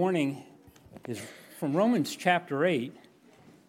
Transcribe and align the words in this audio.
morning 0.00 0.42
is 1.06 1.20
from 1.58 1.76
Romans 1.76 2.16
chapter 2.16 2.64
8. 2.64 2.96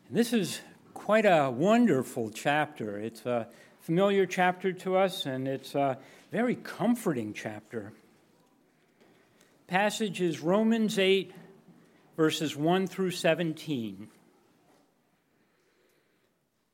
And 0.08 0.18
This 0.18 0.32
is 0.32 0.62
quite 0.94 1.26
a 1.26 1.52
wonderful 1.52 2.30
chapter. 2.30 2.98
It's 2.98 3.26
a 3.26 3.50
familiar 3.82 4.26
chapter 4.26 4.72
to 4.72 4.96
us, 4.96 5.26
and 5.26 5.46
it's 5.46 5.76
a 5.76 5.98
very 6.32 6.56
comforting 6.56 7.34
chapter. 7.34 7.92
Passage 9.68 10.22
is 10.22 10.40
Romans 10.40 10.98
8, 10.98 11.34
verses 12.16 12.56
1 12.56 12.88
through 12.88 13.12
17. 13.12 14.08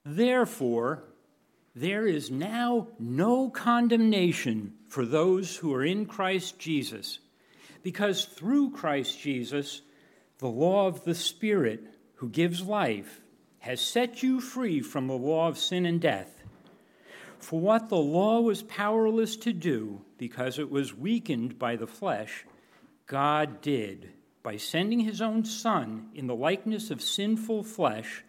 Therefore, 0.05 1.01
there 1.75 2.05
is 2.05 2.29
now 2.29 2.89
no 2.99 3.49
condemnation 3.49 4.73
for 4.87 5.03
those 5.03 5.55
who 5.55 5.73
are 5.73 5.83
in 5.83 6.05
Christ 6.05 6.59
Jesus 6.59 7.17
because 7.87 8.25
through 8.25 8.69
Christ 8.69 9.17
Jesus, 9.17 9.81
the 10.39 10.49
law 10.49 10.87
of 10.87 11.05
the 11.05 11.15
Spirit 11.15 11.85
who 12.15 12.27
gives 12.27 12.61
life 12.61 13.21
has 13.59 13.79
set 13.79 14.21
you 14.21 14.41
free 14.41 14.81
from 14.81 15.07
the 15.07 15.13
law 15.13 15.47
of 15.47 15.57
sin 15.57 15.85
and 15.85 16.01
death. 16.01 16.43
For 17.39 17.61
what 17.61 17.87
the 17.87 17.95
law 17.95 18.41
was 18.41 18.61
powerless 18.61 19.37
to 19.37 19.53
do, 19.53 20.01
because 20.17 20.59
it 20.59 20.69
was 20.69 20.97
weakened 20.97 21.57
by 21.57 21.77
the 21.77 21.87
flesh, 21.87 22.43
God 23.05 23.61
did 23.61 24.09
by 24.43 24.57
sending 24.57 24.99
his 24.99 25.21
own 25.21 25.45
Son 25.45 26.09
in 26.13 26.27
the 26.27 26.35
likeness 26.35 26.91
of 26.91 27.01
sinful 27.01 27.63
flesh 27.63 28.21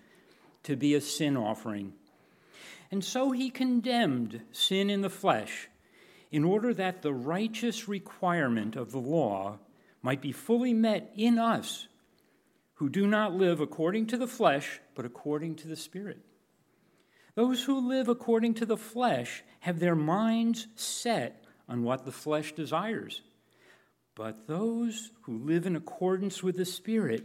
to 0.62 0.77
be 0.77 0.95
a 0.95 1.01
sin 1.01 1.37
offering. 1.37 1.95
And 2.93 3.04
so 3.04 3.32
he 3.32 3.51
condemned 3.51 4.40
sin 4.52 4.88
in 4.88 5.01
the 5.01 5.10
flesh 5.10 5.68
in 6.30 6.45
order 6.45 6.74
that 6.74 7.02
the 7.02 7.12
righteous 7.12 7.88
requirement 7.88 8.77
of 8.77 8.92
the 8.92 8.98
law 8.98 9.59
might 10.02 10.20
be 10.20 10.32
fully 10.32 10.74
met 10.74 11.12
in 11.16 11.38
us 11.38 11.88
who 12.74 12.88
do 12.88 13.06
not 13.06 13.34
live 13.34 13.60
according 13.60 14.06
to 14.06 14.16
the 14.16 14.27
flesh, 14.27 14.80
but 14.95 15.04
according 15.04 15.56
to 15.56 15.66
the 15.66 15.76
Spirit. 15.76 16.21
Those 17.34 17.65
who 17.65 17.88
live 17.88 18.09
according 18.09 18.54
to 18.54 18.66
the 18.66 18.76
flesh 18.76 19.43
have 19.60 19.80
their 19.80 19.96
minds 19.96 20.68
set 20.76 21.45
on 21.68 21.82
what 21.82 22.04
the 22.04 22.12
flesh 22.12 22.52
desires. 22.52 23.23
But 24.15 24.46
those 24.46 25.10
who 25.23 25.38
live 25.38 25.66
in 25.66 25.76
accordance 25.76 26.43
with 26.43 26.56
the 26.56 26.65
Spirit 26.65 27.24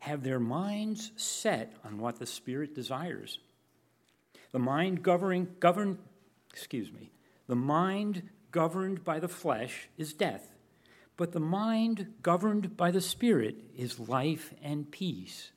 have 0.00 0.22
their 0.22 0.40
minds 0.40 1.12
set 1.16 1.74
on 1.84 1.98
what 1.98 2.18
the 2.18 2.26
Spirit 2.26 2.74
desires. 2.74 3.38
The 4.52 4.58
mind 4.58 5.02
governing, 5.02 5.48
govern, 5.58 5.98
excuse 6.52 6.92
me, 6.92 7.10
the 7.46 7.56
mind 7.56 8.22
governed 8.50 9.04
by 9.04 9.20
the 9.20 9.28
flesh 9.28 9.88
is 9.96 10.12
death, 10.12 10.54
but 11.16 11.32
the 11.32 11.40
mind 11.40 12.14
governed 12.22 12.76
by 12.76 12.90
the 12.90 13.00
Spirit 13.00 13.56
is 13.76 14.00
life 14.00 14.52
and 14.62 14.90
peace. 14.90 15.52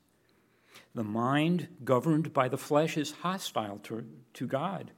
The 0.96 1.04
mind 1.04 1.68
governed 1.84 2.34
by 2.34 2.48
the 2.48 2.58
flesh 2.58 2.98
is 2.98 3.12
hostile 3.12 3.80
to, 3.84 4.06
to 4.34 4.48
God. 4.48 4.92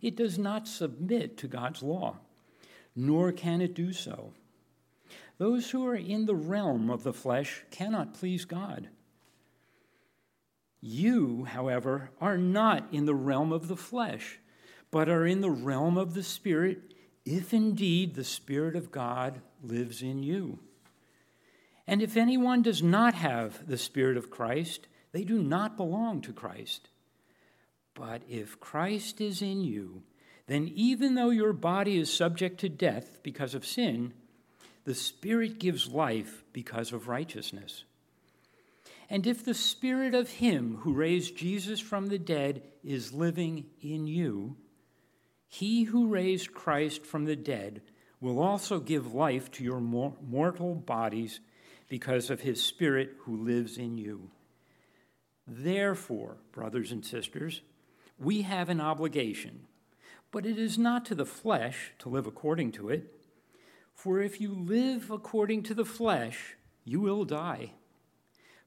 It 0.00 0.16
does 0.16 0.38
not 0.38 0.68
submit 0.68 1.36
to 1.38 1.48
God's 1.48 1.82
law, 1.82 2.18
nor 2.96 3.32
can 3.32 3.60
it 3.60 3.74
do 3.74 3.92
so. 3.92 4.32
Those 5.38 5.70
who 5.70 5.86
are 5.86 5.96
in 5.96 6.26
the 6.26 6.34
realm 6.34 6.90
of 6.90 7.02
the 7.02 7.12
flesh 7.12 7.64
cannot 7.70 8.14
please 8.14 8.44
God. 8.44 8.88
You, 10.80 11.44
however, 11.44 12.10
are 12.20 12.36
not 12.36 12.86
in 12.92 13.06
the 13.06 13.14
realm 13.14 13.52
of 13.52 13.68
the 13.68 13.76
flesh 13.76 14.38
but 14.94 15.08
are 15.08 15.26
in 15.26 15.40
the 15.40 15.50
realm 15.50 15.98
of 15.98 16.14
the 16.14 16.22
Spirit, 16.22 16.94
if 17.24 17.52
indeed 17.52 18.14
the 18.14 18.22
Spirit 18.22 18.76
of 18.76 18.92
God 18.92 19.40
lives 19.60 20.02
in 20.02 20.22
you. 20.22 20.60
And 21.84 22.00
if 22.00 22.16
anyone 22.16 22.62
does 22.62 22.80
not 22.80 23.12
have 23.14 23.66
the 23.66 23.76
Spirit 23.76 24.16
of 24.16 24.30
Christ, 24.30 24.86
they 25.10 25.24
do 25.24 25.42
not 25.42 25.76
belong 25.76 26.20
to 26.20 26.32
Christ. 26.32 26.90
But 27.94 28.22
if 28.28 28.60
Christ 28.60 29.20
is 29.20 29.42
in 29.42 29.62
you, 29.62 30.04
then 30.46 30.70
even 30.76 31.16
though 31.16 31.30
your 31.30 31.52
body 31.52 31.98
is 31.98 32.12
subject 32.12 32.60
to 32.60 32.68
death 32.68 33.18
because 33.24 33.56
of 33.56 33.66
sin, 33.66 34.12
the 34.84 34.94
Spirit 34.94 35.58
gives 35.58 35.88
life 35.88 36.44
because 36.52 36.92
of 36.92 37.08
righteousness. 37.08 37.82
And 39.10 39.26
if 39.26 39.44
the 39.44 39.54
Spirit 39.54 40.14
of 40.14 40.30
Him 40.30 40.76
who 40.82 40.92
raised 40.94 41.36
Jesus 41.36 41.80
from 41.80 42.06
the 42.06 42.18
dead 42.20 42.62
is 42.84 43.12
living 43.12 43.66
in 43.80 44.06
you, 44.06 44.54
he 45.54 45.84
who 45.84 46.08
raised 46.08 46.52
Christ 46.52 47.06
from 47.06 47.26
the 47.26 47.36
dead 47.36 47.80
will 48.20 48.40
also 48.40 48.80
give 48.80 49.14
life 49.14 49.52
to 49.52 49.62
your 49.62 49.78
mortal 49.78 50.74
bodies 50.74 51.38
because 51.88 52.28
of 52.28 52.40
his 52.40 52.60
Spirit 52.60 53.12
who 53.20 53.36
lives 53.36 53.78
in 53.78 53.96
you. 53.96 54.30
Therefore, 55.46 56.38
brothers 56.50 56.90
and 56.90 57.06
sisters, 57.06 57.60
we 58.18 58.42
have 58.42 58.68
an 58.68 58.80
obligation, 58.80 59.66
but 60.32 60.44
it 60.44 60.58
is 60.58 60.76
not 60.76 61.04
to 61.04 61.14
the 61.14 61.24
flesh 61.24 61.92
to 62.00 62.08
live 62.08 62.26
according 62.26 62.72
to 62.72 62.88
it. 62.88 63.14
For 63.94 64.20
if 64.20 64.40
you 64.40 64.52
live 64.52 65.08
according 65.08 65.62
to 65.64 65.74
the 65.74 65.84
flesh, 65.84 66.56
you 66.84 67.00
will 67.00 67.24
die. 67.24 67.74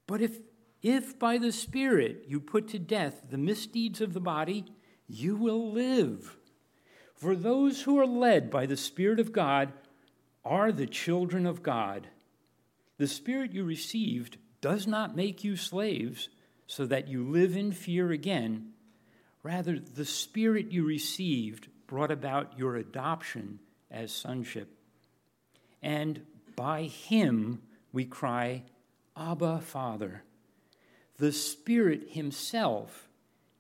But 0.06 0.22
if, 0.22 0.38
if 0.82 1.20
by 1.20 1.38
the 1.38 1.52
Spirit 1.52 2.24
you 2.30 2.40
put 2.40 2.70
to 2.70 2.80
death 2.80 3.24
the 3.30 3.38
misdeeds 3.38 4.00
of 4.00 4.14
the 4.14 4.22
body, 4.22 4.68
you 5.06 5.36
will 5.36 5.70
live. 5.70 6.38
For 7.18 7.36
those 7.36 7.82
who 7.82 8.00
are 8.00 8.06
led 8.06 8.52
by 8.52 8.68
the 8.68 8.78
Spirit 8.78 9.20
of 9.20 9.32
God 9.32 9.74
are 10.46 10.72
the 10.72 10.86
children 10.86 11.48
of 11.48 11.64
God. 11.64 12.08
The 13.00 13.08
Spirit 13.08 13.54
you 13.54 13.64
received 13.64 14.38
does 14.62 14.86
not 14.86 15.16
make 15.16 15.44
you 15.44 15.56
slaves 15.56 16.30
so 16.68 16.86
that 16.86 17.08
you 17.08 17.28
live 17.28 17.58
in 17.58 17.72
fear 17.72 18.12
again. 18.12 18.72
Rather, 19.42 19.80
the 19.80 20.06
Spirit 20.06 20.72
you 20.72 20.86
received 20.86 21.68
brought 21.88 22.12
about 22.12 22.58
your 22.58 22.76
adoption 22.76 23.60
as 23.90 24.12
sonship. 24.12 24.70
And 25.82 26.22
by 26.56 26.84
Him 26.84 27.62
we 27.92 28.06
cry, 28.06 28.64
Abba, 29.16 29.62
Father. 29.62 30.24
The 31.18 31.32
Spirit 31.32 32.10
Himself 32.12 33.08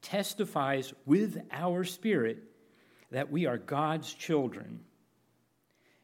testifies 0.03 0.93
with 1.07 1.41
our 1.51 1.83
spirit 1.83 2.43
that 3.11 3.31
we 3.31 3.45
are 3.45 3.57
God's 3.57 4.13
children. 4.13 4.81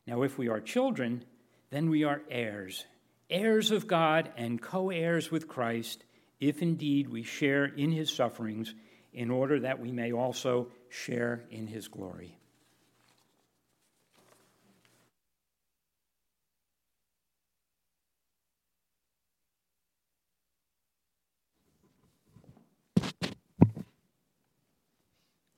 Now, 0.08 0.24
if 0.24 0.38
we 0.38 0.50
are 0.50 0.60
children, 0.60 1.24
then 1.70 1.90
we 1.90 2.04
are 2.04 2.22
heirs, 2.30 2.86
heirs 3.30 3.72
of 3.72 3.88
God 3.88 4.32
and 4.38 4.62
co 4.62 4.90
heirs 4.90 5.32
with 5.32 5.48
Christ, 5.48 6.04
if 6.40 6.62
indeed 6.62 7.10
we 7.10 7.24
share 7.24 7.66
in 7.66 7.92
his 7.92 8.12
sufferings, 8.12 8.74
in 9.14 9.32
order 9.32 9.60
that 9.62 9.80
we 9.80 9.92
may 9.92 10.12
also 10.12 10.68
share 10.90 11.46
in 11.52 11.68
his 11.68 11.88
glory. 11.88 12.38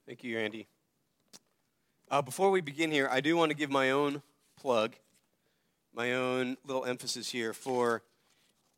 Thank 0.05 0.23
you, 0.23 0.37
Andy. 0.37 0.67
Uh, 2.11 2.21
before 2.21 2.51
we 2.51 2.61
begin 2.61 2.91
here, 2.91 3.09
I 3.11 3.19
do 3.19 3.35
want 3.35 3.49
to 3.49 3.57
give 3.57 3.71
my 3.71 3.89
own 3.89 4.21
plug, 4.61 4.95
my 5.91 6.13
own 6.13 6.55
little 6.63 6.85
emphasis 6.85 7.31
here 7.31 7.51
for 7.51 8.03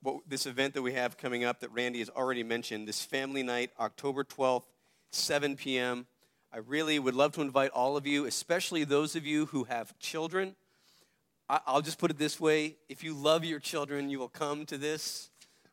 what, 0.01 0.21
this 0.25 0.45
event 0.45 0.73
that 0.75 0.81
we 0.81 0.93
have 0.93 1.17
coming 1.17 1.43
up 1.43 1.59
that 1.59 1.73
Randy 1.73 1.99
has 1.99 2.09
already 2.09 2.43
mentioned, 2.43 2.87
this 2.87 3.03
family 3.03 3.43
night, 3.43 3.71
October 3.81 4.23
12th, 4.23 4.63
7 5.11 5.57
p.m. 5.57 6.07
I 6.53 6.59
really 6.59 6.99
would 6.99 7.15
love 7.15 7.33
to 7.33 7.41
invite 7.41 7.71
all 7.71 7.97
of 7.97 8.07
you, 8.07 8.25
especially 8.25 8.85
those 8.85 9.17
of 9.17 9.25
you 9.25 9.47
who 9.47 9.65
have 9.65 9.99
children. 9.99 10.55
I, 11.49 11.59
will 11.73 11.81
just 11.81 11.99
put 11.99 12.11
it 12.11 12.17
this 12.17 12.39
way 12.39 12.77
if 12.87 13.03
you 13.03 13.13
love 13.13 13.43
your 13.43 13.59
children, 13.59 14.09
you 14.09 14.19
will 14.19 14.29
come 14.29 14.65
to 14.67 14.77
this. 14.77 15.31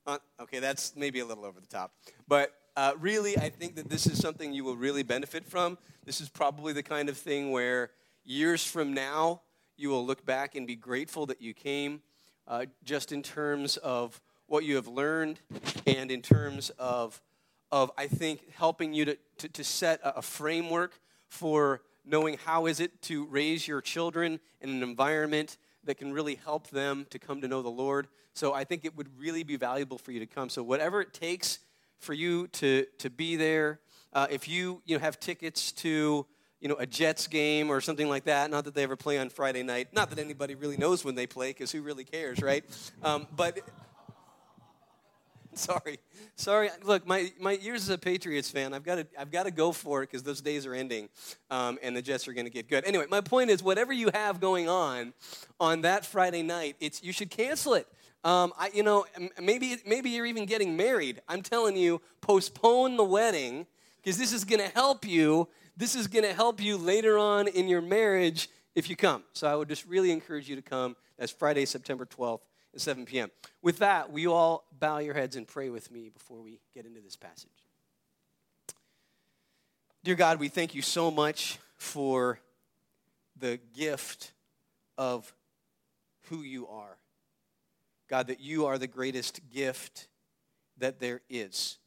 Uh, 0.08 0.18
okay, 0.40 0.58
that's 0.58 0.96
maybe 0.96 1.20
a 1.20 1.24
little 1.24 1.44
over 1.44 1.60
the 1.60 1.68
top. 1.68 1.92
But 2.26 2.52
uh, 2.76 2.92
really, 2.98 3.36
I 3.38 3.50
think 3.50 3.76
that 3.76 3.88
this 3.88 4.06
is 4.06 4.18
something 4.18 4.52
you 4.52 4.64
will 4.64 4.76
really 4.76 5.02
benefit 5.02 5.44
from. 5.44 5.78
This 6.04 6.20
is 6.20 6.28
probably 6.28 6.72
the 6.72 6.82
kind 6.82 7.08
of 7.08 7.16
thing 7.16 7.50
where 7.50 7.90
years 8.24 8.64
from 8.64 8.92
now, 8.92 9.42
you 9.76 9.88
will 9.90 10.04
look 10.04 10.24
back 10.24 10.54
and 10.54 10.66
be 10.66 10.76
grateful 10.76 11.26
that 11.26 11.40
you 11.40 11.54
came, 11.54 12.02
uh, 12.48 12.66
just 12.82 13.12
in 13.12 13.22
terms 13.22 13.76
of 13.76 14.20
what 14.46 14.64
you 14.64 14.76
have 14.76 14.88
learned 14.88 15.38
and 15.86 16.10
in 16.10 16.20
terms 16.20 16.70
of, 16.78 17.20
of 17.70 17.90
I 17.96 18.06
think, 18.06 18.52
helping 18.52 18.92
you 18.92 19.04
to, 19.04 19.18
to, 19.38 19.48
to 19.48 19.64
set 19.64 20.00
a, 20.02 20.18
a 20.18 20.22
framework 20.22 20.98
for 21.28 21.82
knowing 22.04 22.38
how 22.44 22.66
is 22.66 22.80
it 22.80 23.00
to 23.02 23.24
raise 23.26 23.66
your 23.66 23.80
children 23.80 24.40
in 24.60 24.70
an 24.70 24.82
environment 24.82 25.56
that 25.84 25.96
can 25.96 26.12
really 26.12 26.34
help 26.44 26.68
them 26.70 27.06
to 27.10 27.18
come 27.18 27.40
to 27.40 27.48
know 27.48 27.62
the 27.62 27.70
Lord. 27.70 28.08
So 28.34 28.52
I 28.52 28.64
think 28.64 28.84
it 28.84 28.96
would 28.96 29.08
really 29.18 29.42
be 29.42 29.56
valuable 29.56 29.98
for 29.98 30.12
you 30.12 30.20
to 30.20 30.26
come. 30.26 30.48
So 30.48 30.62
whatever 30.62 31.00
it 31.00 31.12
takes 31.12 31.60
for 32.04 32.12
you 32.12 32.46
to, 32.48 32.86
to 32.98 33.10
be 33.10 33.36
there. 33.36 33.80
Uh, 34.12 34.26
if 34.30 34.46
you, 34.46 34.82
you 34.84 34.96
know, 34.96 35.00
have 35.00 35.18
tickets 35.18 35.72
to, 35.72 36.26
you 36.60 36.68
know, 36.68 36.76
a 36.76 36.86
Jets 36.86 37.26
game 37.26 37.70
or 37.70 37.80
something 37.80 38.08
like 38.08 38.24
that. 38.24 38.50
Not 38.50 38.64
that 38.64 38.74
they 38.74 38.84
ever 38.84 38.96
play 38.96 39.18
on 39.18 39.28
Friday 39.28 39.62
night. 39.62 39.88
Not 39.92 40.10
that 40.10 40.18
anybody 40.18 40.54
really 40.54 40.76
knows 40.76 41.04
when 41.04 41.14
they 41.14 41.26
play, 41.26 41.50
because 41.50 41.72
who 41.72 41.82
really 41.82 42.04
cares, 42.04 42.40
right? 42.40 42.64
Um, 43.02 43.26
but 43.34 43.58
sorry, 45.54 45.98
sorry. 46.36 46.70
Look, 46.82 47.06
my, 47.06 47.32
my 47.40 47.52
years 47.52 47.82
as 47.82 47.90
a 47.90 47.98
Patriots 47.98 48.50
fan, 48.50 48.72
I've 48.72 48.84
got 48.84 48.96
to 48.96 49.06
I've 49.18 49.30
got 49.30 49.44
to 49.44 49.50
go 49.50 49.72
for 49.72 50.02
it 50.02 50.10
because 50.10 50.22
those 50.22 50.40
days 50.40 50.64
are 50.64 50.74
ending, 50.74 51.08
um, 51.50 51.78
and 51.82 51.96
the 51.96 52.02
Jets 52.02 52.28
are 52.28 52.32
going 52.32 52.46
to 52.46 52.50
get 52.52 52.68
good. 52.68 52.84
Anyway, 52.86 53.06
my 53.10 53.20
point 53.20 53.50
is, 53.50 53.62
whatever 53.62 53.92
you 53.92 54.10
have 54.14 54.40
going 54.40 54.68
on 54.68 55.12
on 55.60 55.82
that 55.82 56.06
Friday 56.06 56.42
night, 56.42 56.76
it's 56.80 57.02
you 57.02 57.12
should 57.12 57.30
cancel 57.30 57.74
it. 57.74 57.86
Um, 58.24 58.52
I, 58.58 58.70
you 58.72 58.82
know, 58.82 59.06
maybe 59.40 59.76
maybe 59.86 60.10
you're 60.10 60.26
even 60.26 60.46
getting 60.46 60.76
married. 60.76 61.20
I'm 61.28 61.42
telling 61.42 61.76
you, 61.76 62.00
postpone 62.20 62.96
the 62.96 63.04
wedding 63.04 63.66
because 64.02 64.16
this 64.18 64.32
is 64.32 64.44
going 64.44 64.60
to 64.60 64.68
help 64.68 65.06
you 65.06 65.48
this 65.76 65.94
is 65.94 66.06
going 66.06 66.24
to 66.24 66.32
help 66.32 66.60
you 66.60 66.76
later 66.76 67.18
on 67.18 67.48
in 67.48 67.68
your 67.68 67.82
marriage 67.82 68.48
if 68.74 68.88
you 68.88 68.96
come. 68.96 69.24
So 69.32 69.48
I 69.48 69.54
would 69.54 69.68
just 69.68 69.86
really 69.86 70.10
encourage 70.10 70.48
you 70.48 70.56
to 70.56 70.62
come. 70.62 70.96
That's 71.18 71.32
Friday, 71.32 71.64
September 71.64 72.06
12th 72.06 72.40
at 72.74 72.80
7 72.80 73.04
p.m. 73.06 73.30
With 73.62 73.78
that, 73.78 74.10
will 74.10 74.20
you 74.20 74.32
all 74.32 74.64
bow 74.78 74.98
your 74.98 75.14
heads 75.14 75.36
and 75.36 75.46
pray 75.46 75.70
with 75.70 75.90
me 75.90 76.10
before 76.10 76.40
we 76.40 76.60
get 76.74 76.86
into 76.86 77.00
this 77.00 77.16
passage? 77.16 77.50
Dear 80.04 80.14
God, 80.14 80.38
we 80.38 80.48
thank 80.48 80.74
you 80.74 80.82
so 80.82 81.10
much 81.10 81.58
for 81.76 82.38
the 83.36 83.58
gift 83.74 84.32
of 84.96 85.32
who 86.28 86.42
you 86.42 86.68
are. 86.68 86.96
God, 88.14 88.28
that 88.28 88.38
you 88.38 88.66
are 88.66 88.78
the 88.78 88.86
greatest 88.86 89.40
gift 89.52 90.06
that 90.78 91.00
there 91.00 91.20
is. 91.28 91.78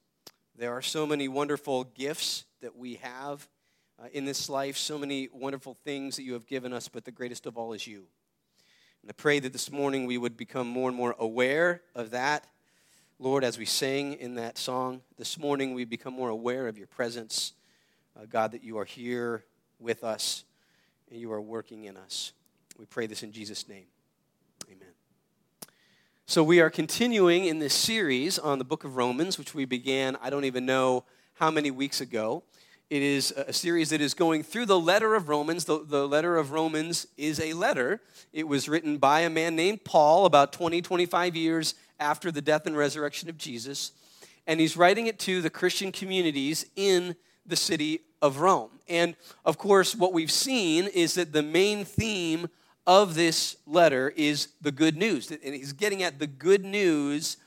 There 0.57 0.73
are 0.73 0.81
so 0.81 1.07
many 1.07 1.29
wonderful 1.29 1.85
gifts 1.85 2.43
that 2.59 2.75
we 2.75 2.95
have 2.95 3.47
uh, 3.97 4.07
in 4.11 4.25
this 4.25 4.49
life, 4.49 4.75
so 4.75 4.99
many 4.99 5.29
wonderful 5.31 5.77
things 5.85 6.17
that 6.17 6.23
you 6.23 6.33
have 6.33 6.45
given 6.45 6.73
us, 6.73 6.89
but 6.89 7.05
the 7.05 7.13
greatest 7.13 7.45
of 7.45 7.57
all 7.57 7.71
is 7.71 7.87
you. 7.87 8.07
And 9.01 9.09
I 9.09 9.13
pray 9.13 9.39
that 9.39 9.53
this 9.53 9.71
morning 9.71 10.05
we 10.05 10.17
would 10.17 10.35
become 10.35 10.67
more 10.67 10.89
and 10.89 10.97
more 10.97 11.15
aware 11.17 11.81
of 11.95 12.09
that. 12.09 12.45
Lord, 13.19 13.45
as 13.45 13.57
we 13.57 13.63
sang 13.63 14.11
in 14.15 14.35
that 14.35 14.57
song 14.57 15.03
this 15.15 15.39
morning, 15.39 15.73
we 15.73 15.85
become 15.85 16.13
more 16.13 16.27
aware 16.27 16.67
of 16.67 16.77
your 16.77 16.87
presence. 16.87 17.53
Uh, 18.19 18.25
God, 18.29 18.51
that 18.51 18.65
you 18.65 18.77
are 18.79 18.85
here 18.85 19.45
with 19.79 20.03
us 20.03 20.43
and 21.09 21.21
you 21.21 21.31
are 21.31 21.39
working 21.39 21.85
in 21.85 21.95
us. 21.95 22.33
We 22.77 22.85
pray 22.85 23.07
this 23.07 23.23
in 23.23 23.31
Jesus' 23.31 23.69
name. 23.69 23.85
So, 26.29 26.43
we 26.43 26.59
are 26.59 26.69
continuing 26.69 27.45
in 27.45 27.59
this 27.59 27.73
series 27.73 28.37
on 28.37 28.59
the 28.59 28.65
book 28.65 28.83
of 28.83 28.97
Romans, 28.97 29.37
which 29.37 29.55
we 29.55 29.63
began, 29.63 30.17
I 30.21 30.29
don't 30.29 30.43
even 30.43 30.65
know 30.65 31.05
how 31.35 31.49
many 31.49 31.71
weeks 31.71 32.01
ago. 32.01 32.43
It 32.89 33.01
is 33.01 33.31
a 33.31 33.53
series 33.53 33.91
that 33.91 34.01
is 34.01 34.13
going 34.13 34.43
through 34.43 34.65
the 34.65 34.77
letter 34.77 35.15
of 35.15 35.29
Romans. 35.29 35.63
The, 35.63 35.85
the 35.85 36.05
letter 36.05 36.35
of 36.35 36.51
Romans 36.51 37.07
is 37.15 37.39
a 37.39 37.53
letter. 37.53 38.01
It 38.33 38.45
was 38.45 38.67
written 38.67 38.97
by 38.97 39.21
a 39.21 39.29
man 39.29 39.55
named 39.55 39.85
Paul 39.85 40.25
about 40.25 40.51
20, 40.51 40.81
25 40.81 41.37
years 41.37 41.75
after 41.97 42.29
the 42.29 42.41
death 42.41 42.65
and 42.65 42.75
resurrection 42.75 43.29
of 43.29 43.37
Jesus. 43.37 43.93
And 44.45 44.59
he's 44.59 44.75
writing 44.75 45.07
it 45.07 45.19
to 45.19 45.41
the 45.41 45.49
Christian 45.49 45.93
communities 45.93 46.65
in 46.75 47.15
the 47.45 47.55
city 47.55 48.01
of 48.21 48.39
Rome. 48.39 48.71
And 48.89 49.15
of 49.45 49.57
course, 49.57 49.95
what 49.95 50.11
we've 50.11 50.29
seen 50.29 50.87
is 50.87 51.13
that 51.13 51.31
the 51.31 51.41
main 51.41 51.85
theme 51.85 52.49
of 52.87 53.13
this 53.13 53.57
letter 53.67 54.11
is 54.15 54.47
the 54.61 54.71
good 54.71 54.97
news. 54.97 55.29
And 55.29 55.53
he's 55.53 55.73
getting 55.73 56.01
at 56.01 56.17
the 56.17 56.27
good 56.27 56.65
news 56.65 57.37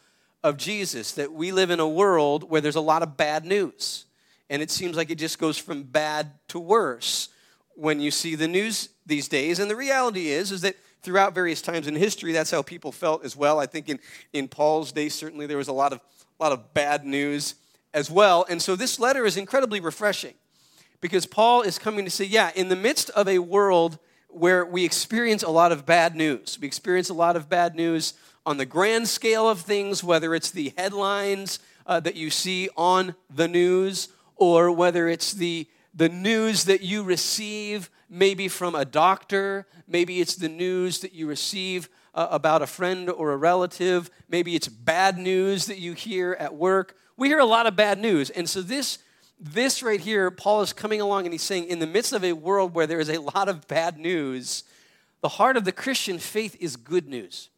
of 0.44 0.56
Jesus, 0.56 1.12
that 1.12 1.32
we 1.32 1.50
live 1.50 1.70
in 1.70 1.80
a 1.80 1.88
world 1.88 2.48
where 2.48 2.60
there's 2.60 2.76
a 2.76 2.80
lot 2.80 3.02
of 3.02 3.16
bad 3.16 3.44
news 3.44 4.06
and 4.50 4.60
it 4.60 4.70
seems 4.70 4.96
like 4.96 5.10
it 5.10 5.14
just 5.14 5.38
goes 5.38 5.56
from 5.56 5.84
bad 5.84 6.32
to 6.48 6.58
worse 6.58 7.28
when 7.76 8.00
you 8.00 8.10
see 8.10 8.34
the 8.34 8.48
news 8.48 8.90
these 9.06 9.28
days. 9.28 9.60
And 9.60 9.70
the 9.70 9.76
reality 9.76 10.28
is, 10.28 10.50
is 10.50 10.60
that 10.62 10.74
throughout 11.02 11.34
various 11.34 11.62
times 11.62 11.86
in 11.86 11.94
history, 11.94 12.32
that's 12.32 12.50
how 12.50 12.60
people 12.60 12.90
felt 12.90 13.24
as 13.24 13.36
well. 13.36 13.60
I 13.60 13.66
think 13.66 13.88
in, 13.88 14.00
in 14.32 14.48
Paul's 14.48 14.90
day, 14.90 15.08
certainly 15.08 15.46
there 15.46 15.56
was 15.56 15.68
a 15.68 15.72
lot 15.72 15.92
of, 15.92 16.00
a 16.38 16.42
lot 16.42 16.52
of 16.52 16.74
bad 16.74 17.06
news 17.06 17.54
as 17.94 18.10
well. 18.10 18.44
And 18.50 18.60
so 18.60 18.74
this 18.74 18.98
letter 18.98 19.24
is 19.24 19.36
incredibly 19.36 19.78
refreshing 19.78 20.34
because 21.00 21.26
Paul 21.26 21.62
is 21.62 21.78
coming 21.78 22.04
to 22.04 22.10
say, 22.10 22.24
yeah, 22.24 22.50
in 22.56 22.68
the 22.68 22.76
midst 22.76 23.08
of 23.10 23.28
a 23.28 23.38
world 23.38 24.00
where 24.32 24.64
we 24.64 24.84
experience 24.84 25.42
a 25.42 25.50
lot 25.50 25.72
of 25.72 25.86
bad 25.86 26.14
news, 26.16 26.58
we 26.60 26.66
experience 26.66 27.08
a 27.08 27.14
lot 27.14 27.36
of 27.36 27.48
bad 27.48 27.74
news 27.74 28.14
on 28.46 28.56
the 28.56 28.66
grand 28.66 29.08
scale 29.08 29.48
of 29.48 29.60
things, 29.60 30.02
whether 30.02 30.34
it's 30.34 30.50
the 30.50 30.72
headlines 30.76 31.58
uh, 31.86 32.00
that 32.00 32.16
you 32.16 32.30
see 32.30 32.68
on 32.76 33.14
the 33.28 33.48
news 33.48 34.08
or 34.36 34.70
whether 34.70 35.08
it's 35.08 35.32
the, 35.32 35.68
the 35.94 36.08
news 36.08 36.64
that 36.64 36.80
you 36.80 37.02
receive 37.02 37.90
maybe 38.08 38.48
from 38.48 38.74
a 38.74 38.84
doctor, 38.84 39.66
maybe 39.86 40.20
it's 40.20 40.34
the 40.34 40.48
news 40.48 41.00
that 41.00 41.12
you 41.12 41.26
receive 41.26 41.88
uh, 42.14 42.26
about 42.30 42.62
a 42.62 42.66
friend 42.66 43.08
or 43.08 43.32
a 43.32 43.36
relative, 43.36 44.10
maybe 44.28 44.56
it's 44.56 44.68
bad 44.68 45.16
news 45.16 45.66
that 45.66 45.78
you 45.78 45.92
hear 45.92 46.36
at 46.40 46.54
work. 46.54 46.96
We 47.16 47.28
hear 47.28 47.38
a 47.38 47.44
lot 47.44 47.66
of 47.66 47.76
bad 47.76 47.98
news. 47.98 48.30
And 48.30 48.48
so 48.48 48.62
this 48.62 48.98
this 49.40 49.82
right 49.82 50.00
here, 50.00 50.30
Paul 50.30 50.60
is 50.60 50.72
coming 50.72 51.00
along 51.00 51.24
and 51.24 51.32
he's 51.32 51.42
saying, 51.42 51.66
in 51.68 51.78
the 51.78 51.86
midst 51.86 52.12
of 52.12 52.22
a 52.22 52.34
world 52.34 52.74
where 52.74 52.86
there 52.86 53.00
is 53.00 53.08
a 53.08 53.20
lot 53.20 53.48
of 53.48 53.66
bad 53.66 53.98
news, 53.98 54.64
the 55.22 55.28
heart 55.28 55.56
of 55.56 55.64
the 55.64 55.72
Christian 55.72 56.18
faith 56.18 56.56
is 56.60 56.76
good 56.76 57.08
news. 57.08 57.48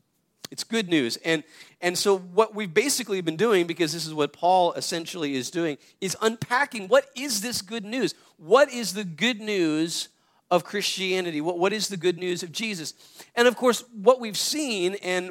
It's 0.51 0.65
good 0.65 0.89
news. 0.89 1.17
And, 1.25 1.45
and 1.81 1.97
so, 1.97 2.19
what 2.19 2.55
we've 2.55 2.73
basically 2.73 3.21
been 3.23 3.37
doing, 3.37 3.67
because 3.67 3.93
this 3.93 4.07
is 4.07 4.13
what 4.13 4.35
Paul 4.35 4.75
essentially 4.75 5.35
is 5.35 5.51
doing, 5.51 5.79
is 6.01 6.15
unpacking 6.21 6.89
what 6.89 7.07
is 7.17 7.41
this 7.41 7.63
good 7.63 7.87
news? 7.87 8.15
What 8.37 8.71
is 8.71 8.93
the 8.93 9.05
good 9.05 9.41
news 9.41 10.09
of 10.51 10.63
Christianity? 10.63 11.41
What, 11.41 11.59
what 11.59 11.73
is 11.73 11.89
the 11.89 11.97
good 11.97 12.19
news 12.19 12.43
of 12.43 12.53
Jesus? 12.53 12.93
And 13.35 13.49
of 13.49 13.57
course, 13.57 13.83
what 13.95 14.21
we've 14.21 14.37
seen 14.37 14.97
and 14.97 15.31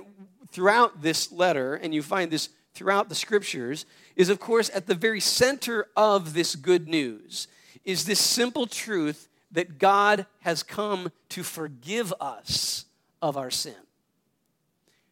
throughout 0.52 1.04
this 1.04 1.32
letter, 1.32 1.76
and 1.76 1.94
you 1.94 2.02
find 2.02 2.32
this 2.32 2.50
throughout 2.74 3.10
the 3.10 3.16
scriptures, 3.16 3.86
is 4.16 4.30
of 4.30 4.40
course 4.40 4.70
at 4.74 4.88
the 4.88 4.96
very 4.96 5.20
center 5.20 5.88
of 5.96 6.34
this 6.34 6.56
good 6.56 6.88
news 6.88 7.48
is 7.84 8.06
this 8.06 8.20
simple 8.20 8.68
truth 8.68 9.28
that 9.52 9.78
God 9.80 10.26
has 10.42 10.64
come 10.64 11.12
to 11.30 11.44
forgive 11.44 12.14
us 12.20 12.86
of 13.22 13.38
our 13.38 13.52
sin. 13.52 13.76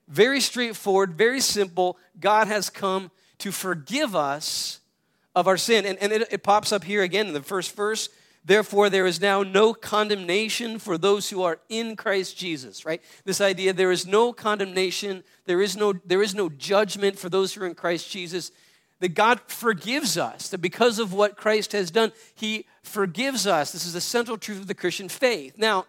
Very 0.07 0.39
straightforward, 0.39 1.13
very 1.13 1.39
simple. 1.39 1.97
God 2.19 2.47
has 2.47 2.69
come 2.69 3.11
to 3.39 3.51
forgive 3.51 4.15
us 4.15 4.79
of 5.35 5.47
our 5.47 5.57
sin. 5.57 5.85
And, 5.85 5.97
and 5.99 6.11
it, 6.11 6.27
it 6.31 6.43
pops 6.43 6.71
up 6.71 6.83
here 6.83 7.03
again 7.03 7.27
in 7.27 7.33
the 7.33 7.41
first 7.41 7.75
verse. 7.75 8.09
Therefore, 8.49 8.89
there 8.89 9.05
is 9.05 9.21
now 9.21 9.43
no 9.43 9.75
condemnation 9.75 10.79
for 10.79 10.97
those 10.97 11.29
who 11.29 11.43
are 11.43 11.59
in 11.69 11.95
Christ 11.95 12.35
Jesus, 12.35 12.83
right? 12.83 12.99
This 13.23 13.41
idea 13.41 13.73
there 13.73 13.91
is 13.91 14.07
no 14.07 14.33
condemnation, 14.33 15.23
there 15.45 15.61
is 15.61 15.77
no, 15.77 15.93
there 16.03 16.23
is 16.23 16.33
no 16.33 16.49
judgment 16.49 17.19
for 17.19 17.29
those 17.29 17.53
who 17.53 17.61
are 17.61 17.67
in 17.67 17.75
Christ 17.75 18.09
Jesus. 18.09 18.49
That 19.01 19.09
God 19.09 19.39
forgives 19.45 20.17
us, 20.17 20.49
that 20.49 20.57
because 20.57 20.97
of 20.97 21.13
what 21.13 21.37
Christ 21.37 21.73
has 21.73 21.91
done, 21.91 22.11
He 22.33 22.65
forgives 22.81 23.45
us. 23.45 23.71
This 23.71 23.85
is 23.85 23.93
the 23.93 24.01
central 24.01 24.35
truth 24.35 24.61
of 24.61 24.67
the 24.67 24.73
Christian 24.73 25.09
faith. 25.09 25.55
Now, 25.55 25.85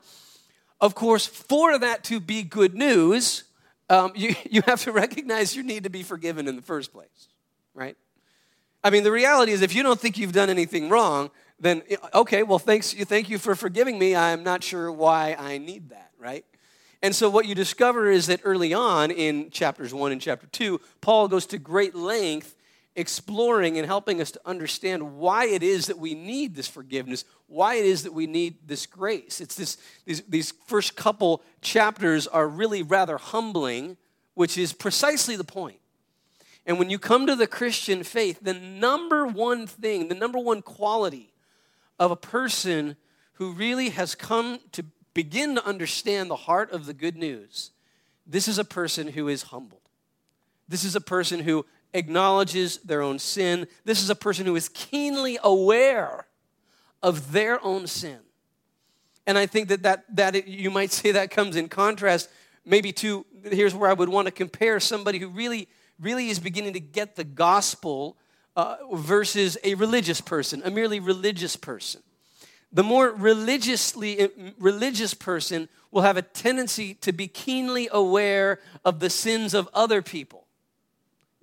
of 0.82 0.94
course, 0.94 1.24
for 1.24 1.78
that 1.78 2.04
to 2.04 2.20
be 2.20 2.42
good 2.42 2.74
news, 2.74 3.44
um, 3.88 4.12
you, 4.14 4.34
you 4.50 4.60
have 4.66 4.82
to 4.84 4.92
recognize 4.92 5.56
your 5.56 5.64
need 5.64 5.84
to 5.84 5.90
be 5.90 6.02
forgiven 6.02 6.46
in 6.46 6.56
the 6.56 6.62
first 6.62 6.92
place, 6.92 7.28
right? 7.72 7.96
I 8.84 8.90
mean, 8.90 9.02
the 9.02 9.12
reality 9.12 9.52
is 9.52 9.62
if 9.62 9.74
you 9.74 9.82
don't 9.82 9.98
think 9.98 10.18
you've 10.18 10.32
done 10.32 10.50
anything 10.50 10.90
wrong, 10.90 11.30
then 11.60 11.82
okay, 12.14 12.42
well, 12.42 12.58
thanks, 12.58 12.94
you, 12.94 13.04
thank 13.04 13.28
you 13.28 13.38
for 13.38 13.54
forgiving 13.54 13.98
me. 13.98 14.16
I'm 14.16 14.42
not 14.42 14.64
sure 14.64 14.90
why 14.90 15.36
I 15.38 15.58
need 15.58 15.90
that, 15.90 16.10
right? 16.18 16.44
And 17.02 17.14
so 17.14 17.30
what 17.30 17.46
you 17.46 17.54
discover 17.54 18.10
is 18.10 18.26
that 18.26 18.40
early 18.44 18.74
on 18.74 19.10
in 19.10 19.50
chapters 19.50 19.94
1 19.94 20.12
and 20.12 20.20
chapter 20.20 20.46
2, 20.46 20.80
Paul 21.00 21.28
goes 21.28 21.46
to 21.46 21.58
great 21.58 21.94
length 21.94 22.56
exploring 22.96 23.78
and 23.78 23.86
helping 23.86 24.20
us 24.20 24.30
to 24.32 24.40
understand 24.44 25.16
why 25.16 25.46
it 25.46 25.62
is 25.62 25.86
that 25.86 25.98
we 25.98 26.14
need 26.14 26.54
this 26.54 26.66
forgiveness, 26.66 27.24
why 27.46 27.76
it 27.76 27.84
is 27.84 28.02
that 28.02 28.12
we 28.12 28.26
need 28.26 28.56
this 28.66 28.84
grace. 28.84 29.40
It's 29.40 29.54
this, 29.54 29.78
these, 30.04 30.22
these 30.22 30.52
first 30.66 30.96
couple 30.96 31.42
chapters 31.62 32.26
are 32.26 32.48
really 32.48 32.82
rather 32.82 33.16
humbling, 33.16 33.96
which 34.34 34.58
is 34.58 34.72
precisely 34.72 35.36
the 35.36 35.44
point. 35.44 35.78
And 36.66 36.78
when 36.78 36.90
you 36.90 36.98
come 36.98 37.26
to 37.26 37.36
the 37.36 37.46
Christian 37.46 38.02
faith, 38.02 38.40
the 38.42 38.54
number 38.54 39.26
one 39.26 39.66
thing, 39.66 40.08
the 40.08 40.14
number 40.14 40.38
one 40.38 40.60
quality 40.60 41.29
of 42.00 42.10
a 42.10 42.16
person 42.16 42.96
who 43.34 43.52
really 43.52 43.90
has 43.90 44.16
come 44.16 44.58
to 44.72 44.84
begin 45.14 45.54
to 45.54 45.64
understand 45.64 46.30
the 46.30 46.36
heart 46.36 46.72
of 46.72 46.86
the 46.86 46.94
good 46.94 47.16
news, 47.16 47.70
this 48.26 48.48
is 48.48 48.58
a 48.58 48.64
person 48.64 49.08
who 49.08 49.28
is 49.28 49.44
humbled. 49.44 49.82
This 50.66 50.82
is 50.82 50.96
a 50.96 51.00
person 51.00 51.40
who 51.40 51.66
acknowledges 51.92 52.78
their 52.78 53.02
own 53.02 53.18
sin. 53.18 53.66
This 53.84 54.02
is 54.02 54.08
a 54.08 54.14
person 54.14 54.46
who 54.46 54.56
is 54.56 54.68
keenly 54.70 55.38
aware 55.42 56.26
of 57.02 57.32
their 57.32 57.62
own 57.64 57.86
sin. 57.86 58.18
And 59.26 59.36
I 59.36 59.46
think 59.46 59.68
that, 59.68 59.82
that, 59.82 60.04
that 60.16 60.34
it, 60.34 60.46
you 60.46 60.70
might 60.70 60.90
say 60.92 61.12
that 61.12 61.30
comes 61.30 61.54
in 61.54 61.68
contrast 61.68 62.30
maybe 62.64 62.92
to 62.92 63.26
here's 63.44 63.74
where 63.74 63.90
I 63.90 63.94
would 63.94 64.08
want 64.08 64.26
to 64.26 64.32
compare 64.32 64.80
somebody 64.80 65.18
who 65.18 65.28
really, 65.28 65.68
really 65.98 66.28
is 66.28 66.38
beginning 66.38 66.74
to 66.74 66.80
get 66.80 67.16
the 67.16 67.24
gospel 67.24 68.16
uh, 68.56 68.76
versus 68.92 69.56
a 69.64 69.74
religious 69.74 70.20
person, 70.20 70.62
a 70.64 70.70
merely 70.70 71.00
religious 71.00 71.56
person. 71.56 72.02
The 72.72 72.82
more 72.84 73.10
religiously 73.10 74.30
religious 74.58 75.14
person 75.14 75.68
will 75.90 76.02
have 76.02 76.16
a 76.16 76.22
tendency 76.22 76.94
to 76.94 77.12
be 77.12 77.26
keenly 77.26 77.88
aware 77.90 78.60
of 78.84 79.00
the 79.00 79.10
sins 79.10 79.54
of 79.54 79.68
other 79.74 80.02
people. 80.02 80.46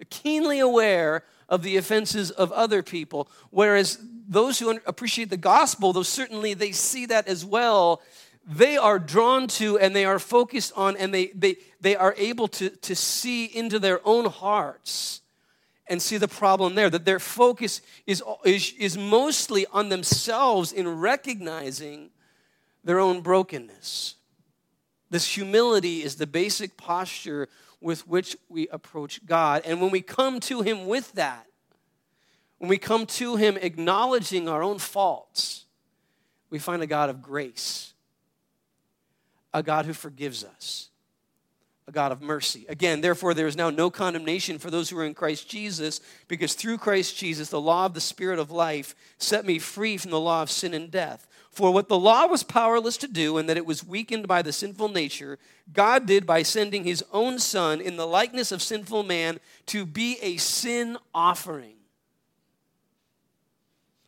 Keenly 0.09 0.59
aware 0.59 1.23
of 1.49 1.63
the 1.63 1.75
offenses 1.75 2.31
of 2.31 2.51
other 2.51 2.81
people. 2.81 3.29
Whereas 3.49 3.99
those 4.27 4.59
who 4.59 4.79
appreciate 4.85 5.29
the 5.29 5.37
gospel, 5.37 5.91
though 5.91 6.03
certainly 6.03 6.53
they 6.53 6.71
see 6.71 7.05
that 7.07 7.27
as 7.27 7.43
well, 7.43 8.01
they 8.45 8.77
are 8.77 8.99
drawn 8.99 9.47
to 9.47 9.77
and 9.79 9.93
they 9.93 10.05
are 10.05 10.19
focused 10.19 10.71
on 10.77 10.95
and 10.95 11.13
they, 11.13 11.27
they, 11.27 11.57
they 11.81 11.95
are 11.95 12.15
able 12.17 12.47
to, 12.47 12.69
to 12.69 12.95
see 12.95 13.45
into 13.45 13.79
their 13.79 13.99
own 14.05 14.25
hearts 14.25 15.21
and 15.89 16.01
see 16.01 16.17
the 16.17 16.27
problem 16.27 16.75
there. 16.75 16.89
That 16.89 17.05
their 17.05 17.19
focus 17.19 17.81
is, 18.05 18.23
is, 18.45 18.73
is 18.77 18.97
mostly 18.97 19.65
on 19.67 19.89
themselves 19.89 20.71
in 20.71 20.87
recognizing 20.87 22.09
their 22.83 22.99
own 22.99 23.21
brokenness. 23.21 24.15
This 25.09 25.25
humility 25.25 26.03
is 26.03 26.15
the 26.15 26.27
basic 26.27 26.77
posture 26.77 27.47
with 27.79 28.07
which 28.07 28.35
we 28.49 28.67
approach 28.69 29.25
God. 29.25 29.61
And 29.65 29.81
when 29.81 29.91
we 29.91 30.01
come 30.01 30.39
to 30.41 30.61
Him 30.61 30.87
with 30.87 31.11
that, 31.13 31.45
when 32.57 32.69
we 32.69 32.77
come 32.77 33.05
to 33.05 33.35
Him 33.35 33.57
acknowledging 33.57 34.49
our 34.49 34.63
own 34.63 34.79
faults, 34.79 35.65
we 36.49 36.59
find 36.59 36.81
a 36.81 36.87
God 36.87 37.09
of 37.09 37.21
grace, 37.21 37.93
a 39.53 39.61
God 39.61 39.85
who 39.85 39.93
forgives 39.93 40.43
us, 40.43 40.89
a 41.87 41.91
God 41.91 42.11
of 42.11 42.21
mercy. 42.21 42.65
Again, 42.67 42.99
therefore, 42.99 43.33
there 43.33 43.47
is 43.47 43.55
now 43.55 43.69
no 43.69 43.89
condemnation 43.89 44.59
for 44.59 44.69
those 44.69 44.89
who 44.89 44.97
are 44.99 45.05
in 45.05 45.13
Christ 45.13 45.47
Jesus, 45.47 46.01
because 46.27 46.53
through 46.53 46.79
Christ 46.79 47.17
Jesus, 47.17 47.49
the 47.49 47.61
law 47.61 47.85
of 47.85 47.93
the 47.93 48.01
Spirit 48.01 48.39
of 48.39 48.51
life 48.51 48.93
set 49.17 49.45
me 49.45 49.57
free 49.57 49.95
from 49.95 50.11
the 50.11 50.19
law 50.19 50.41
of 50.41 50.51
sin 50.51 50.73
and 50.73 50.91
death. 50.91 51.27
For 51.49 51.71
what 51.71 51.87
the 51.87 51.97
law 51.97 52.27
was 52.27 52.43
powerless 52.43 52.97
to 52.97 53.07
do, 53.07 53.37
and 53.37 53.47
that 53.47 53.55
it 53.55 53.65
was 53.65 53.85
weakened 53.85 54.27
by 54.27 54.41
the 54.41 54.51
sinful 54.51 54.89
nature, 54.89 55.39
God 55.73 56.05
did 56.05 56.25
by 56.25 56.43
sending 56.43 56.83
his 56.83 57.05
own 57.13 57.39
Son 57.39 57.79
in 57.79 57.95
the 57.95 58.05
likeness 58.05 58.51
of 58.51 58.61
sinful 58.61 59.03
man 59.03 59.39
to 59.67 59.85
be 59.85 60.17
a 60.21 60.35
sin 60.37 60.97
offering. 61.15 61.75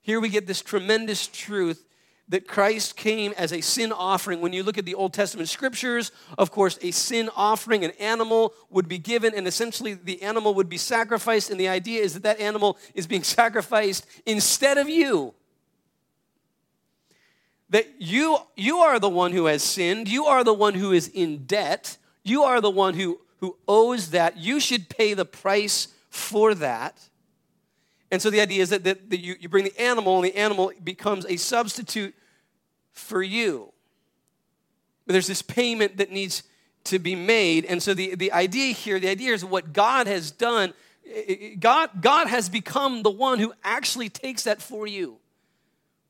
Here 0.02 0.20
we 0.20 0.30
get 0.30 0.48
this 0.48 0.62
tremendous 0.62 1.28
truth 1.28 1.86
that 2.30 2.48
Christ 2.48 2.96
came 2.96 3.34
as 3.38 3.52
a 3.52 3.62
sin 3.62 3.92
offering. 3.92 4.40
When 4.40 4.54
you 4.54 4.64
look 4.64 4.78
at 4.78 4.86
the 4.86 4.96
Old 4.96 5.14
Testament 5.14 5.50
scriptures, 5.50 6.12
of 6.38 6.52
course, 6.52 6.80
a 6.82 6.92
sin 6.92 7.30
offering, 7.36 7.84
an 7.84 7.92
animal 8.00 8.54
would 8.70 8.88
be 8.88 9.00
given, 9.00 9.34
and 9.36 9.48
essentially 9.48 9.96
the 9.96 10.22
animal 10.22 10.54
would 10.54 10.70
be 10.70 10.78
sacrificed. 10.78 11.50
And 11.50 11.60
the 11.60 11.68
idea 11.68 12.02
is 12.02 12.14
that 12.14 12.24
that 12.24 12.40
animal 12.40 12.78
is 12.94 13.08
being 13.08 13.24
sacrificed 13.40 14.06
instead 14.26 14.78
of 14.78 14.88
you 14.88 15.34
that 17.70 17.88
you, 18.00 18.38
you 18.56 18.80
are 18.80 19.00
the 19.00 19.10
one 19.10 19.32
who 19.32 19.46
has 19.46 19.64
sinned. 19.64 20.08
You 20.08 20.26
are 20.26 20.44
the 20.44 20.54
one 20.54 20.74
who 20.74 20.92
is 20.92 21.08
in 21.08 21.46
debt. 21.46 21.98
You 22.24 22.44
are 22.44 22.62
the 22.62 22.70
one 22.70 22.96
who, 22.96 23.20
who 23.38 23.58
owes 23.68 24.12
that. 24.12 24.38
You 24.38 24.60
should 24.60 24.90
pay 24.90 25.14
the 25.14 25.26
price 25.26 25.90
for 26.10 26.56
that. 26.56 27.00
And 28.12 28.22
so 28.22 28.32
the 28.32 28.42
idea 28.42 28.64
is 28.64 28.70
that, 28.70 28.84
that, 28.86 29.10
that 29.12 29.20
you, 29.20 29.36
you 29.40 29.50
bring 29.50 29.66
the 29.66 29.80
animal, 29.80 30.16
and 30.16 30.26
the 30.26 30.36
animal 30.36 30.72
becomes 30.84 31.26
a 31.28 31.38
substitute 31.38 32.16
for 33.00 33.24
you. 33.24 33.72
But 35.06 35.14
there's 35.14 35.28
this 35.28 35.42
payment 35.42 35.98
that 35.98 36.12
needs 36.12 36.44
to 36.86 37.00
be 37.00 37.16
made. 37.16 37.66
And 37.66 37.82
so 37.82 37.94
the, 37.94 38.16
the 38.16 38.32
idea 38.32 38.74
here, 38.74 39.00
the 39.00 39.10
idea 39.10 39.34
is 39.34 39.44
what 39.44 39.74
God 39.74 40.08
has 40.08 40.32
done. 40.32 40.74
God, 41.60 42.02
God 42.02 42.28
has 42.28 42.50
become 42.50 43.04
the 43.04 43.10
one 43.10 43.40
who 43.40 43.54
actually 43.64 44.10
takes 44.10 44.44
that 44.44 44.62
for 44.62 44.86
you. 44.86 45.18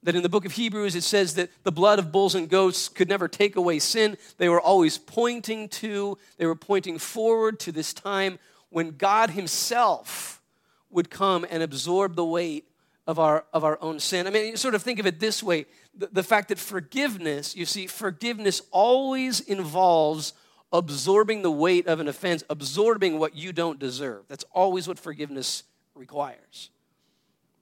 That 0.04 0.16
in 0.16 0.24
the 0.24 0.30
book 0.30 0.46
of 0.46 0.54
Hebrews, 0.54 0.96
it 0.96 1.04
says 1.04 1.36
that 1.36 1.50
the 1.64 1.72
blood 1.72 2.00
of 2.00 2.12
bulls 2.12 2.36
and 2.36 2.50
goats 2.50 2.88
could 2.88 3.10
never 3.10 3.28
take 3.28 3.56
away 3.56 3.80
sin. 3.80 4.18
They 4.38 4.48
were 4.48 4.62
always 4.62 4.98
pointing 4.98 5.68
to, 5.70 6.18
they 6.38 6.46
were 6.46 6.56
pointing 6.56 6.98
forward 6.98 7.60
to 7.62 7.72
this 7.72 7.94
time 7.94 8.40
when 8.70 8.92
God 8.92 9.32
Himself 9.32 10.42
would 10.90 11.10
come 11.10 11.46
and 11.50 11.62
absorb 11.62 12.16
the 12.16 12.26
weight 12.26 12.69
of 13.10 13.18
our, 13.18 13.44
of 13.54 13.64
our 13.64 13.80
own 13.82 14.00
sin. 14.00 14.28
I 14.28 14.30
mean, 14.30 14.46
you 14.46 14.56
sort 14.56 14.76
of 14.76 14.84
think 14.84 15.00
of 15.00 15.08
it 15.08 15.20
this 15.20 15.42
way 15.42 15.66
the, 15.98 16.10
the 16.12 16.22
fact 16.22 16.50
that 16.50 16.60
forgiveness, 16.60 17.56
you 17.56 17.66
see, 17.66 17.88
forgiveness 17.88 18.62
always 18.70 19.40
involves 19.40 20.34
absorbing 20.72 21.42
the 21.42 21.50
weight 21.50 21.88
of 21.88 22.00
an 22.00 22.08
offense, 22.08 22.44
absorbing 22.52 23.18
what 23.18 23.36
you 23.36 23.52
don't 23.52 23.80
deserve. 23.80 24.26
That's 24.28 24.46
always 24.52 24.88
what 24.88 25.00
forgiveness 25.00 25.64
requires. 25.96 26.70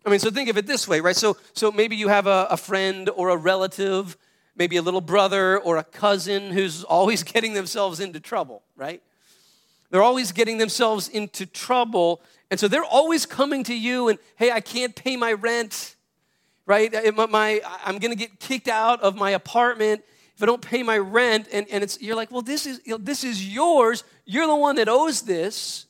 I 0.05 0.09
mean, 0.09 0.19
so 0.19 0.29
think 0.31 0.49
of 0.49 0.57
it 0.57 0.67
this 0.67 0.85
way, 0.85 0.99
right? 0.99 1.15
So, 1.15 1.37
so 1.53 1.71
maybe 1.71 1.95
you 1.95 2.09
have 2.09 2.27
a, 2.27 2.47
a 2.49 2.57
friend 2.57 3.09
or 3.15 3.29
a 3.29 3.37
relative, 3.37 4.17
maybe 4.57 4.75
a 4.75 4.81
little 4.81 4.99
brother 4.99 5.57
or 5.59 5.77
a 5.77 5.83
cousin 5.85 6.51
who's 6.51 6.83
always 6.83 7.23
getting 7.33 7.53
themselves 7.53 8.01
into 8.01 8.19
trouble, 8.19 8.63
right? 8.75 9.01
They're 9.89 10.03
always 10.03 10.31
getting 10.31 10.57
themselves 10.57 11.07
into 11.07 11.45
trouble. 11.45 12.21
And 12.51 12.59
so 12.59 12.67
they're 12.67 12.83
always 12.83 13.25
coming 13.25 13.63
to 13.65 13.73
you 13.73 14.09
and, 14.09 14.19
hey, 14.35 14.51
I 14.51 14.59
can't 14.59 14.95
pay 14.95 15.15
my 15.15 15.33
rent, 15.33 15.95
right? 16.65 16.93
My, 17.15 17.61
I'm 17.85 17.97
going 17.99 18.11
to 18.11 18.17
get 18.17 18.39
kicked 18.39 18.67
out 18.67 19.01
of 19.01 19.15
my 19.15 19.31
apartment 19.31 20.03
if 20.35 20.43
I 20.43 20.45
don't 20.45 20.61
pay 20.61 20.83
my 20.83 20.97
rent. 20.97 21.47
And, 21.51 21.65
and 21.71 21.83
it's, 21.83 22.01
you're 22.01 22.15
like, 22.15 22.31
well, 22.31 22.41
this 22.41 22.65
is, 22.65 22.81
you 22.85 22.91
know, 22.93 22.97
this 22.97 23.23
is 23.23 23.47
yours. 23.47 24.03
You're 24.25 24.47
the 24.47 24.55
one 24.55 24.75
that 24.75 24.89
owes 24.89 25.21
this. 25.21 25.85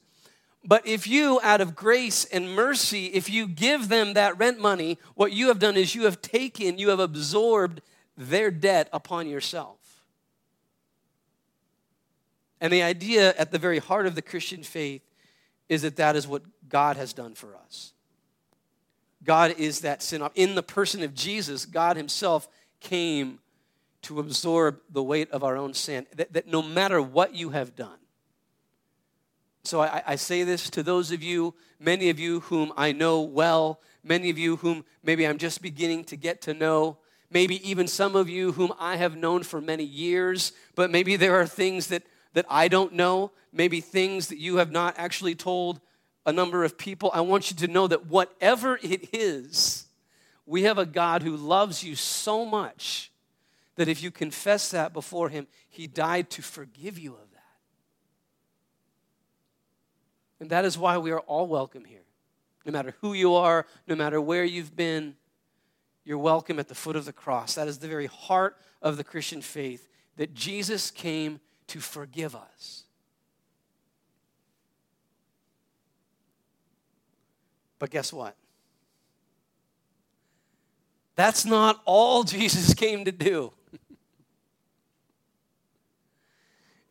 But 0.64 0.86
if 0.86 1.08
you, 1.08 1.40
out 1.44 1.62
of 1.62 1.76
grace 1.76 2.26
and 2.26 2.54
mercy, 2.54 3.06
if 3.08 3.30
you 3.30 3.48
give 3.48 3.88
them 3.88 4.14
that 4.16 4.38
rent 4.38 4.60
money, 4.60 5.00
what 5.16 5.32
you 5.32 5.48
have 5.48 5.60
done 5.60 5.78
is 5.78 5.96
you 5.96 6.04
have 6.04 6.22
taken, 6.22 6.78
you 6.78 6.90
have 6.90 7.00
absorbed 7.00 7.82
their 8.18 8.52
debt 8.52 8.90
upon 8.92 9.28
yourself. 9.28 9.77
And 12.60 12.74
the 12.74 12.84
idea 12.84 13.34
at 13.38 13.52
the 13.52 13.60
very 13.60 13.80
heart 13.80 14.08
of 14.08 14.16
the 14.16 14.22
Christian 14.22 14.64
faith 14.64 15.02
is 15.70 15.82
that 15.84 15.98
that 15.98 16.16
is 16.16 16.28
what 16.28 16.44
God 16.70 16.98
has 16.98 17.14
done 17.14 17.36
for 17.36 17.56
us. 17.56 17.94
God 19.24 19.56
is 19.58 19.82
that 19.82 20.02
sin. 20.02 20.28
In 20.36 20.56
the 20.56 20.64
person 20.64 21.04
of 21.04 21.14
Jesus, 21.14 21.66
God 21.66 21.98
Himself 21.98 22.48
came 22.80 23.40
to 24.04 24.20
absorb 24.20 24.80
the 24.90 25.04
weight 25.04 25.30
of 25.32 25.44
our 25.44 25.58
own 25.58 25.74
sin. 25.74 26.06
That, 26.16 26.34
that 26.34 26.48
no 26.48 26.62
matter 26.62 27.02
what 27.02 27.36
you 27.36 27.50
have 27.50 27.76
done, 27.76 27.98
so 29.64 29.82
I, 29.82 30.02
I, 30.08 30.16
say 30.16 30.44
this 30.44 30.70
to 30.70 30.84
those 30.84 31.12
of 31.12 31.22
you, 31.22 31.54
many 31.78 32.10
of 32.10 32.18
you 32.18 32.40
whom 32.42 32.72
I 32.78 32.94
know 32.94 33.20
well, 33.20 33.82
many 34.02 34.30
of 34.30 34.38
you 34.38 34.56
whom 34.56 34.86
maybe 35.04 35.28
I'm 35.28 35.38
just 35.38 35.62
beginning 35.62 36.06
to 36.06 36.16
get 36.16 36.42
to 36.44 36.54
know, 36.54 37.00
maybe 37.30 37.70
even 37.70 37.86
some 37.86 38.16
of 38.16 38.30
you 38.30 38.54
whom 38.54 38.72
I 38.80 38.96
have 38.96 39.18
known 39.18 39.44
for 39.44 39.60
many 39.60 39.84
years, 39.84 40.54
but 40.76 40.90
maybe 40.90 41.18
there 41.18 41.36
are 41.36 41.46
things 41.46 41.88
that, 41.88 42.04
that 42.38 42.46
I 42.52 42.68
don't 42.68 42.94
know, 42.94 43.32
maybe 43.52 43.82
things 43.82 44.28
that 44.28 44.38
you 44.38 44.58
have 44.58 44.72
not 44.72 44.94
actually 45.00 45.34
told 45.34 45.82
a 46.24 46.32
number 46.32 46.64
of 46.64 46.78
people. 46.78 47.10
I 47.12 47.22
want 47.22 47.50
you 47.50 47.58
to 47.58 47.68
know 47.68 47.88
that 47.88 48.06
whatever 48.06 48.78
it 48.84 49.10
is, 49.12 49.88
we 50.46 50.62
have 50.62 50.78
a 50.78 50.86
God 50.86 51.24
who 51.24 51.36
loves 51.36 51.84
you 51.84 51.96
so 51.96 52.46
much 52.46 53.12
that 53.76 53.88
if 53.88 54.04
you 54.04 54.12
confess 54.12 54.70
that 54.70 54.94
before 54.94 55.30
Him, 55.30 55.48
He 55.68 55.88
died 55.88 56.30
to 56.30 56.44
forgive 56.44 57.00
you 57.00 57.14
of 57.14 57.32
that. 57.32 57.42
And 60.40 60.52
that 60.52 60.64
is 60.64 60.78
why 60.78 61.00
we 61.00 61.10
are 61.10 61.22
all 61.22 61.48
welcome 61.48 61.86
here. 61.86 62.06
No 62.68 62.72
matter 62.72 62.94
who 63.02 63.14
you 63.14 63.34
are, 63.34 63.66
no 63.88 63.96
matter 63.96 64.22
where 64.22 64.44
you've 64.44 64.76
been, 64.76 65.16
you're 66.06 66.20
welcome 66.20 66.60
at 66.60 66.68
the 66.68 66.76
foot 66.76 66.96
of 66.96 67.06
the 67.06 67.14
cross. 67.14 67.56
That 67.56 67.68
is 67.68 67.80
the 67.80 67.88
very 67.88 68.06
heart 68.06 68.58
of 68.80 68.96
the 68.96 69.04
Christian 69.04 69.42
faith 69.42 69.88
that 70.18 70.36
Jesus 70.36 70.92
came 70.92 71.40
to 71.68 71.80
forgive 71.80 72.36
us. 72.36 72.84
But 77.80 77.90
guess 77.90 78.12
what? 78.12 78.36
That's 81.16 81.46
not 81.46 81.82
all 81.86 82.24
Jesus 82.24 82.74
came 82.74 83.06
to 83.06 83.12
do. 83.12 83.54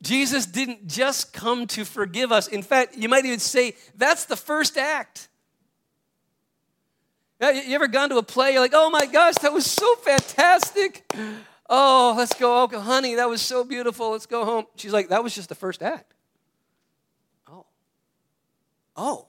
Jesus 0.03 0.47
didn't 0.47 0.87
just 0.87 1.33
come 1.33 1.67
to 1.69 1.85
forgive 1.85 2.31
us. 2.31 2.47
In 2.47 2.63
fact, 2.63 2.97
you 2.97 3.09
might 3.09 3.25
even 3.25 3.41
say 3.41 3.75
that's 3.97 4.27
the 4.27 4.37
first 4.37 4.77
act. 4.79 5.29
You 7.41 7.75
ever 7.75 7.89
gone 7.89 8.11
to 8.11 8.19
a 8.19 8.23
play? 8.23 8.53
You're 8.53 8.61
like, 8.61 8.73
oh 8.75 8.89
my 8.89 9.07
gosh, 9.07 9.35
that 9.37 9.53
was 9.53 9.67
so 9.67 9.97
fantastic. 9.97 11.11
Oh, 11.69 12.15
let's 12.17 12.35
go. 12.35 12.69
Oh, 12.73 12.81
honey, 12.81 13.17
that 13.17 13.29
was 13.29 13.43
so 13.43 13.65
beautiful. 13.65 14.13
Let's 14.13 14.27
go 14.27 14.45
home. 14.45 14.67
She's 14.77 14.93
like, 14.93 15.09
that 15.09 15.23
was 15.23 15.35
just 15.35 15.49
the 15.49 15.55
first 15.55 15.83
act. 15.83 16.15
Oh. 17.51 17.67
Oh. 18.97 19.27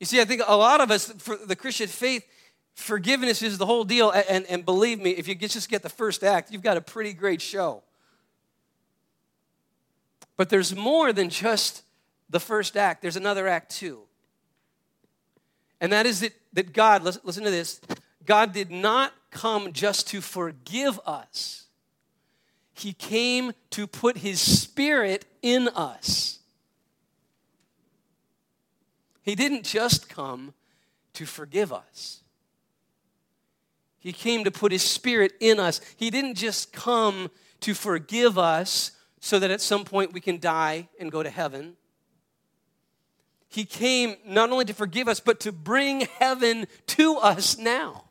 You 0.00 0.06
see, 0.06 0.20
I 0.20 0.24
think 0.24 0.42
a 0.46 0.56
lot 0.56 0.80
of 0.80 0.90
us, 0.90 1.12
for 1.18 1.36
the 1.36 1.54
Christian 1.54 1.86
faith, 1.86 2.26
forgiveness 2.74 3.42
is 3.42 3.58
the 3.58 3.66
whole 3.66 3.84
deal. 3.84 4.10
And, 4.10 4.46
and 4.46 4.64
believe 4.64 5.00
me, 5.00 5.10
if 5.10 5.28
you 5.28 5.34
just 5.34 5.68
get 5.68 5.82
the 5.82 5.88
first 5.88 6.24
act, 6.24 6.50
you've 6.50 6.62
got 6.62 6.76
a 6.76 6.80
pretty 6.80 7.12
great 7.12 7.40
show. 7.40 7.82
But 10.36 10.48
there's 10.48 10.74
more 10.74 11.12
than 11.12 11.28
just 11.28 11.82
the 12.30 12.40
first 12.40 12.76
act, 12.76 13.02
there's 13.02 13.16
another 13.16 13.46
act 13.46 13.72
too. 13.72 14.00
And 15.80 15.92
that 15.92 16.06
is 16.06 16.20
that, 16.20 16.32
that 16.52 16.72
God, 16.72 17.02
listen, 17.02 17.22
listen 17.24 17.44
to 17.44 17.50
this, 17.50 17.80
God 18.24 18.52
did 18.52 18.70
not 18.70 19.12
come 19.30 19.72
just 19.72 20.08
to 20.08 20.20
forgive 20.20 21.00
us, 21.06 21.66
He 22.72 22.92
came 22.92 23.52
to 23.70 23.86
put 23.86 24.18
His 24.18 24.40
Spirit 24.40 25.24
in 25.42 25.68
us. 25.68 26.38
He 29.22 29.34
didn't 29.34 29.64
just 29.64 30.08
come 30.08 30.54
to 31.14 31.26
forgive 31.26 31.72
us. 31.72 32.20
He 33.98 34.12
came 34.12 34.44
to 34.44 34.50
put 34.50 34.72
His 34.72 34.82
Spirit 34.82 35.32
in 35.40 35.60
us. 35.60 35.80
He 35.96 36.10
didn't 36.10 36.34
just 36.34 36.72
come 36.72 37.30
to 37.60 37.74
forgive 37.74 38.38
us 38.38 38.92
so 39.20 39.38
that 39.38 39.50
at 39.50 39.60
some 39.60 39.84
point 39.84 40.12
we 40.12 40.20
can 40.20 40.40
die 40.40 40.88
and 40.98 41.12
go 41.12 41.22
to 41.22 41.30
heaven. 41.30 41.76
He 43.48 43.64
came 43.64 44.16
not 44.24 44.50
only 44.50 44.64
to 44.64 44.72
forgive 44.72 45.08
us, 45.08 45.20
but 45.20 45.40
to 45.40 45.52
bring 45.52 46.02
heaven 46.18 46.66
to 46.88 47.16
us 47.16 47.58
now. 47.58 48.04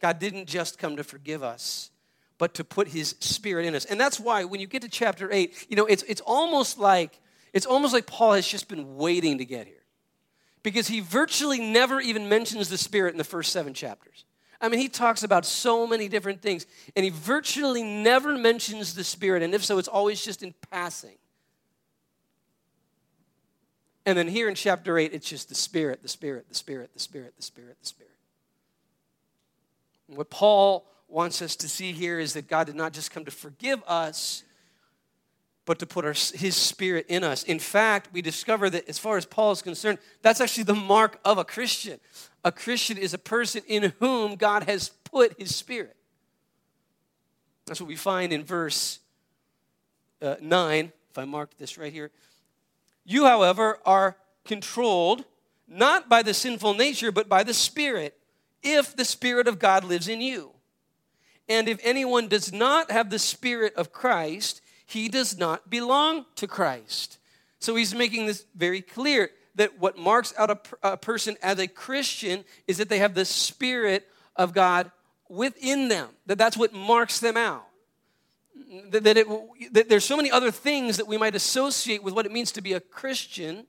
God 0.00 0.18
didn't 0.18 0.46
just 0.46 0.78
come 0.78 0.96
to 0.96 1.04
forgive 1.04 1.42
us, 1.42 1.90
but 2.38 2.54
to 2.54 2.64
put 2.64 2.88
his 2.88 3.16
spirit 3.20 3.66
in 3.66 3.74
us. 3.74 3.84
And 3.84 4.00
that's 4.00 4.18
why 4.18 4.44
when 4.44 4.60
you 4.60 4.66
get 4.66 4.82
to 4.82 4.88
chapter 4.88 5.30
8, 5.30 5.66
you 5.68 5.76
know, 5.76 5.86
it's, 5.86 6.02
it's 6.04 6.22
almost 6.22 6.78
like 6.78 7.20
it's 7.52 7.66
almost 7.66 7.92
like 7.92 8.06
Paul 8.06 8.34
has 8.34 8.46
just 8.46 8.68
been 8.68 8.96
waiting 8.96 9.38
to 9.38 9.44
get 9.44 9.66
here. 9.66 9.76
Because 10.62 10.86
he 10.86 11.00
virtually 11.00 11.58
never 11.58 12.00
even 12.00 12.28
mentions 12.28 12.68
the 12.68 12.78
spirit 12.78 13.12
in 13.12 13.18
the 13.18 13.24
first 13.24 13.52
7 13.52 13.74
chapters. 13.74 14.24
I 14.60 14.68
mean, 14.68 14.78
he 14.78 14.88
talks 14.88 15.22
about 15.22 15.46
so 15.46 15.86
many 15.86 16.06
different 16.06 16.42
things, 16.42 16.66
and 16.94 17.02
he 17.02 17.10
virtually 17.10 17.82
never 17.82 18.36
mentions 18.36 18.94
the 18.94 19.02
spirit, 19.02 19.42
and 19.42 19.54
if 19.54 19.64
so, 19.64 19.78
it's 19.78 19.88
always 19.88 20.22
just 20.22 20.42
in 20.42 20.54
passing. 20.70 21.16
And 24.06 24.16
then 24.16 24.28
here 24.28 24.48
in 24.48 24.54
chapter 24.54 24.98
8, 24.98 25.12
it's 25.12 25.28
just 25.28 25.48
the 25.48 25.54
Spirit, 25.54 26.02
the 26.02 26.08
Spirit, 26.08 26.48
the 26.48 26.54
Spirit, 26.54 26.90
the 26.94 27.00
Spirit, 27.00 27.34
the 27.36 27.42
Spirit, 27.42 27.76
the 27.80 27.86
Spirit. 27.86 28.09
What 30.16 30.30
Paul 30.30 30.86
wants 31.08 31.42
us 31.42 31.56
to 31.56 31.68
see 31.68 31.92
here 31.92 32.18
is 32.18 32.34
that 32.34 32.48
God 32.48 32.66
did 32.66 32.76
not 32.76 32.92
just 32.92 33.10
come 33.10 33.24
to 33.24 33.30
forgive 33.30 33.82
us, 33.86 34.44
but 35.64 35.78
to 35.78 35.86
put 35.86 36.04
our, 36.04 36.12
his 36.12 36.56
Spirit 36.56 37.06
in 37.08 37.22
us. 37.22 37.42
In 37.44 37.58
fact, 37.58 38.08
we 38.12 38.22
discover 38.22 38.70
that 38.70 38.88
as 38.88 38.98
far 38.98 39.16
as 39.16 39.24
Paul 39.24 39.52
is 39.52 39.62
concerned, 39.62 39.98
that's 40.22 40.40
actually 40.40 40.64
the 40.64 40.74
mark 40.74 41.20
of 41.24 41.38
a 41.38 41.44
Christian. 41.44 42.00
A 42.44 42.50
Christian 42.50 42.96
is 42.98 43.14
a 43.14 43.18
person 43.18 43.62
in 43.66 43.92
whom 44.00 44.36
God 44.36 44.64
has 44.64 44.90
put 45.04 45.38
his 45.38 45.54
Spirit. 45.54 45.96
That's 47.66 47.80
what 47.80 47.88
we 47.88 47.96
find 47.96 48.32
in 48.32 48.42
verse 48.42 48.98
uh, 50.22 50.36
9, 50.40 50.92
if 51.10 51.18
I 51.18 51.24
marked 51.24 51.58
this 51.58 51.78
right 51.78 51.92
here. 51.92 52.10
You, 53.04 53.26
however, 53.26 53.78
are 53.86 54.16
controlled 54.44 55.24
not 55.68 56.08
by 56.08 56.22
the 56.22 56.34
sinful 56.34 56.74
nature, 56.74 57.12
but 57.12 57.28
by 57.28 57.44
the 57.44 57.54
Spirit, 57.54 58.18
if 58.62 58.96
the 58.96 59.04
Spirit 59.04 59.48
of 59.48 59.58
God 59.58 59.84
lives 59.84 60.08
in 60.08 60.20
you. 60.20 60.50
And 61.48 61.68
if 61.68 61.80
anyone 61.82 62.28
does 62.28 62.52
not 62.52 62.90
have 62.90 63.10
the 63.10 63.18
Spirit 63.18 63.74
of 63.74 63.92
Christ, 63.92 64.60
he 64.86 65.08
does 65.08 65.38
not 65.38 65.68
belong 65.68 66.26
to 66.36 66.46
Christ. 66.46 67.18
So 67.58 67.74
he's 67.74 67.94
making 67.94 68.26
this 68.26 68.44
very 68.54 68.80
clear 68.80 69.30
that 69.56 69.78
what 69.78 69.98
marks 69.98 70.32
out 70.38 70.50
a, 70.50 70.92
a 70.92 70.96
person 70.96 71.36
as 71.42 71.58
a 71.58 71.66
Christian 71.66 72.44
is 72.66 72.78
that 72.78 72.88
they 72.88 72.98
have 72.98 73.14
the 73.14 73.24
Spirit 73.24 74.08
of 74.36 74.54
God 74.54 74.90
within 75.28 75.88
them, 75.88 76.08
that 76.26 76.38
that's 76.38 76.56
what 76.56 76.72
marks 76.72 77.20
them 77.20 77.36
out 77.36 77.66
that, 78.90 79.16
it, 79.16 79.26
that 79.72 79.88
there's 79.88 80.04
so 80.04 80.16
many 80.16 80.30
other 80.30 80.50
things 80.50 80.96
that 80.96 81.06
we 81.06 81.16
might 81.16 81.34
associate 81.34 82.02
with 82.02 82.14
what 82.14 82.26
it 82.26 82.32
means 82.32 82.52
to 82.52 82.60
be 82.60 82.72
a 82.72 82.80
Christian. 82.80 83.66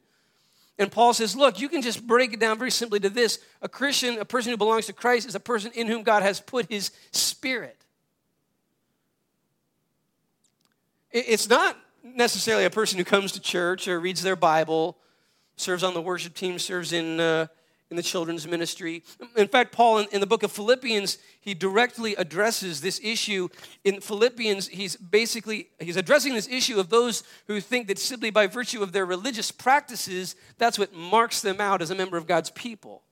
And 0.80 0.92
Paul 0.92 1.14
says, 1.14 1.36
look, 1.36 1.60
you 1.60 1.70
can 1.70 1.82
just 1.82 2.06
break 2.06 2.34
it 2.34 2.40
down 2.40 2.58
very 2.58 2.72
simply 2.72 3.00
to 3.02 3.10
this 3.10 3.40
a 3.62 3.70
Christian, 3.70 4.18
a 4.20 4.26
person 4.26 4.52
who 4.52 4.58
belongs 4.58 4.88
to 4.88 4.94
Christ, 4.94 5.28
is 5.28 5.36
a 5.36 5.40
person 5.40 5.72
in 5.76 5.88
whom 5.88 6.04
God 6.04 6.24
has 6.24 6.40
put 6.40 6.70
his 6.70 6.92
spirit. 7.12 7.78
It's 11.12 11.50
not 11.50 11.78
necessarily 12.04 12.66
a 12.66 12.70
person 12.70 12.98
who 12.98 13.04
comes 13.04 13.34
to 13.34 13.40
church 13.40 13.88
or 13.88 14.00
reads 14.00 14.22
their 14.22 14.36
Bible, 14.36 14.98
serves 15.58 15.84
on 15.84 15.94
the 15.94 16.02
worship 16.02 16.34
team, 16.34 16.58
serves 16.58 16.94
in. 16.94 17.20
Uh, 17.20 17.48
in 17.92 17.98
the 17.98 18.02
children's 18.02 18.48
ministry. 18.48 19.04
In 19.36 19.50
fact, 19.50 19.74
Paul, 19.74 20.00
in, 20.00 20.08
in, 20.14 20.22
the 20.22 20.26
book 20.26 20.44
of 20.44 20.52
Philippians, 20.52 21.18
he 21.42 21.54
directly 21.54 22.16
addresses 22.16 22.80
this 22.80 23.02
issue. 23.04 23.50
In 23.84 24.00
Philippians, 24.00 24.70
he's 24.70 24.96
basically 24.96 25.68
he's 25.78 25.98
addressing 25.98 26.34
this 26.34 26.48
issue 26.48 26.80
of 26.80 26.90
those 26.90 27.24
who 27.48 27.60
think 27.60 27.88
that 27.90 28.00
simply 28.00 28.32
by 28.32 28.48
virtue 28.48 28.82
of 28.82 28.94
their 28.94 29.06
religious 29.06 29.52
practices, 29.52 30.38
that's 30.58 30.80
what 30.80 30.94
marks 30.94 31.42
them 31.42 31.60
out 31.60 31.82
as 31.82 31.92
a 31.92 31.96
member 31.96 32.16
of 32.16 32.26
God's 32.26 32.50
people. 32.50 33.04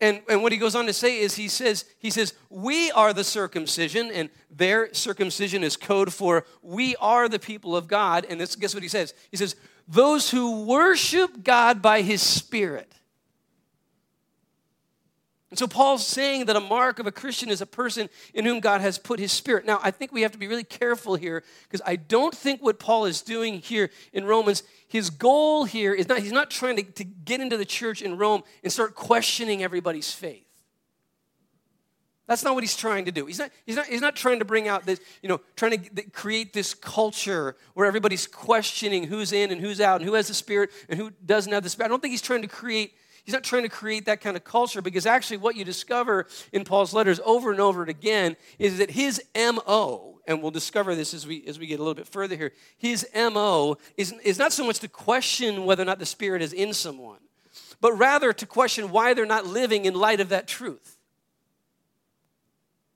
And, 0.00 0.20
and 0.28 0.42
what 0.42 0.50
he 0.50 0.58
goes 0.58 0.74
on 0.74 0.86
to 0.86 0.92
say 0.92 1.20
is 1.20 1.36
he 1.36 1.46
says, 1.46 1.84
he 2.00 2.10
says, 2.10 2.34
we 2.50 2.90
are 2.90 3.12
the 3.12 3.22
circumcision, 3.22 4.10
and 4.12 4.28
their 4.50 4.92
circumcision 4.92 5.62
is 5.62 5.76
code 5.76 6.12
for 6.12 6.44
we 6.60 6.96
are 6.96 7.28
the 7.28 7.38
people 7.38 7.76
of 7.76 7.86
God. 7.86 8.26
And 8.28 8.40
this, 8.40 8.56
guess 8.56 8.74
what 8.74 8.82
he 8.82 8.88
says? 8.88 9.14
He 9.30 9.36
says, 9.36 9.54
those 9.86 10.30
who 10.30 10.64
worship 10.64 11.44
God 11.44 11.80
by 11.80 12.02
his 12.02 12.20
spirit. 12.20 12.92
And 15.54 15.58
so 15.60 15.68
Paul's 15.68 16.04
saying 16.04 16.46
that 16.46 16.56
a 16.56 16.60
mark 16.60 16.98
of 16.98 17.06
a 17.06 17.12
Christian 17.12 17.48
is 17.48 17.60
a 17.60 17.66
person 17.66 18.08
in 18.34 18.44
whom 18.44 18.58
God 18.58 18.80
has 18.80 18.98
put 18.98 19.20
his 19.20 19.30
spirit. 19.30 19.64
Now, 19.64 19.78
I 19.84 19.92
think 19.92 20.10
we 20.10 20.22
have 20.22 20.32
to 20.32 20.38
be 20.38 20.48
really 20.48 20.64
careful 20.64 21.14
here 21.14 21.44
because 21.62 21.80
I 21.86 21.94
don't 21.94 22.34
think 22.34 22.60
what 22.60 22.80
Paul 22.80 23.04
is 23.04 23.22
doing 23.22 23.60
here 23.60 23.90
in 24.12 24.24
Romans, 24.24 24.64
his 24.88 25.10
goal 25.10 25.64
here 25.64 25.94
is 25.94 26.08
not, 26.08 26.18
he's 26.18 26.32
not 26.32 26.50
trying 26.50 26.74
to, 26.78 26.82
to 26.82 27.04
get 27.04 27.40
into 27.40 27.56
the 27.56 27.64
church 27.64 28.02
in 28.02 28.18
Rome 28.18 28.42
and 28.64 28.72
start 28.72 28.96
questioning 28.96 29.62
everybody's 29.62 30.10
faith. 30.10 30.44
That's 32.26 32.42
not 32.42 32.54
what 32.54 32.64
he's 32.64 32.76
trying 32.76 33.04
to 33.04 33.12
do. 33.12 33.24
He's 33.24 33.38
not, 33.38 33.50
he's 33.64 33.76
not, 33.76 33.86
he's 33.86 34.00
not 34.00 34.16
trying 34.16 34.40
to 34.40 34.44
bring 34.44 34.66
out 34.66 34.84
this, 34.84 34.98
you 35.22 35.28
know, 35.28 35.40
trying 35.54 35.84
to 35.84 36.02
create 36.10 36.52
this 36.52 36.74
culture 36.74 37.54
where 37.74 37.86
everybody's 37.86 38.26
questioning 38.26 39.04
who's 39.04 39.32
in 39.32 39.52
and 39.52 39.60
who's 39.60 39.80
out 39.80 40.00
and 40.00 40.10
who 40.10 40.14
has 40.14 40.26
the 40.26 40.34
Spirit 40.34 40.70
and 40.88 40.98
who 40.98 41.12
doesn't 41.24 41.52
have 41.52 41.62
the 41.62 41.68
Spirit. 41.68 41.86
I 41.86 41.90
don't 41.90 42.02
think 42.02 42.10
he's 42.10 42.22
trying 42.22 42.42
to 42.42 42.48
create 42.48 42.94
He's 43.24 43.32
not 43.32 43.42
trying 43.42 43.62
to 43.62 43.70
create 43.70 44.04
that 44.04 44.20
kind 44.20 44.36
of 44.36 44.44
culture 44.44 44.82
because 44.82 45.06
actually, 45.06 45.38
what 45.38 45.56
you 45.56 45.64
discover 45.64 46.26
in 46.52 46.62
Paul's 46.62 46.92
letters 46.92 47.20
over 47.24 47.50
and 47.50 47.60
over 47.60 47.82
again 47.84 48.36
is 48.58 48.78
that 48.78 48.90
his 48.90 49.22
MO, 49.34 50.20
and 50.28 50.42
we'll 50.42 50.50
discover 50.50 50.94
this 50.94 51.14
as 51.14 51.26
we, 51.26 51.42
as 51.46 51.58
we 51.58 51.66
get 51.66 51.80
a 51.80 51.82
little 51.82 51.94
bit 51.94 52.06
further 52.06 52.36
here, 52.36 52.52
his 52.76 53.08
MO 53.14 53.78
is, 53.96 54.12
is 54.22 54.38
not 54.38 54.52
so 54.52 54.66
much 54.66 54.78
to 54.80 54.88
question 54.88 55.64
whether 55.64 55.82
or 55.82 55.86
not 55.86 55.98
the 55.98 56.06
Spirit 56.06 56.42
is 56.42 56.52
in 56.52 56.74
someone, 56.74 57.18
but 57.80 57.94
rather 57.94 58.34
to 58.34 58.44
question 58.44 58.90
why 58.90 59.14
they're 59.14 59.24
not 59.24 59.46
living 59.46 59.86
in 59.86 59.94
light 59.94 60.20
of 60.20 60.28
that 60.28 60.46
truth. 60.46 60.98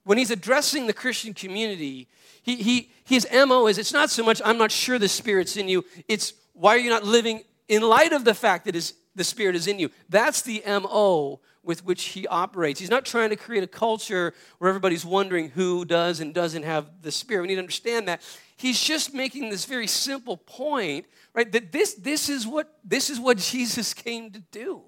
When 0.03 0.19
he's 0.19 0.31
addressing 0.31 0.85
the 0.85 0.93
Christian 0.93 1.33
community, 1.33 2.07
he, 2.43 2.57
he, 2.57 2.91
his 3.03 3.27
MO 3.33 3.65
is 3.65 3.79
it's 3.79 3.93
not 3.93 4.11
so 4.11 4.23
much, 4.23 4.43
I'm 4.45 4.59
not 4.59 4.71
sure 4.71 4.99
the 4.99 5.07
Spirit's 5.07 5.57
in 5.57 5.67
you, 5.67 5.85
it's 6.07 6.33
why 6.53 6.75
are 6.75 6.79
you 6.79 6.91
not 6.91 7.03
living 7.03 7.43
in 7.67 7.81
light 7.81 8.13
of 8.13 8.25
the 8.25 8.35
fact 8.35 8.65
that 8.65 8.75
his, 8.75 8.93
the 9.19 9.23
Spirit 9.25 9.55
is 9.55 9.67
in 9.67 9.77
you. 9.77 9.91
That's 10.07 10.41
the 10.41 10.63
MO 10.65 11.41
with 11.61 11.85
which 11.85 12.05
he 12.05 12.25
operates. 12.25 12.79
He's 12.79 12.89
not 12.89 13.05
trying 13.05 13.29
to 13.29 13.35
create 13.35 13.63
a 13.63 13.67
culture 13.67 14.33
where 14.57 14.69
everybody's 14.69 15.05
wondering 15.05 15.49
who 15.49 15.83
does 15.83 16.21
and 16.21 16.33
doesn't 16.33 16.63
have 16.63 16.89
the 17.01 17.11
Spirit. 17.11 17.41
We 17.43 17.49
need 17.49 17.55
to 17.55 17.59
understand 17.59 18.07
that. 18.07 18.21
He's 18.55 18.81
just 18.81 19.13
making 19.13 19.49
this 19.49 19.65
very 19.65 19.87
simple 19.87 20.37
point, 20.37 21.05
right? 21.33 21.51
That 21.51 21.71
this, 21.71 21.95
this, 21.95 22.29
is, 22.29 22.47
what, 22.47 22.79
this 22.83 23.09
is 23.09 23.19
what 23.19 23.37
Jesus 23.37 23.93
came 23.93 24.31
to 24.31 24.39
do. 24.51 24.81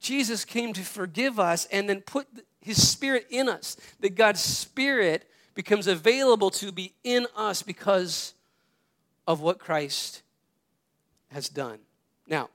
Jesus 0.00 0.46
came 0.46 0.72
to 0.72 0.82
forgive 0.82 1.38
us 1.38 1.66
and 1.66 1.86
then 1.86 2.00
put 2.00 2.26
his 2.60 2.88
Spirit 2.88 3.26
in 3.28 3.46
us. 3.46 3.76
That 4.00 4.14
God's 4.14 4.40
Spirit 4.40 5.30
becomes 5.54 5.86
available 5.86 6.50
to 6.52 6.72
be 6.72 6.94
in 7.04 7.26
us 7.36 7.62
because 7.62 8.32
of 9.26 9.42
what 9.42 9.58
Christ 9.58 10.22
has 11.28 11.50
done. 11.50 11.78
Now, 12.30 12.48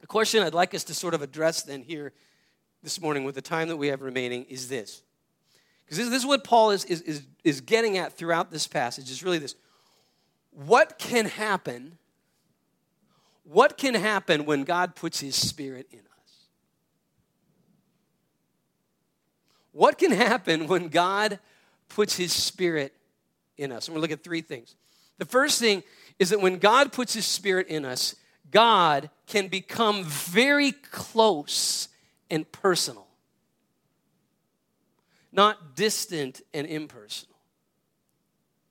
the 0.00 0.08
question 0.08 0.42
I'd 0.42 0.52
like 0.52 0.74
us 0.74 0.84
to 0.84 0.94
sort 0.94 1.14
of 1.14 1.22
address 1.22 1.62
then 1.62 1.82
here 1.82 2.12
this 2.82 3.00
morning 3.00 3.22
with 3.22 3.36
the 3.36 3.42
time 3.42 3.68
that 3.68 3.76
we 3.76 3.86
have 3.86 4.02
remaining 4.02 4.44
is 4.46 4.68
this. 4.68 5.02
Because 5.84 5.98
this, 5.98 6.08
this, 6.08 6.22
is 6.22 6.26
what 6.26 6.42
Paul 6.42 6.72
is, 6.72 6.84
is, 6.86 7.00
is, 7.02 7.22
is 7.44 7.60
getting 7.60 7.96
at 7.96 8.12
throughout 8.12 8.50
this 8.50 8.66
passage, 8.66 9.08
is 9.08 9.22
really 9.22 9.38
this. 9.38 9.54
What 10.50 10.98
can 10.98 11.26
happen? 11.26 11.96
What 13.44 13.78
can 13.78 13.94
happen 13.94 14.44
when 14.46 14.64
God 14.64 14.96
puts 14.96 15.20
his 15.20 15.36
spirit 15.36 15.86
in 15.92 16.00
us? 16.00 16.46
What 19.70 19.96
can 19.96 20.10
happen 20.10 20.66
when 20.66 20.88
God 20.88 21.38
puts 21.88 22.16
his 22.16 22.32
spirit 22.32 22.92
in 23.56 23.70
us? 23.70 23.86
And 23.86 23.94
we'll 23.94 24.02
look 24.02 24.10
at 24.10 24.24
three 24.24 24.42
things. 24.42 24.74
The 25.18 25.24
first 25.24 25.60
thing 25.60 25.84
is 26.18 26.30
that 26.30 26.40
when 26.40 26.58
God 26.58 26.92
puts 26.92 27.14
his 27.14 27.26
spirit 27.26 27.68
in 27.68 27.84
us, 27.84 28.16
God 28.52 29.10
can 29.26 29.48
become 29.48 30.04
very 30.04 30.70
close 30.72 31.88
and 32.30 32.50
personal, 32.52 33.08
not 35.32 35.74
distant 35.74 36.42
and 36.54 36.66
impersonal. 36.66 37.32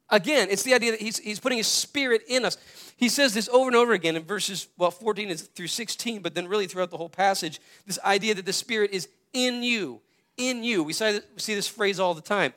Again, 0.10 0.50
it's 0.52 0.64
the 0.64 0.74
idea 0.74 0.92
that 0.92 1.02
he's, 1.02 1.18
he's 1.18 1.40
putting 1.40 1.58
his 1.58 1.68
spirit 1.68 2.22
in 2.28 2.46
us. 2.46 2.58
He 2.98 3.10
says 3.10 3.34
this 3.34 3.50
over 3.50 3.68
and 3.70 3.76
over 3.76 3.94
again 3.94 4.16
in 4.16 4.24
verses, 4.24 4.68
well, 4.78 4.92
14 4.92 5.36
through 5.36 5.68
16, 5.68 6.22
but 6.22 6.36
then 6.36 6.48
really 6.48 6.68
throughout 6.68 6.92
the 6.92 6.98
whole 6.98 7.10
passage, 7.10 7.60
this 7.88 7.98
idea 8.04 8.36
that 8.36 8.46
the 8.46 8.54
spirit 8.54 8.92
is 8.92 9.08
in 9.34 9.64
you, 9.64 10.02
in 10.38 10.64
you. 10.64 10.84
We 10.84 10.94
see 10.94 11.22
this 11.38 11.68
phrase 11.68 12.00
all 12.00 12.14
the 12.14 12.22
time. 12.22 12.54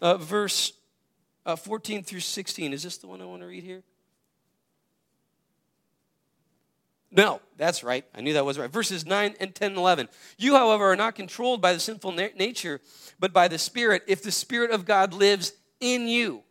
Uh, 0.00 0.16
verse 0.16 0.72
uh, 1.46 1.56
14 1.56 2.02
through 2.02 2.20
16. 2.20 2.72
Is 2.72 2.82
this 2.82 2.98
the 2.98 3.06
one 3.06 3.22
I 3.22 3.24
want 3.24 3.42
to 3.42 3.46
read 3.46 3.62
here? 3.62 3.82
No, 7.12 7.40
that's 7.56 7.82
right. 7.82 8.04
I 8.14 8.20
knew 8.20 8.34
that 8.34 8.44
was 8.44 8.58
right. 8.58 8.70
Verses 8.70 9.04
9 9.04 9.34
and 9.40 9.54
10 9.54 9.70
and 9.70 9.78
11. 9.78 10.08
You, 10.38 10.54
however, 10.54 10.92
are 10.92 10.96
not 10.96 11.16
controlled 11.16 11.60
by 11.60 11.72
the 11.72 11.80
sinful 11.80 12.12
na- 12.12 12.28
nature, 12.36 12.80
but 13.18 13.32
by 13.32 13.48
the 13.48 13.58
Spirit, 13.58 14.04
if 14.06 14.22
the 14.22 14.30
Spirit 14.30 14.70
of 14.70 14.84
God 14.84 15.12
lives 15.12 15.52
in 15.80 16.06
you. 16.06 16.42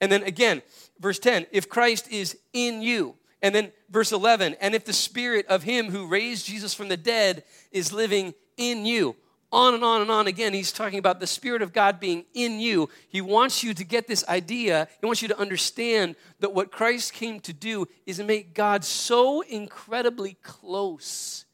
And 0.00 0.10
then 0.10 0.24
again, 0.24 0.62
verse 0.98 1.18
10 1.18 1.46
if 1.52 1.68
Christ 1.68 2.10
is 2.10 2.36
in 2.52 2.82
you. 2.82 3.14
And 3.40 3.54
then 3.54 3.70
verse 3.88 4.10
11, 4.10 4.56
and 4.60 4.74
if 4.74 4.84
the 4.84 4.92
Spirit 4.92 5.46
of 5.46 5.62
Him 5.62 5.90
who 5.90 6.08
raised 6.08 6.46
Jesus 6.46 6.74
from 6.74 6.88
the 6.88 6.96
dead 6.96 7.44
is 7.70 7.92
living 7.92 8.34
in 8.56 8.84
you 8.84 9.14
on 9.50 9.74
and 9.74 9.82
on 9.82 10.02
and 10.02 10.10
on 10.10 10.26
again, 10.26 10.52
he's 10.52 10.72
talking 10.72 10.98
about 10.98 11.20
the 11.20 11.26
Spirit 11.26 11.62
of 11.62 11.72
God 11.72 11.98
being 11.98 12.24
in 12.34 12.60
you. 12.60 12.90
He 13.08 13.20
wants 13.20 13.62
you 13.62 13.72
to 13.74 13.84
get 13.84 14.06
this 14.06 14.26
idea. 14.28 14.88
He 15.00 15.06
wants 15.06 15.22
you 15.22 15.28
to 15.28 15.38
understand 15.38 16.16
that 16.40 16.52
what 16.52 16.70
Christ 16.70 17.14
came 17.14 17.40
to 17.40 17.52
do 17.52 17.86
is 18.04 18.18
to 18.18 18.24
make 18.24 18.54
God 18.54 18.84
so 18.84 19.40
incredibly 19.40 20.34
close 20.42 21.46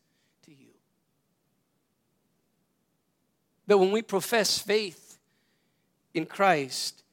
to 0.45 0.51
you. 0.51 0.73
That 3.69 3.79
when 3.79 3.93
we 3.93 4.03
profess 4.03 4.59
faith 4.59 5.19
in 6.15 6.27
Christ, 6.27 7.05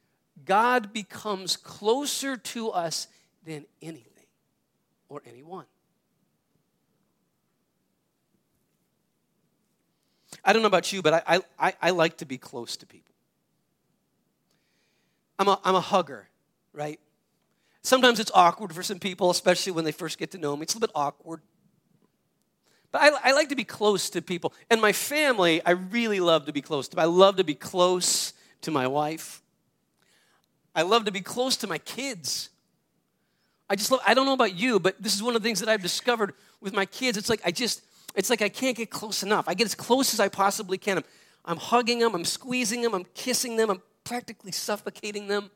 God 0.46 0.92
becomes 0.92 1.58
closer 1.58 2.38
to 2.38 2.72
us 2.72 3.08
than 3.46 3.66
anything 3.82 4.08
or 5.10 5.22
anyone. 5.28 5.66
I 10.44 10.54
don't 10.54 10.62
know 10.62 10.68
about 10.68 10.92
you, 10.92 11.02
but 11.02 11.24
I, 11.28 11.42
I, 11.60 11.74
I 11.82 11.90
like 11.92 12.18
to 12.18 12.26
be 12.26 12.38
close 12.38 12.78
to 12.78 12.86
people. 12.86 13.14
I'm 15.38 15.48
a, 15.48 15.60
I'm 15.64 15.76
a 15.76 15.82
hugger, 15.82 16.28
right? 16.74 17.00
Sometimes 17.84 18.20
it's 18.20 18.32
awkward 18.34 18.74
for 18.74 18.84
some 18.84 19.00
people, 19.00 19.30
especially 19.30 19.72
when 19.72 19.86
they 19.86 19.92
first 19.92 20.18
get 20.18 20.32
to 20.32 20.38
know 20.38 20.56
me. 20.56 20.64
It's 20.64 20.74
a 20.74 20.78
little 20.78 20.88
bit 20.88 20.96
awkward. 20.96 21.42
But 22.92 23.02
I, 23.02 23.30
I 23.30 23.32
like 23.32 23.50
to 23.50 23.56
be 23.56 23.64
close 23.64 24.10
to 24.12 24.22
people. 24.22 24.54
And 24.70 24.82
my 24.82 24.92
family, 24.92 25.64
I 25.66 25.72
really 25.72 26.20
love 26.20 26.46
to 26.46 26.54
be 26.54 26.62
close 26.62 26.88
to. 26.90 27.00
I 27.00 27.06
love 27.06 27.38
to 27.38 27.44
be 27.44 27.56
close 27.56 28.34
to 28.62 28.72
my 28.72 28.86
wife. 28.88 29.42
I 30.76 30.84
love 30.84 31.06
to 31.06 31.12
be 31.12 31.22
close 31.22 31.58
to 31.58 31.68
my 31.68 31.78
kids. 31.80 32.50
I 33.70 33.76
just 33.76 33.90
love, 33.92 34.02
I 34.06 34.14
don't 34.14 34.26
know 34.26 34.34
about 34.34 34.56
you, 34.56 34.80
but 34.80 35.02
this 35.02 35.16
is 35.16 35.24
one 35.24 35.36
of 35.36 35.42
the 35.42 35.48
things 35.48 35.62
that 35.62 35.70
I've 35.70 35.82
discovered 35.82 36.34
with 36.60 36.74
my 36.74 36.86
kids. 36.86 37.18
It's 37.18 37.30
like 37.30 37.42
I 37.46 37.52
just, 37.52 37.82
it's 38.16 38.30
like 38.30 38.42
I 38.42 38.50
can't 38.50 38.76
get 38.76 38.90
close 38.90 39.24
enough. 39.24 39.48
I 39.48 39.54
get 39.54 39.66
as 39.66 39.76
close 39.76 40.14
as 40.14 40.20
I 40.20 40.28
possibly 40.28 40.78
can. 40.78 40.98
I'm, 40.98 41.04
I'm 41.46 41.58
hugging 41.58 42.00
them, 42.00 42.14
I'm 42.14 42.26
squeezing 42.26 42.82
them, 42.82 42.94
I'm 42.94 43.06
kissing 43.14 43.56
them, 43.56 43.70
I'm 43.70 43.82
practically 44.04 44.52
suffocating 44.52 45.28
them. 45.28 45.50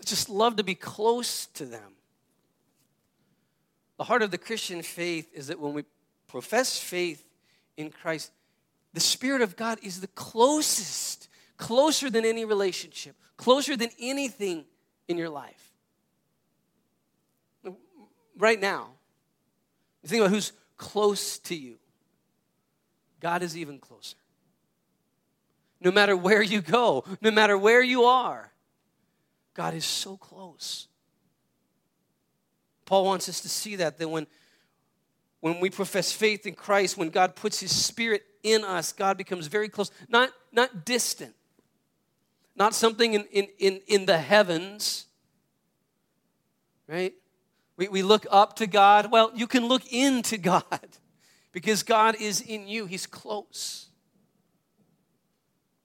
I 0.00 0.04
just 0.04 0.28
love 0.28 0.56
to 0.56 0.64
be 0.64 0.74
close 0.74 1.46
to 1.46 1.64
them. 1.64 1.92
The 3.96 4.04
heart 4.04 4.22
of 4.22 4.30
the 4.30 4.38
Christian 4.38 4.82
faith 4.82 5.28
is 5.32 5.48
that 5.48 5.60
when 5.60 5.72
we 5.72 5.84
profess 6.26 6.78
faith 6.78 7.24
in 7.76 7.90
Christ, 7.90 8.32
the 8.92 9.00
Spirit 9.00 9.42
of 9.42 9.56
God 9.56 9.78
is 9.82 10.00
the 10.00 10.08
closest, 10.08 11.28
closer 11.56 12.10
than 12.10 12.24
any 12.24 12.44
relationship, 12.44 13.14
closer 13.36 13.76
than 13.76 13.90
anything 14.00 14.64
in 15.08 15.18
your 15.18 15.28
life. 15.28 15.72
Right 18.36 18.60
now, 18.60 18.88
you 20.04 20.08
think 20.08 20.20
about 20.20 20.30
who's 20.30 20.52
close 20.76 21.38
to 21.38 21.54
you. 21.54 21.76
God 23.20 23.42
is 23.42 23.56
even 23.56 23.78
closer. 23.78 24.16
No 25.80 25.90
matter 25.90 26.14
where 26.14 26.42
you 26.42 26.60
go, 26.60 27.04
no 27.22 27.30
matter 27.30 27.56
where 27.56 27.82
you 27.82 28.04
are, 28.04 28.52
God 29.54 29.72
is 29.72 29.86
so 29.86 30.18
close. 30.18 30.88
Paul 32.84 33.06
wants 33.06 33.30
us 33.30 33.40
to 33.40 33.48
see 33.48 33.76
that, 33.76 33.98
that 33.98 34.08
when, 34.08 34.26
when 35.40 35.58
we 35.58 35.70
profess 35.70 36.12
faith 36.12 36.46
in 36.46 36.54
Christ, 36.54 36.98
when 36.98 37.08
God 37.08 37.34
puts 37.34 37.60
his 37.60 37.74
spirit 37.74 38.24
in 38.42 38.62
us, 38.62 38.92
God 38.92 39.16
becomes 39.16 39.46
very 39.46 39.70
close, 39.70 39.90
not, 40.08 40.28
not 40.52 40.84
distant, 40.84 41.34
not 42.54 42.74
something 42.74 43.14
in, 43.14 43.24
in, 43.32 43.48
in, 43.58 43.80
in 43.86 44.06
the 44.06 44.18
heavens, 44.18 45.06
right? 46.86 47.14
We, 47.76 47.88
we 47.88 48.02
look 48.02 48.26
up 48.30 48.56
to 48.56 48.66
God. 48.66 49.10
Well, 49.10 49.30
you 49.34 49.46
can 49.46 49.66
look 49.66 49.92
into 49.92 50.38
God 50.38 50.64
because 51.52 51.82
God 51.82 52.16
is 52.20 52.40
in 52.40 52.68
you, 52.68 52.86
He's 52.86 53.06
close. 53.06 53.88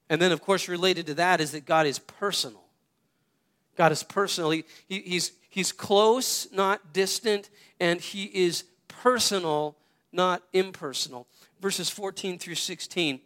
And 0.08 0.20
then, 0.20 0.32
of 0.32 0.40
course, 0.40 0.68
related 0.68 1.06
to 1.06 1.14
that 1.14 1.40
is 1.40 1.52
that 1.52 1.64
God 1.64 1.86
is 1.86 1.98
personal. 1.98 2.64
God 3.76 3.92
is 3.92 4.02
personal. 4.02 4.50
He, 4.50 4.64
he, 4.88 5.00
he's, 5.00 5.32
he's 5.48 5.72
close, 5.72 6.48
not 6.52 6.92
distant, 6.92 7.48
and 7.78 8.00
He 8.00 8.24
is 8.24 8.64
personal, 8.88 9.76
not 10.12 10.42
impersonal. 10.52 11.28
Verses 11.60 11.88
14 11.88 12.38
through 12.38 12.56
16. 12.56 13.20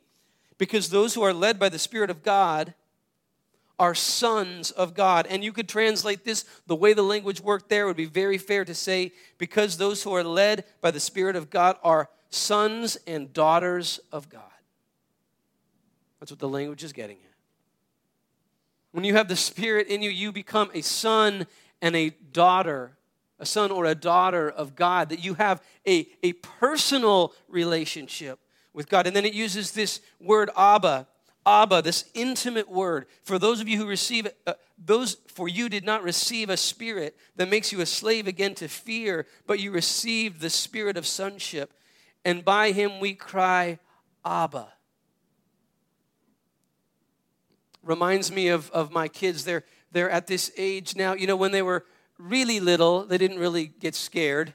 Because 0.58 0.90
those 0.90 1.14
who 1.14 1.22
are 1.22 1.32
led 1.32 1.58
by 1.58 1.68
the 1.68 1.78
Spirit 1.78 2.10
of 2.10 2.22
God, 2.22 2.74
are 3.78 3.94
sons 3.94 4.70
of 4.70 4.94
God. 4.94 5.26
And 5.28 5.42
you 5.42 5.52
could 5.52 5.68
translate 5.68 6.24
this 6.24 6.44
the 6.66 6.76
way 6.76 6.92
the 6.92 7.02
language 7.02 7.40
worked 7.40 7.68
there 7.68 7.86
would 7.86 7.96
be 7.96 8.04
very 8.04 8.38
fair 8.38 8.64
to 8.64 8.74
say, 8.74 9.12
because 9.38 9.76
those 9.76 10.02
who 10.02 10.14
are 10.14 10.24
led 10.24 10.64
by 10.80 10.90
the 10.90 11.00
Spirit 11.00 11.36
of 11.36 11.50
God 11.50 11.76
are 11.82 12.08
sons 12.30 12.96
and 13.06 13.32
daughters 13.32 14.00
of 14.12 14.28
God. 14.28 14.42
That's 16.20 16.30
what 16.30 16.38
the 16.38 16.48
language 16.48 16.84
is 16.84 16.92
getting 16.92 17.16
at. 17.16 17.34
When 18.92 19.04
you 19.04 19.14
have 19.14 19.28
the 19.28 19.36
Spirit 19.36 19.88
in 19.88 20.02
you, 20.02 20.10
you 20.10 20.30
become 20.30 20.70
a 20.72 20.80
son 20.80 21.46
and 21.82 21.96
a 21.96 22.10
daughter, 22.10 22.96
a 23.38 23.46
son 23.46 23.70
or 23.70 23.84
a 23.86 23.94
daughter 23.94 24.48
of 24.48 24.76
God, 24.76 25.08
that 25.08 25.24
you 25.24 25.34
have 25.34 25.60
a, 25.86 26.06
a 26.22 26.32
personal 26.34 27.32
relationship 27.48 28.38
with 28.72 28.88
God. 28.88 29.06
And 29.06 29.14
then 29.14 29.24
it 29.24 29.34
uses 29.34 29.72
this 29.72 30.00
word 30.20 30.50
Abba 30.56 31.08
Abba, 31.46 31.82
this 31.82 32.10
intimate 32.14 32.70
word. 32.70 33.06
For 33.22 33.38
those 33.38 33.60
of 33.60 33.68
you 33.68 33.76
who 33.78 33.86
receive 33.86 34.26
it, 34.26 34.38
uh, 34.46 34.54
those 34.78 35.18
for 35.26 35.48
you 35.48 35.68
did 35.68 35.84
not 35.84 36.02
receive 36.02 36.48
a 36.48 36.56
spirit 36.56 37.16
that 37.36 37.50
makes 37.50 37.72
you 37.72 37.80
a 37.80 37.86
slave 37.86 38.26
again 38.26 38.54
to 38.56 38.68
fear, 38.68 39.26
but 39.46 39.60
you 39.60 39.70
received 39.70 40.40
the 40.40 40.50
spirit 40.50 40.96
of 40.96 41.06
sonship. 41.06 41.72
And 42.24 42.44
by 42.44 42.72
him 42.72 43.00
we 43.00 43.14
cry, 43.14 43.78
Abba. 44.24 44.68
Reminds 47.82 48.32
me 48.32 48.48
of, 48.48 48.70
of 48.70 48.90
my 48.90 49.08
kids. 49.08 49.44
They're, 49.44 49.64
they're 49.92 50.10
at 50.10 50.26
this 50.26 50.50
age 50.56 50.96
now. 50.96 51.12
You 51.12 51.26
know, 51.26 51.36
when 51.36 51.52
they 51.52 51.62
were 51.62 51.84
really 52.18 52.60
little, 52.60 53.04
they 53.04 53.18
didn't 53.18 53.38
really 53.38 53.66
get 53.66 53.94
scared, 53.94 54.54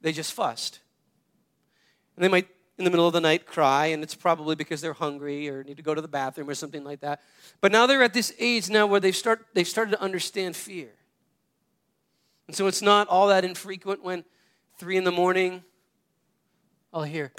they 0.00 0.12
just 0.12 0.32
fussed. 0.32 0.80
And 2.14 2.24
they 2.24 2.28
might 2.28 2.48
in 2.78 2.84
the 2.84 2.90
middle 2.90 3.06
of 3.06 3.12
the 3.12 3.20
night 3.20 3.44
cry, 3.44 3.86
and 3.86 4.02
it's 4.04 4.14
probably 4.14 4.54
because 4.54 4.80
they're 4.80 4.92
hungry 4.92 5.48
or 5.48 5.64
need 5.64 5.76
to 5.76 5.82
go 5.82 5.94
to 5.94 6.00
the 6.00 6.08
bathroom 6.08 6.48
or 6.48 6.54
something 6.54 6.84
like 6.84 7.00
that. 7.00 7.20
But 7.60 7.72
now 7.72 7.86
they're 7.86 8.02
at 8.04 8.14
this 8.14 8.32
age 8.38 8.70
now 8.70 8.86
where 8.86 9.00
they've, 9.00 9.16
start, 9.16 9.46
they've 9.52 9.66
started 9.66 9.90
to 9.92 10.00
understand 10.00 10.54
fear. 10.54 10.90
And 12.46 12.56
so 12.56 12.68
it's 12.68 12.80
not 12.80 13.08
all 13.08 13.28
that 13.28 13.44
infrequent 13.44 14.02
when 14.04 14.24
three 14.78 14.96
in 14.96 15.02
the 15.02 15.12
morning, 15.12 15.64
I'll 16.94 17.02
hear 17.02 17.32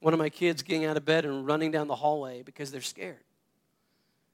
one 0.00 0.12
of 0.12 0.18
my 0.18 0.28
kids 0.28 0.62
getting 0.62 0.84
out 0.84 0.96
of 0.96 1.04
bed 1.04 1.24
and 1.24 1.46
running 1.46 1.70
down 1.70 1.88
the 1.88 1.96
hallway 1.96 2.42
because 2.42 2.70
they're 2.70 2.80
scared. 2.80 3.22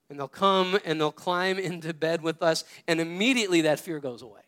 And 0.08 0.18
they'll 0.18 0.28
come 0.28 0.78
and 0.84 1.00
they'll 1.00 1.12
climb 1.12 1.58
into 1.58 1.92
bed 1.92 2.22
with 2.22 2.42
us, 2.42 2.64
and 2.88 2.98
immediately 2.98 3.60
that 3.62 3.78
fear 3.78 4.00
goes 4.00 4.22
away 4.22 4.40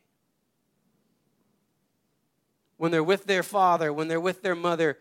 when 2.77 2.93
they're 2.93 3.03
with 3.03 3.25
their 3.25 3.43
father, 3.43 3.93
when 3.93 4.09
they're 4.09 4.21
with 4.21 4.43
their 4.43 4.55
mother, 4.55 4.99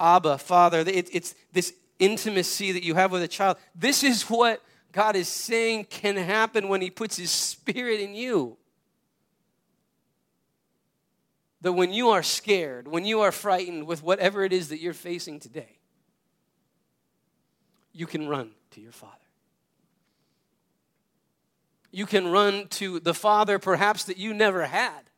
Abba, 0.00 0.38
Father. 0.38 0.80
It, 0.80 1.14
it's 1.14 1.34
this 1.52 1.74
intimacy 1.98 2.72
that 2.72 2.82
you 2.82 2.94
have 2.94 3.12
with 3.12 3.22
a 3.22 3.28
child. 3.28 3.56
This 3.74 4.02
is 4.02 4.24
what 4.24 4.62
God 4.90 5.16
is 5.16 5.28
saying 5.28 5.84
can 5.84 6.16
happen 6.16 6.68
when 6.68 6.80
He 6.80 6.90
puts 6.90 7.16
His 7.16 7.30
Spirit 7.30 8.00
in 8.00 8.14
you. 8.14 8.56
That 11.60 11.74
when 11.74 11.92
you 11.92 12.08
are 12.10 12.24
scared, 12.24 12.88
when 12.88 13.04
you 13.04 13.20
are 13.20 13.30
frightened 13.30 13.86
with 13.86 14.02
whatever 14.02 14.44
it 14.44 14.52
is 14.52 14.70
that 14.70 14.80
you're 14.80 14.92
facing 14.92 15.38
today, 15.38 15.78
you 17.92 18.06
can 18.06 18.26
run 18.26 18.50
to 18.72 18.80
your 18.80 18.92
Father. 18.92 19.14
You 21.92 22.06
can 22.06 22.28
run 22.28 22.66
to 22.68 22.98
the 22.98 23.14
Father 23.14 23.58
perhaps 23.58 24.04
that 24.04 24.16
you 24.16 24.34
never 24.34 24.64
had 24.64 25.11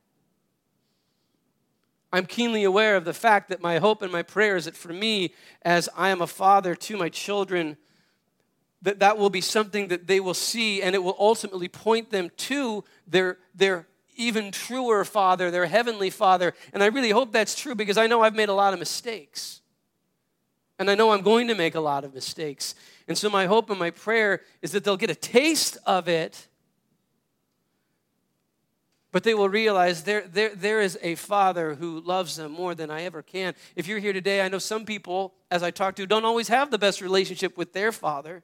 I'm 2.14 2.26
keenly 2.26 2.62
aware 2.62 2.96
of 2.96 3.04
the 3.04 3.12
fact 3.12 3.48
that 3.48 3.60
my 3.60 3.78
hope 3.78 4.00
and 4.00 4.12
my 4.12 4.22
prayer 4.22 4.54
is 4.54 4.66
that 4.66 4.76
for 4.76 4.92
me, 4.92 5.34
as 5.62 5.88
I 5.96 6.10
am 6.10 6.22
a 6.22 6.28
father 6.28 6.76
to 6.76 6.96
my 6.96 7.08
children, 7.08 7.76
that 8.82 9.00
that 9.00 9.18
will 9.18 9.30
be 9.30 9.40
something 9.40 9.88
that 9.88 10.06
they 10.06 10.20
will 10.20 10.32
see 10.32 10.80
and 10.80 10.94
it 10.94 11.02
will 11.02 11.16
ultimately 11.18 11.66
point 11.66 12.10
them 12.10 12.30
to 12.36 12.84
their, 13.08 13.38
their 13.52 13.88
even 14.14 14.52
truer 14.52 15.04
father, 15.04 15.50
their 15.50 15.66
heavenly 15.66 16.08
father. 16.08 16.54
And 16.72 16.84
I 16.84 16.86
really 16.86 17.10
hope 17.10 17.32
that's 17.32 17.56
true 17.56 17.74
because 17.74 17.98
I 17.98 18.06
know 18.06 18.22
I've 18.22 18.36
made 18.36 18.48
a 18.48 18.54
lot 18.54 18.72
of 18.72 18.78
mistakes. 18.78 19.60
And 20.78 20.88
I 20.88 20.94
know 20.94 21.10
I'm 21.10 21.22
going 21.22 21.48
to 21.48 21.56
make 21.56 21.74
a 21.74 21.80
lot 21.80 22.04
of 22.04 22.14
mistakes. 22.14 22.76
And 23.08 23.18
so 23.18 23.28
my 23.28 23.46
hope 23.46 23.70
and 23.70 23.78
my 23.78 23.90
prayer 23.90 24.40
is 24.62 24.70
that 24.70 24.84
they'll 24.84 24.96
get 24.96 25.10
a 25.10 25.16
taste 25.16 25.78
of 25.84 26.08
it 26.08 26.46
but 29.14 29.22
they 29.22 29.32
will 29.32 29.48
realize 29.48 30.02
there, 30.02 30.22
there, 30.22 30.56
there 30.56 30.80
is 30.80 30.98
a 31.00 31.14
father 31.14 31.74
who 31.74 32.00
loves 32.00 32.34
them 32.34 32.50
more 32.50 32.74
than 32.74 32.90
I 32.90 33.02
ever 33.02 33.22
can. 33.22 33.54
If 33.76 33.86
you're 33.86 34.00
here 34.00 34.12
today, 34.12 34.40
I 34.40 34.48
know 34.48 34.58
some 34.58 34.84
people, 34.84 35.34
as 35.52 35.62
I 35.62 35.70
talk 35.70 35.94
to, 35.96 36.06
don't 36.06 36.24
always 36.24 36.48
have 36.48 36.72
the 36.72 36.78
best 36.78 37.00
relationship 37.00 37.56
with 37.56 37.72
their 37.72 37.92
father. 37.92 38.42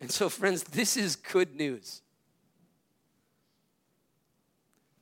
And 0.00 0.10
so, 0.10 0.30
friends, 0.30 0.62
this 0.62 0.96
is 0.96 1.16
good 1.16 1.54
news. 1.54 2.00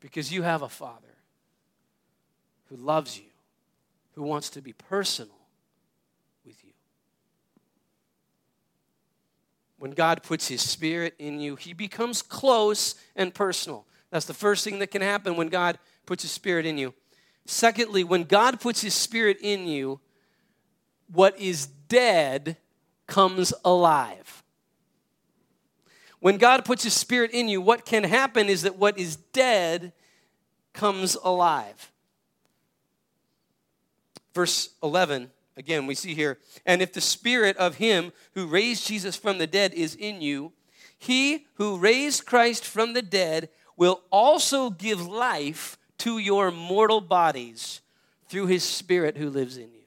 Because 0.00 0.32
you 0.32 0.42
have 0.42 0.62
a 0.62 0.68
father 0.68 1.14
who 2.70 2.76
loves 2.76 3.16
you, 3.16 3.30
who 4.16 4.24
wants 4.24 4.50
to 4.50 4.62
be 4.62 4.72
personal 4.72 5.43
when 9.84 9.92
God 9.92 10.22
puts 10.22 10.48
His 10.48 10.62
Spirit 10.62 11.14
in 11.18 11.40
you, 11.40 11.56
He 11.56 11.74
becomes 11.74 12.22
close 12.22 12.94
and 13.14 13.34
personal. 13.34 13.84
That's 14.08 14.24
the 14.24 14.32
first 14.32 14.64
thing 14.64 14.78
that 14.78 14.90
can 14.90 15.02
happen 15.02 15.36
when 15.36 15.48
God 15.48 15.78
puts 16.06 16.22
His 16.22 16.32
Spirit 16.32 16.64
in 16.64 16.78
you. 16.78 16.94
Secondly, 17.44 18.02
when 18.02 18.24
God 18.24 18.60
puts 18.60 18.80
His 18.80 18.94
Spirit 18.94 19.36
in 19.42 19.66
you, 19.66 20.00
what 21.12 21.38
is 21.38 21.66
dead 21.66 22.56
comes 23.06 23.52
alive. 23.62 24.42
When 26.18 26.38
God 26.38 26.64
puts 26.64 26.84
His 26.84 26.94
Spirit 26.94 27.32
in 27.32 27.50
you, 27.50 27.60
what 27.60 27.84
can 27.84 28.04
happen 28.04 28.48
is 28.48 28.62
that 28.62 28.78
what 28.78 28.96
is 28.96 29.16
dead 29.16 29.92
comes 30.72 31.14
alive. 31.22 31.92
Verse 34.32 34.70
11 34.82 35.30
Again, 35.56 35.86
we 35.86 35.94
see 35.94 36.14
here, 36.14 36.38
and 36.66 36.82
if 36.82 36.92
the 36.92 37.00
spirit 37.00 37.56
of 37.58 37.76
him 37.76 38.12
who 38.32 38.46
raised 38.46 38.88
Jesus 38.88 39.14
from 39.14 39.38
the 39.38 39.46
dead 39.46 39.72
is 39.72 39.94
in 39.94 40.20
you, 40.20 40.52
he 40.98 41.46
who 41.54 41.78
raised 41.78 42.26
Christ 42.26 42.64
from 42.64 42.92
the 42.92 43.02
dead 43.02 43.50
will 43.76 44.02
also 44.10 44.70
give 44.70 45.06
life 45.06 45.78
to 45.98 46.18
your 46.18 46.50
mortal 46.50 47.00
bodies 47.00 47.82
through 48.28 48.46
his 48.46 48.64
spirit 48.64 49.16
who 49.16 49.30
lives 49.30 49.56
in 49.56 49.72
you. 49.72 49.84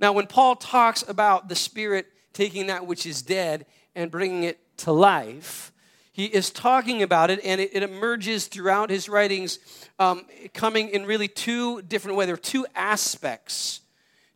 Now, 0.00 0.12
when 0.12 0.26
Paul 0.26 0.56
talks 0.56 1.04
about 1.06 1.48
the 1.48 1.56
spirit 1.56 2.06
taking 2.32 2.68
that 2.68 2.86
which 2.86 3.04
is 3.04 3.20
dead 3.20 3.66
and 3.94 4.10
bringing 4.10 4.44
it 4.44 4.58
to 4.78 4.92
life, 4.92 5.72
he 6.12 6.26
is 6.26 6.50
talking 6.50 7.02
about 7.02 7.30
it, 7.30 7.40
and 7.44 7.60
it, 7.60 7.82
emerges 7.82 8.46
throughout 8.46 8.90
his 8.90 9.08
writings, 9.08 9.58
um, 9.98 10.24
coming 10.54 10.88
in 10.88 11.04
really 11.04 11.28
two 11.28 11.82
different 11.82 12.16
ways. 12.16 12.26
There 12.26 12.34
are 12.34 12.38
two 12.38 12.66
aspects 12.74 13.82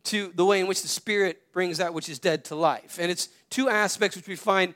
to 0.05 0.31
the 0.35 0.45
way 0.45 0.59
in 0.59 0.67
which 0.67 0.81
the 0.81 0.87
Spirit 0.87 1.53
brings 1.53 1.77
that 1.77 1.93
which 1.93 2.09
is 2.09 2.19
dead 2.19 2.45
to 2.45 2.55
life. 2.55 2.97
And 2.99 3.09
it's 3.09 3.29
two 3.49 3.69
aspects 3.69 4.17
which 4.17 4.27
we 4.27 4.35
find 4.35 4.75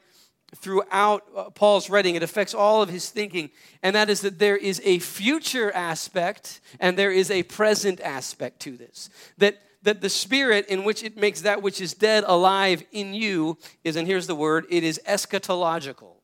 throughout 0.55 1.23
uh, 1.35 1.49
Paul's 1.49 1.89
writing. 1.89 2.15
It 2.15 2.23
affects 2.23 2.53
all 2.53 2.81
of 2.81 2.89
his 2.89 3.09
thinking, 3.09 3.49
and 3.83 3.95
that 3.95 4.09
is 4.09 4.21
that 4.21 4.39
there 4.39 4.55
is 4.55 4.81
a 4.85 4.99
future 4.99 5.71
aspect 5.73 6.61
and 6.79 6.97
there 6.97 7.11
is 7.11 7.29
a 7.29 7.43
present 7.43 7.99
aspect 8.01 8.61
to 8.61 8.77
this. 8.77 9.09
That 9.37 9.61
that 9.83 10.01
the 10.01 10.09
spirit 10.09 10.67
in 10.67 10.83
which 10.83 11.03
it 11.03 11.15
makes 11.15 11.41
that 11.41 11.61
which 11.61 11.79
is 11.79 11.93
dead 11.93 12.25
alive 12.27 12.83
in 12.91 13.13
you 13.13 13.57
is, 13.83 13.95
and 13.95 14.07
here's 14.07 14.27
the 14.27 14.35
word, 14.35 14.65
it 14.69 14.83
is 14.83 14.99
eschatological. 15.07 16.15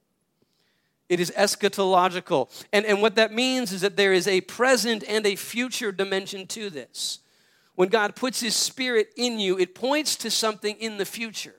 It 1.07 1.19
is 1.19 1.31
eschatological. 1.31 2.49
And, 2.73 2.85
and 2.85 3.01
what 3.01 3.15
that 3.15 3.31
means 3.31 3.71
is 3.71 3.81
that 3.81 3.95
there 3.95 4.13
is 4.13 4.27
a 4.27 4.41
present 4.41 5.03
and 5.07 5.25
a 5.25 5.35
future 5.35 5.91
dimension 5.91 6.47
to 6.47 6.69
this 6.69 7.19
when 7.75 7.89
God 7.89 8.15
puts 8.15 8.39
His 8.39 8.55
Spirit 8.55 9.09
in 9.17 9.39
you, 9.39 9.57
it 9.57 9.75
points 9.75 10.15
to 10.17 10.31
something 10.31 10.75
in 10.77 10.97
the 10.97 11.05
future. 11.05 11.55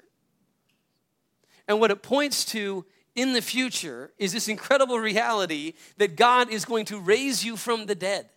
And 1.66 1.81
what 1.81 1.90
it 1.90 2.03
points 2.03 2.44
to 2.46 2.85
in 3.14 3.33
the 3.33 3.42
future 3.42 4.12
is 4.18 4.33
this 4.33 4.48
incredible 4.48 4.98
reality 4.98 5.74
that 5.98 6.16
God 6.16 6.50
is 6.50 6.64
going 6.64 6.85
to 6.87 6.98
raise 6.98 7.44
you 7.44 7.57
from 7.57 7.87
the 7.87 7.94
dead. 7.94 8.29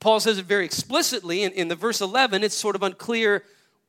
Paul 0.00 0.20
says 0.20 0.38
it 0.38 0.46
very 0.46 0.64
explicitly 0.64 1.44
in, 1.44 1.52
in 1.52 1.68
the 1.68 1.76
verse 1.76 2.00
11. 2.00 2.42
It's 2.42 2.56
sort 2.56 2.74
of 2.74 2.82
unclear 2.82 3.44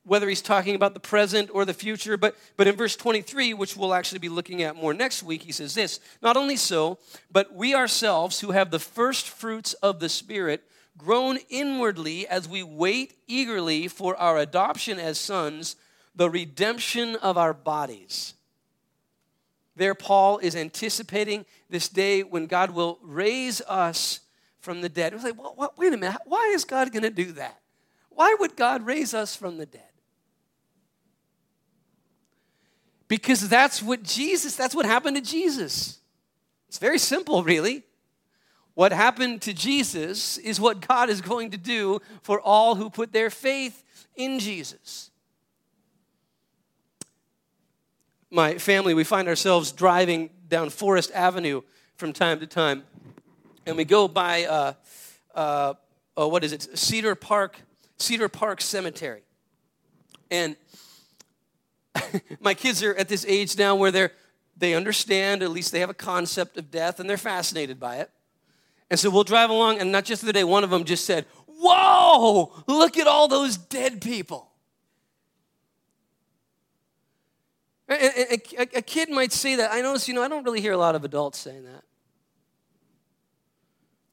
whether 0.06 0.28
he's 0.28 0.42
talking 0.42 0.76
about 0.76 0.94
the 0.94 1.00
present 1.00 1.50
or 1.54 1.66
the 1.66 1.74
future, 1.74 2.18
but, 2.18 2.36
but 2.58 2.68
in 2.68 2.76
verse 2.76 2.96
23, 2.96 3.54
which 3.54 3.78
we'll 3.78 3.94
actually 3.94 4.20
be 4.20 4.30
looking 4.30 4.62
at 4.62 4.76
more 4.76 4.94
next 4.94 5.24
week, 5.24 5.42
he 5.42 5.52
says 5.52 5.74
this 5.74 6.00
Not 6.22 6.36
only 6.36 6.58
so, 6.58 7.00
but 7.32 7.56
we 7.56 7.74
ourselves 7.74 8.42
who 8.42 8.52
have 8.52 8.70
the 8.70 8.80
first 8.80 9.30
fruits 9.30 9.74
of 9.76 10.00
the 10.00 10.10
Spirit 10.10 10.64
groan 11.04 11.38
inwardly 11.50 12.28
as 12.28 12.48
we 12.48 12.64
wait 12.64 13.16
eagerly 13.28 13.88
for 13.88 14.16
our 14.16 14.38
adoption 14.38 15.00
as 15.00 15.20
sons, 15.20 15.76
the 16.16 16.30
redemption 16.30 17.16
of 17.18 17.38
our 17.38 17.54
bodies. 17.54 18.34
There, 19.76 19.96
Paul 19.96 20.38
is 20.38 20.56
anticipating 20.56 21.46
this 21.70 21.90
day 21.90 22.22
when 22.22 22.46
God 22.46 22.72
will 22.72 23.00
raise 23.02 23.62
us 23.62 24.20
from 24.60 24.82
the 24.82 24.90
dead. 24.90 25.14
It's 25.14 25.24
like, 25.24 25.38
well, 25.38 25.54
what, 25.56 25.78
wait 25.78 25.94
a 25.94 25.98
minute, 25.98 26.22
why 26.26 26.52
is 26.54 26.64
God 26.64 26.92
going 26.92 27.04
to 27.04 27.10
do 27.10 27.34
that? 27.34 27.60
Why 28.10 28.36
would 28.40 28.56
God 28.56 28.86
raise 28.86 29.14
us 29.14 29.36
from 29.36 29.58
the 29.58 29.66
dead? 29.66 29.82
Because 33.08 33.50
that's 33.50 33.82
what 33.82 34.04
Jesus, 34.04 34.56
that's 34.56 34.76
what 34.76 34.86
happened 34.86 35.18
to 35.18 35.22
Jesus. 35.22 36.00
It's 36.68 36.78
very 36.78 37.00
simple, 37.00 37.44
really. 37.44 37.84
What 38.76 38.92
happened 38.92 39.42
to 39.44 39.54
Jesus 39.54 40.38
is 40.38 40.60
what 40.60 40.86
God 40.86 41.10
is 41.10 41.22
going 41.22 41.52
to 41.52 41.58
do 41.58 42.02
for 42.24 42.42
all 42.42 42.76
who 42.76 42.90
put 42.90 43.14
their 43.14 43.30
faith 43.30 43.84
in 44.16 44.40
Jesus. 44.40 45.12
My 48.32 48.58
family, 48.58 48.96
we 48.96 49.04
find 49.04 49.28
ourselves 49.28 49.72
driving 49.72 50.32
down 50.48 50.72
Forest 50.72 51.12
Avenue 51.14 51.62
from 51.98 52.14
time 52.14 52.40
to 52.40 52.48
time, 52.48 52.84
and 53.68 53.78
we 53.78 53.86
go 53.86 54.08
by, 54.08 54.46
uh, 54.46 54.74
uh, 55.36 55.76
oh, 56.18 56.28
what 56.30 56.44
is 56.44 56.52
it, 56.52 56.78
Cedar 56.78 57.14
Park, 57.14 57.60
Cedar 57.98 58.28
Park 58.28 58.60
Cemetery. 58.60 59.22
And 60.32 60.56
my 62.40 62.56
kids 62.56 62.82
are 62.82 62.96
at 62.96 63.08
this 63.08 63.24
age 63.28 63.56
now 63.56 63.76
where 63.76 63.92
they're, 63.92 64.12
they 64.58 64.74
understand, 64.74 65.44
at 65.44 65.52
least 65.52 65.72
they 65.72 65.80
have 65.80 65.92
a 65.92 65.96
concept 65.96 66.58
of 66.58 66.72
death, 66.72 67.00
and 67.00 67.08
they're 67.08 67.18
fascinated 67.18 67.80
by 67.80 67.98
it. 67.98 68.10
And 68.94 69.00
so 69.00 69.10
we'll 69.10 69.24
drive 69.24 69.50
along, 69.50 69.80
and 69.80 69.92
not 69.92 70.06
just 70.06 70.24
the 70.24 70.32
day, 70.32 70.44
one 70.44 70.64
of 70.64 70.70
them 70.70 70.84
just 70.84 71.06
said, 71.06 71.26
Whoa, 71.48 72.54
look 72.68 72.96
at 73.00 73.08
all 73.08 73.28
those 73.28 73.58
dead 73.58 74.02
people. 74.02 74.52
A, 77.90 78.34
a, 78.60 78.82
kid 78.84 79.10
might 79.10 79.32
say 79.32 79.56
that. 79.56 79.72
I 79.74 79.82
notice, 79.82 80.08
you 80.08 80.14
know, 80.14 80.22
I 80.22 80.28
don't 80.28 80.44
really 80.44 80.62
hear 80.62 80.74
a 80.74 80.78
lot 80.78 80.94
of 80.94 81.04
adults 81.04 81.40
saying 81.40 81.64
that. 81.64 81.84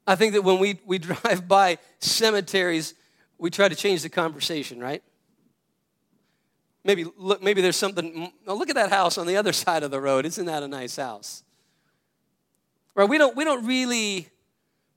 I 0.06 0.16
think 0.16 0.32
that 0.32 0.44
when 0.44 0.58
we, 0.58 0.80
we 0.86 0.98
drive 1.10 1.46
by 1.46 1.76
cemeteries, 1.98 2.94
we 3.36 3.50
try 3.50 3.68
to 3.68 3.76
change 3.76 4.00
the 4.00 4.08
conversation, 4.08 4.80
right? 4.80 5.02
Maybe, 6.84 7.04
look, 7.18 7.42
maybe 7.42 7.60
there's 7.60 7.76
something, 7.76 8.32
oh, 8.46 8.54
look 8.54 8.70
at 8.70 8.76
that 8.76 8.88
house 8.88 9.18
on 9.18 9.26
the 9.26 9.36
other 9.36 9.52
side 9.62 9.82
of 9.82 9.90
the 9.90 10.00
road. 10.00 10.24
Isn't 10.24 10.46
that 10.46 10.62
a 10.62 10.68
nice 10.68 10.96
house? 10.96 11.44
Right? 12.94 13.06
We 13.06 13.18
don't, 13.18 13.36
we 13.36 13.44
don't 13.44 13.66
really 13.66 14.30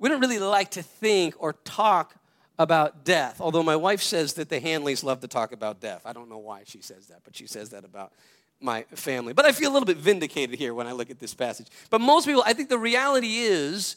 we 0.04 0.10
don't 0.10 0.20
really 0.20 0.38
like 0.38 0.72
to 0.72 0.84
think 0.84 1.34
or 1.40 1.54
talk 1.54 2.14
about 2.60 3.06
death, 3.06 3.40
although 3.40 3.64
my 3.64 3.78
wife 3.78 4.02
says 4.02 4.34
that 4.34 4.50
the 4.50 4.60
Hanleys 4.60 5.02
love 5.02 5.22
to 5.22 5.30
talk 5.30 5.54
about 5.54 5.80
death. 5.80 6.02
I 6.04 6.12
don't 6.12 6.30
know 6.30 6.40
why 6.40 6.64
she 6.66 6.82
says 6.82 7.08
that, 7.08 7.22
but 7.24 7.38
she 7.38 7.48
says 7.48 7.70
that 7.70 7.86
about 7.86 8.12
my 8.60 8.84
family. 8.96 9.32
But 9.32 9.46
I 9.46 9.54
feel 9.54 9.72
a 9.72 9.74
little 9.74 9.86
bit 9.86 9.96
vindicated 9.96 10.60
here 10.60 10.74
when 10.74 10.88
I 10.88 10.92
look 10.92 11.10
at 11.10 11.20
this 11.20 11.34
passage. 11.34 11.68
But 11.90 12.02
most 12.02 12.26
people, 12.26 12.44
I 12.46 12.52
think 12.52 12.68
the 12.68 12.78
reality 12.78 13.38
is 13.38 13.96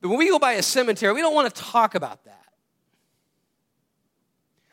that 0.00 0.08
when 0.08 0.16
we 0.16 0.28
go 0.28 0.38
by 0.38 0.52
a 0.52 0.62
cemetery, 0.62 1.12
we 1.12 1.22
don't 1.22 1.34
want 1.34 1.52
to 1.52 1.60
talk 1.60 1.96
about 1.96 2.24
that. 2.26 2.44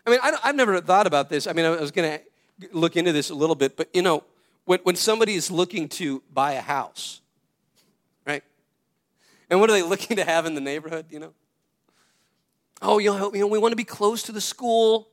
I 0.06 0.12
mean, 0.12 0.20
I, 0.22 0.38
have 0.44 0.56
never 0.56 0.80
thought 0.82 1.08
about 1.08 1.30
this. 1.30 1.48
I 1.48 1.54
mean, 1.54 1.66
I 1.66 1.72
was 1.72 1.90
going 1.90 2.20
to 2.20 2.68
look 2.78 2.96
into 2.96 3.12
this 3.12 3.32
a 3.32 3.36
little 3.36 3.56
bit, 3.56 3.76
but 3.76 3.90
you 3.92 4.04
know, 4.04 4.24
when, 4.66 4.78
when 4.84 4.96
somebody 4.96 5.34
is 5.34 5.50
looking 5.50 5.90
to 5.90 6.22
buy 6.32 6.52
a 6.54 6.62
house, 6.62 7.22
and 9.50 9.60
what 9.60 9.70
are 9.70 9.74
they 9.74 9.84
looking 9.84 10.18
to 10.18 10.24
have 10.24 10.46
in 10.46 10.56
the 10.56 10.62
neighborhood, 10.62 11.06
you 11.10 11.20
know? 11.20 11.34
Oh, 12.82 13.00
you 13.00 13.12
know, 13.12 13.48
we 13.48 13.58
want 13.58 13.72
to 13.72 13.78
be 13.78 13.84
close 13.84 14.22
to 14.24 14.32
the 14.32 14.42
school. 14.42 15.10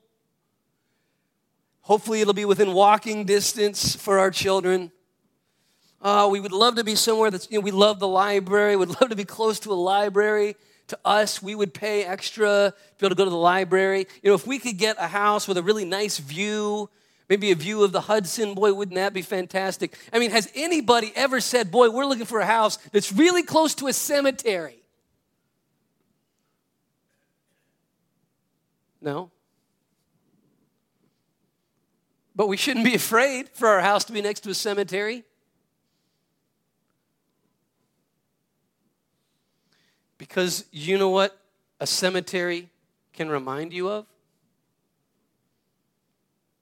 Hopefully, 1.81 2.21
it'll 2.21 2.35
be 2.35 2.45
within 2.45 2.73
walking 2.73 3.25
distance 3.25 3.95
for 3.95 4.19
our 4.19 4.31
children. 4.31 4.91
Uh, 6.01 6.29
we 6.31 6.41
would 6.41 6.53
love 6.53 6.77
to 6.77 6.85
be 6.85 6.95
somewhere 6.95 7.31
that's, 7.31 7.51
you 7.51 7.59
know, 7.59 7.65
we 7.65 7.71
love 7.71 7.99
the 7.99 8.09
library, 8.09 8.77
would 8.77 8.89
love 9.01 9.11
to 9.11 9.17
be 9.17 9.25
close 9.25 9.59
to 9.61 9.73
a 9.73 9.75
library. 9.75 10.57
To 10.89 10.99
us, 11.03 11.43
we 11.43 11.55
would 11.55 11.73
pay 11.73 12.05
extra 12.05 12.45
to 12.47 12.75
be 12.99 13.07
able 13.07 13.11
to 13.11 13.19
go 13.19 13.25
to 13.25 13.31
the 13.31 13.37
library. 13.37 14.07
You 14.23 14.31
know, 14.31 14.35
if 14.35 14.47
we 14.47 14.59
could 14.59 14.77
get 14.77 14.97
a 14.99 15.07
house 15.07 15.49
with 15.49 15.57
a 15.57 15.63
really 15.63 15.87
nice 15.87 16.19
view, 16.19 16.91
maybe 17.29 17.51
a 17.51 17.55
view 17.55 17.83
of 17.83 17.93
the 17.93 18.03
Hudson, 18.03 18.55
boy, 18.55 18.73
wouldn't 18.73 18.97
that 18.97 19.13
be 19.13 19.23
fantastic? 19.23 19.97
I 20.13 20.19
mean, 20.19 20.31
has 20.31 20.51
anybody 20.55 21.13
ever 21.15 21.41
said, 21.41 21.71
boy, 21.71 21.91
we're 21.91 22.07
looking 22.07 22.27
for 22.27 22.41
a 22.41 22.47
house 22.47 22.77
that's 22.93 23.13
really 23.13 23.43
close 23.43 23.75
to 23.77 23.87
a 23.87 23.93
cemetery? 23.93 24.83
No. 29.01 29.31
But 32.37 32.49
we 32.49 32.57
shouldn't 32.57 32.85
be 32.85 32.95
afraid 32.95 33.49
for 33.51 33.69
our 33.69 33.81
house 33.81 34.05
to 34.05 34.13
be 34.13 34.21
next 34.21 34.41
to 34.41 34.51
a 34.51 34.55
cemetery. 34.55 35.25
Because 40.19 40.65
you 40.73 40.99
know 40.99 41.11
what 41.11 41.39
a 41.81 41.87
cemetery 41.87 42.71
can 43.13 43.29
remind 43.29 43.73
you 43.73 43.89
of? 43.89 44.07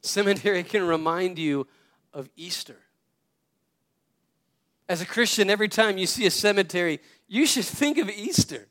Cemetery 0.02 0.62
can 0.62 0.86
remind 0.86 1.38
you 1.38 1.66
of 2.12 2.28
Easter. 2.36 2.76
As 4.88 5.00
a 5.00 5.06
Christian, 5.06 5.48
every 5.48 5.68
time 5.68 5.96
you 5.96 6.06
see 6.06 6.26
a 6.26 6.30
cemetery, 6.30 7.00
you 7.28 7.46
should 7.46 7.64
think 7.64 7.98
of 7.98 8.10
Easter. 8.10 8.68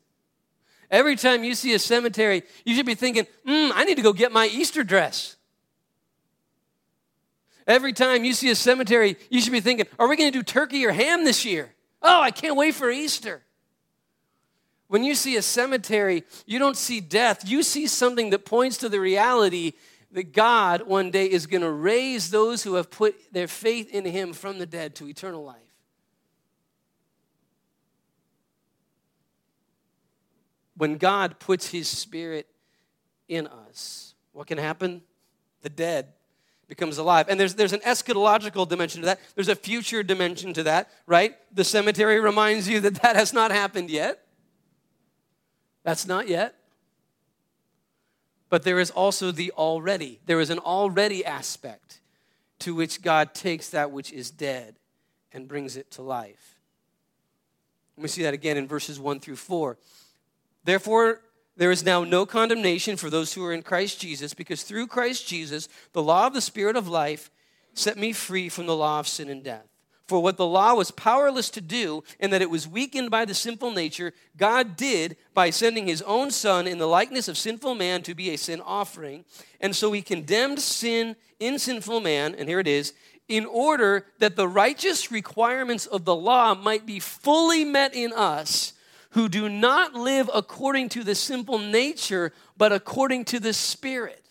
Every 0.90 1.16
time 1.16 1.42
you 1.42 1.54
see 1.54 1.72
a 1.72 1.78
cemetery, 1.78 2.42
you 2.66 2.74
should 2.74 2.86
be 2.86 2.94
thinking, 2.94 3.26
hmm, 3.46 3.70
I 3.74 3.84
need 3.84 3.96
to 3.96 4.02
go 4.02 4.12
get 4.12 4.30
my 4.30 4.46
Easter 4.46 4.84
dress. 4.84 5.36
Every 7.66 7.92
time 7.92 8.24
you 8.24 8.34
see 8.34 8.50
a 8.50 8.54
cemetery, 8.54 9.16
you 9.30 9.40
should 9.40 9.52
be 9.52 9.60
thinking, 9.60 9.86
are 9.98 10.08
we 10.08 10.16
going 10.16 10.30
to 10.30 10.38
do 10.38 10.42
turkey 10.42 10.84
or 10.84 10.92
ham 10.92 11.24
this 11.24 11.44
year? 11.44 11.72
Oh, 12.02 12.20
I 12.20 12.30
can't 12.30 12.56
wait 12.56 12.74
for 12.74 12.90
Easter. 12.90 13.42
When 14.88 15.04
you 15.04 15.14
see 15.14 15.36
a 15.36 15.42
cemetery, 15.42 16.24
you 16.44 16.58
don't 16.58 16.76
see 16.76 17.00
death. 17.00 17.48
You 17.48 17.62
see 17.62 17.86
something 17.86 18.28
that 18.30 18.44
points 18.44 18.76
to 18.78 18.90
the 18.90 19.00
reality 19.00 19.72
that 20.12 20.32
God 20.32 20.82
one 20.82 21.10
day 21.10 21.26
is 21.26 21.46
going 21.46 21.62
to 21.62 21.70
raise 21.70 22.30
those 22.30 22.62
who 22.62 22.74
have 22.74 22.90
put 22.90 23.32
their 23.32 23.48
faith 23.48 23.90
in 23.90 24.04
Him 24.04 24.32
from 24.32 24.58
the 24.58 24.66
dead 24.66 24.94
to 24.96 25.08
eternal 25.08 25.42
life. 25.42 25.56
When 30.76 30.98
God 30.98 31.38
puts 31.38 31.70
His 31.70 31.88
Spirit 31.88 32.46
in 33.28 33.46
us, 33.46 34.14
what 34.32 34.46
can 34.46 34.58
happen? 34.58 35.02
The 35.62 35.70
dead 35.70 36.08
becomes 36.68 36.98
alive. 36.98 37.26
And 37.28 37.38
there's, 37.38 37.54
there's 37.54 37.72
an 37.72 37.80
eschatological 37.80 38.68
dimension 38.68 39.02
to 39.02 39.06
that. 39.06 39.20
There's 39.34 39.48
a 39.48 39.56
future 39.56 40.02
dimension 40.02 40.52
to 40.54 40.62
that, 40.64 40.90
right? 41.06 41.36
The 41.54 41.64
cemetery 41.64 42.18
reminds 42.18 42.68
you 42.68 42.80
that 42.80 42.94
that 43.02 43.16
has 43.16 43.32
not 43.32 43.50
happened 43.50 43.90
yet. 43.90 44.26
That's 45.84 46.06
not 46.06 46.28
yet. 46.28 46.54
But 48.52 48.64
there 48.64 48.80
is 48.80 48.90
also 48.90 49.30
the 49.30 49.50
already. 49.52 50.20
There 50.26 50.38
is 50.38 50.50
an 50.50 50.58
already 50.58 51.24
aspect 51.24 52.00
to 52.58 52.74
which 52.74 53.00
God 53.00 53.32
takes 53.32 53.70
that 53.70 53.90
which 53.90 54.12
is 54.12 54.30
dead 54.30 54.76
and 55.32 55.48
brings 55.48 55.78
it 55.78 55.90
to 55.92 56.02
life. 56.02 56.60
We 57.96 58.08
see 58.08 58.24
that 58.24 58.34
again 58.34 58.58
in 58.58 58.68
verses 58.68 59.00
1 59.00 59.20
through 59.20 59.36
4. 59.36 59.78
Therefore, 60.64 61.22
there 61.56 61.70
is 61.70 61.82
now 61.82 62.04
no 62.04 62.26
condemnation 62.26 62.98
for 62.98 63.08
those 63.08 63.32
who 63.32 63.42
are 63.42 63.54
in 63.54 63.62
Christ 63.62 63.98
Jesus, 64.02 64.34
because 64.34 64.64
through 64.64 64.86
Christ 64.86 65.26
Jesus, 65.26 65.66
the 65.94 66.02
law 66.02 66.26
of 66.26 66.34
the 66.34 66.42
Spirit 66.42 66.76
of 66.76 66.86
life 66.86 67.30
set 67.72 67.96
me 67.96 68.12
free 68.12 68.50
from 68.50 68.66
the 68.66 68.76
law 68.76 69.00
of 69.00 69.08
sin 69.08 69.30
and 69.30 69.42
death. 69.42 69.71
For 70.12 70.22
what 70.22 70.36
the 70.36 70.46
law 70.46 70.74
was 70.74 70.90
powerless 70.90 71.48
to 71.48 71.62
do, 71.62 72.04
and 72.20 72.30
that 72.34 72.42
it 72.42 72.50
was 72.50 72.68
weakened 72.68 73.10
by 73.10 73.24
the 73.24 73.32
sinful 73.32 73.70
nature, 73.70 74.12
God 74.36 74.76
did 74.76 75.16
by 75.32 75.48
sending 75.48 75.86
his 75.86 76.02
own 76.02 76.30
Son 76.30 76.66
in 76.66 76.76
the 76.76 76.86
likeness 76.86 77.28
of 77.28 77.38
sinful 77.38 77.74
man 77.74 78.02
to 78.02 78.14
be 78.14 78.28
a 78.28 78.36
sin 78.36 78.60
offering. 78.60 79.24
And 79.58 79.74
so 79.74 79.90
he 79.90 80.02
condemned 80.02 80.60
sin 80.60 81.16
in 81.40 81.58
sinful 81.58 82.00
man, 82.00 82.34
and 82.34 82.46
here 82.46 82.60
it 82.60 82.68
is, 82.68 82.92
in 83.26 83.46
order 83.46 84.04
that 84.18 84.36
the 84.36 84.46
righteous 84.46 85.10
requirements 85.10 85.86
of 85.86 86.04
the 86.04 86.14
law 86.14 86.54
might 86.54 86.84
be 86.84 87.00
fully 87.00 87.64
met 87.64 87.94
in 87.94 88.12
us 88.12 88.74
who 89.12 89.30
do 89.30 89.48
not 89.48 89.94
live 89.94 90.28
according 90.34 90.90
to 90.90 91.04
the 91.04 91.14
simple 91.14 91.58
nature, 91.58 92.34
but 92.58 92.70
according 92.70 93.24
to 93.24 93.40
the 93.40 93.54
Spirit. 93.54 94.21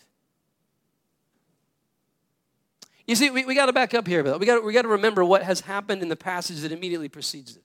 You 3.06 3.16
see, 3.16 3.30
we, 3.30 3.44
we 3.44 3.54
got 3.54 3.66
to 3.66 3.72
back 3.72 3.94
up 3.94 4.06
here, 4.06 4.22
but 4.22 4.38
We 4.38 4.46
got 4.46 4.64
we 4.64 4.72
to 4.72 4.88
remember 4.88 5.24
what 5.24 5.42
has 5.42 5.60
happened 5.60 6.02
in 6.02 6.08
the 6.08 6.16
passage 6.16 6.60
that 6.60 6.72
immediately 6.72 7.08
precedes 7.08 7.56
it. 7.56 7.62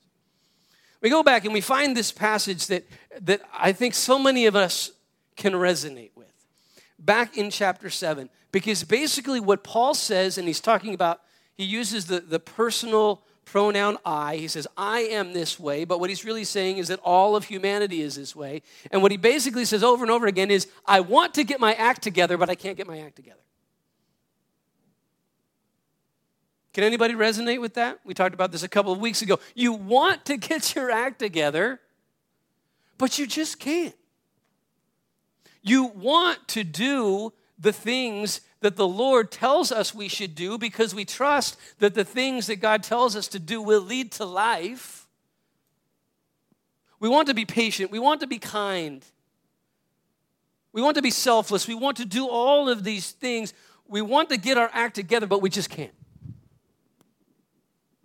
We 1.01 1.09
go 1.09 1.21
back 1.21 1.45
and 1.45 1.53
we 1.53 1.61
find 1.61 1.95
this 1.95 2.11
passage 2.11 2.67
that, 2.67 2.87
that 3.21 3.41
I 3.53 3.71
think 3.71 3.93
so 3.93 4.17
many 4.17 4.47
of 4.47 4.55
us 4.55 4.91
can 5.35 5.53
resonate 5.53 6.11
with. 6.15 6.27
Back 6.97 7.37
in 7.37 7.51
chapter 7.51 7.89
7, 7.91 8.29
because 8.51 8.83
basically 8.83 9.39
what 9.39 9.63
Paul 9.63 9.93
says, 9.93 10.39
and 10.39 10.47
he's 10.47 10.59
talking 10.59 10.95
about, 10.95 11.21
he 11.53 11.63
uses 11.63 12.07
the, 12.07 12.19
the 12.19 12.39
personal 12.39 13.21
pronoun 13.45 13.97
I. 14.03 14.37
He 14.37 14.47
says, 14.47 14.67
I 14.75 15.01
am 15.01 15.33
this 15.33 15.59
way, 15.59 15.85
but 15.85 15.99
what 15.99 16.09
he's 16.09 16.25
really 16.25 16.43
saying 16.43 16.77
is 16.77 16.87
that 16.87 16.99
all 17.03 17.35
of 17.35 17.45
humanity 17.45 18.01
is 18.01 18.15
this 18.15 18.35
way. 18.35 18.63
And 18.91 19.01
what 19.03 19.11
he 19.11 19.17
basically 19.17 19.65
says 19.65 19.83
over 19.83 20.03
and 20.03 20.11
over 20.11 20.25
again 20.25 20.49
is, 20.49 20.67
I 20.85 20.99
want 20.99 21.35
to 21.35 21.43
get 21.43 21.59
my 21.59 21.75
act 21.75 22.01
together, 22.01 22.37
but 22.37 22.49
I 22.49 22.55
can't 22.55 22.75
get 22.75 22.87
my 22.87 22.99
act 22.99 23.15
together. 23.15 23.39
Can 26.77 26.83
anybody 26.83 27.15
resonate 27.15 27.59
with 27.59 27.73
that? 27.73 27.99
We 28.03 28.13
talked 28.13 28.35
about 28.35 28.51
this 28.51 28.61
a 28.61 28.67
couple 28.67 28.93
of 28.93 28.99
weeks 28.99 29.23
ago. 29.23 29.39
You 29.55 29.73
want 29.73 30.25
to 30.25 30.37
get 30.37 30.75
your 30.75 30.91
act 30.91 31.17
together, 31.17 31.81
but 32.99 33.17
you 33.17 33.25
just 33.25 33.57
can't. 33.59 33.95
You 35.63 35.85
want 35.85 36.47
to 36.49 36.63
do 36.63 37.33
the 37.57 37.73
things 37.73 38.41
that 38.59 38.75
the 38.75 38.87
Lord 38.87 39.31
tells 39.31 39.71
us 39.71 39.95
we 39.95 40.07
should 40.07 40.35
do 40.35 40.59
because 40.59 40.93
we 40.93 41.03
trust 41.03 41.57
that 41.79 41.95
the 41.95 42.05
things 42.05 42.45
that 42.45 42.57
God 42.57 42.83
tells 42.83 43.15
us 43.15 43.27
to 43.29 43.39
do 43.39 43.59
will 43.59 43.81
lead 43.81 44.11
to 44.11 44.25
life. 44.25 45.07
We 46.99 47.09
want 47.09 47.27
to 47.27 47.33
be 47.33 47.45
patient. 47.45 47.89
We 47.89 47.97
want 47.97 48.21
to 48.21 48.27
be 48.27 48.37
kind. 48.37 49.03
We 50.73 50.83
want 50.83 50.95
to 50.97 51.01
be 51.01 51.09
selfless. 51.09 51.67
We 51.67 51.73
want 51.73 51.97
to 51.97 52.05
do 52.05 52.29
all 52.29 52.69
of 52.69 52.83
these 52.83 53.13
things. 53.13 53.55
We 53.87 54.03
want 54.03 54.29
to 54.29 54.37
get 54.37 54.59
our 54.59 54.69
act 54.73 54.93
together, 54.93 55.25
but 55.25 55.41
we 55.41 55.49
just 55.49 55.71
can't. 55.71 55.91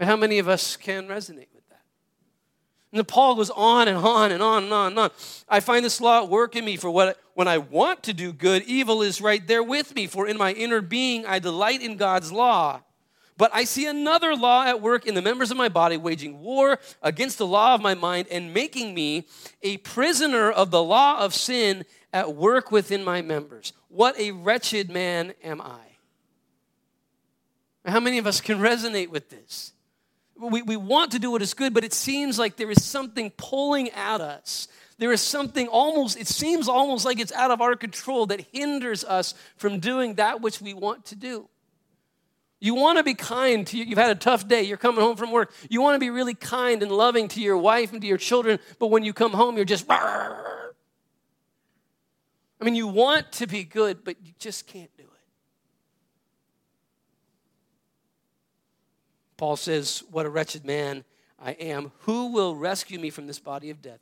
How 0.04 0.16
many 0.16 0.38
of 0.38 0.48
us 0.48 0.76
can 0.76 1.06
resonate 1.06 1.48
with 1.54 1.68
that? 1.70 1.82
And 2.92 3.06
Paul 3.06 3.36
goes 3.36 3.50
on 3.50 3.88
and 3.88 3.96
on 3.96 4.32
and 4.32 4.42
on 4.42 4.64
and 4.64 4.72
on 4.72 4.86
and 4.92 4.98
on. 4.98 5.10
I 5.48 5.60
find 5.60 5.84
this 5.84 6.00
law 6.00 6.22
at 6.22 6.28
work 6.28 6.56
in 6.56 6.64
me 6.64 6.76
for 6.76 6.90
what 6.90 7.18
when 7.34 7.48
I 7.48 7.58
want 7.58 8.02
to 8.04 8.12
do 8.12 8.32
good, 8.32 8.62
evil 8.64 9.02
is 9.02 9.20
right 9.20 9.46
there 9.46 9.62
with 9.62 9.94
me. 9.94 10.06
For 10.06 10.26
in 10.26 10.36
my 10.36 10.52
inner 10.52 10.80
being 10.80 11.24
I 11.26 11.38
delight 11.38 11.82
in 11.82 11.96
God's 11.96 12.32
law. 12.32 12.80
But 13.38 13.50
I 13.54 13.64
see 13.64 13.86
another 13.86 14.36
law 14.36 14.64
at 14.64 14.82
work 14.82 15.06
in 15.06 15.14
the 15.14 15.22
members 15.22 15.50
of 15.50 15.56
my 15.56 15.68
body, 15.68 15.96
waging 15.96 16.40
war 16.40 16.78
against 17.02 17.38
the 17.38 17.46
law 17.46 17.74
of 17.74 17.80
my 17.80 17.94
mind 17.94 18.28
and 18.30 18.52
making 18.52 18.94
me 18.94 19.26
a 19.62 19.78
prisoner 19.78 20.50
of 20.50 20.70
the 20.70 20.82
law 20.82 21.18
of 21.18 21.34
sin 21.34 21.84
at 22.12 22.34
work 22.36 22.70
within 22.70 23.02
my 23.02 23.22
members. 23.22 23.72
What 23.88 24.18
a 24.18 24.32
wretched 24.32 24.90
man 24.90 25.34
am 25.42 25.60
I. 25.60 25.80
How 27.84 28.00
many 28.00 28.18
of 28.18 28.26
us 28.26 28.40
can 28.40 28.58
resonate 28.60 29.08
with 29.08 29.30
this? 29.30 29.72
We, 30.38 30.62
we 30.62 30.76
want 30.76 31.12
to 31.12 31.18
do 31.18 31.30
what 31.30 31.42
is 31.42 31.54
good, 31.54 31.74
but 31.74 31.84
it 31.84 31.92
seems 31.92 32.38
like 32.38 32.56
there 32.56 32.70
is 32.70 32.84
something 32.84 33.30
pulling 33.36 33.90
at 33.90 34.20
us. 34.20 34.68
There 34.98 35.12
is 35.12 35.20
something 35.20 35.68
almost, 35.68 36.18
it 36.18 36.28
seems 36.28 36.68
almost 36.68 37.04
like 37.04 37.18
it's 37.18 37.32
out 37.32 37.50
of 37.50 37.60
our 37.60 37.76
control 37.76 38.26
that 38.26 38.40
hinders 38.52 39.04
us 39.04 39.34
from 39.56 39.80
doing 39.80 40.14
that 40.14 40.40
which 40.40 40.60
we 40.60 40.74
want 40.74 41.06
to 41.06 41.16
do. 41.16 41.48
You 42.60 42.74
want 42.74 42.98
to 42.98 43.02
be 43.02 43.14
kind 43.14 43.66
to 43.66 43.76
you. 43.76 43.84
You've 43.84 43.98
had 43.98 44.10
a 44.12 44.20
tough 44.20 44.46
day. 44.46 44.62
You're 44.62 44.76
coming 44.76 45.00
home 45.00 45.16
from 45.16 45.32
work. 45.32 45.52
You 45.68 45.82
want 45.82 45.96
to 45.96 45.98
be 45.98 46.10
really 46.10 46.34
kind 46.34 46.80
and 46.84 46.92
loving 46.92 47.26
to 47.28 47.40
your 47.40 47.58
wife 47.58 47.90
and 47.92 48.00
to 48.00 48.06
your 48.06 48.18
children, 48.18 48.60
but 48.78 48.86
when 48.86 49.02
you 49.02 49.12
come 49.12 49.32
home, 49.32 49.56
you're 49.56 49.64
just. 49.64 49.84
I 49.90 50.30
mean, 52.60 52.76
you 52.76 52.86
want 52.86 53.32
to 53.32 53.48
be 53.48 53.64
good, 53.64 54.04
but 54.04 54.14
you 54.24 54.32
just 54.38 54.68
can't 54.68 54.96
do 54.96 55.02
it. 55.02 55.08
Paul 59.42 59.56
says, 59.56 60.04
What 60.12 60.24
a 60.24 60.30
wretched 60.30 60.64
man 60.64 61.02
I 61.36 61.50
am. 61.54 61.90
Who 62.02 62.28
will 62.28 62.54
rescue 62.54 63.00
me 63.00 63.10
from 63.10 63.26
this 63.26 63.40
body 63.40 63.70
of 63.70 63.82
death? 63.82 63.98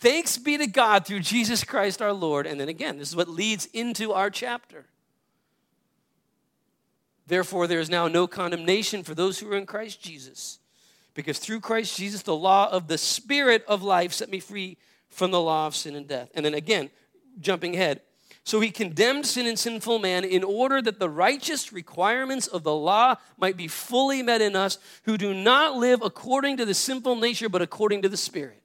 Thanks 0.00 0.38
be 0.38 0.56
to 0.56 0.66
God 0.66 1.04
through 1.04 1.20
Jesus 1.20 1.62
Christ 1.62 2.00
our 2.00 2.14
Lord. 2.14 2.46
And 2.46 2.58
then 2.58 2.70
again, 2.70 2.96
this 2.96 3.10
is 3.10 3.14
what 3.14 3.28
leads 3.28 3.66
into 3.74 4.14
our 4.14 4.30
chapter. 4.30 4.86
Therefore, 7.26 7.66
there 7.66 7.80
is 7.80 7.90
now 7.90 8.08
no 8.08 8.26
condemnation 8.26 9.02
for 9.02 9.14
those 9.14 9.38
who 9.38 9.52
are 9.52 9.58
in 9.58 9.66
Christ 9.66 10.02
Jesus. 10.02 10.58
Because 11.12 11.38
through 11.38 11.60
Christ 11.60 11.94
Jesus, 11.98 12.22
the 12.22 12.34
law 12.34 12.70
of 12.70 12.88
the 12.88 12.96
Spirit 12.96 13.66
of 13.68 13.82
life 13.82 14.14
set 14.14 14.30
me 14.30 14.40
free 14.40 14.78
from 15.10 15.32
the 15.32 15.40
law 15.42 15.66
of 15.66 15.76
sin 15.76 15.96
and 15.96 16.08
death. 16.08 16.30
And 16.34 16.46
then 16.46 16.54
again, 16.54 16.88
jumping 17.40 17.74
ahead. 17.74 18.00
So 18.48 18.60
he 18.60 18.70
condemned 18.70 19.26
sin 19.26 19.44
and 19.44 19.58
sinful 19.58 19.98
man 19.98 20.24
in 20.24 20.42
order 20.42 20.80
that 20.80 20.98
the 20.98 21.10
righteous 21.10 21.70
requirements 21.70 22.46
of 22.46 22.62
the 22.62 22.74
law 22.74 23.16
might 23.36 23.58
be 23.58 23.68
fully 23.68 24.22
met 24.22 24.40
in 24.40 24.56
us 24.56 24.78
who 25.02 25.18
do 25.18 25.34
not 25.34 25.76
live 25.76 26.00
according 26.00 26.56
to 26.56 26.64
the 26.64 26.72
sinful 26.72 27.16
nature, 27.16 27.50
but 27.50 27.60
according 27.60 28.00
to 28.00 28.08
the 28.08 28.16
Spirit. 28.16 28.62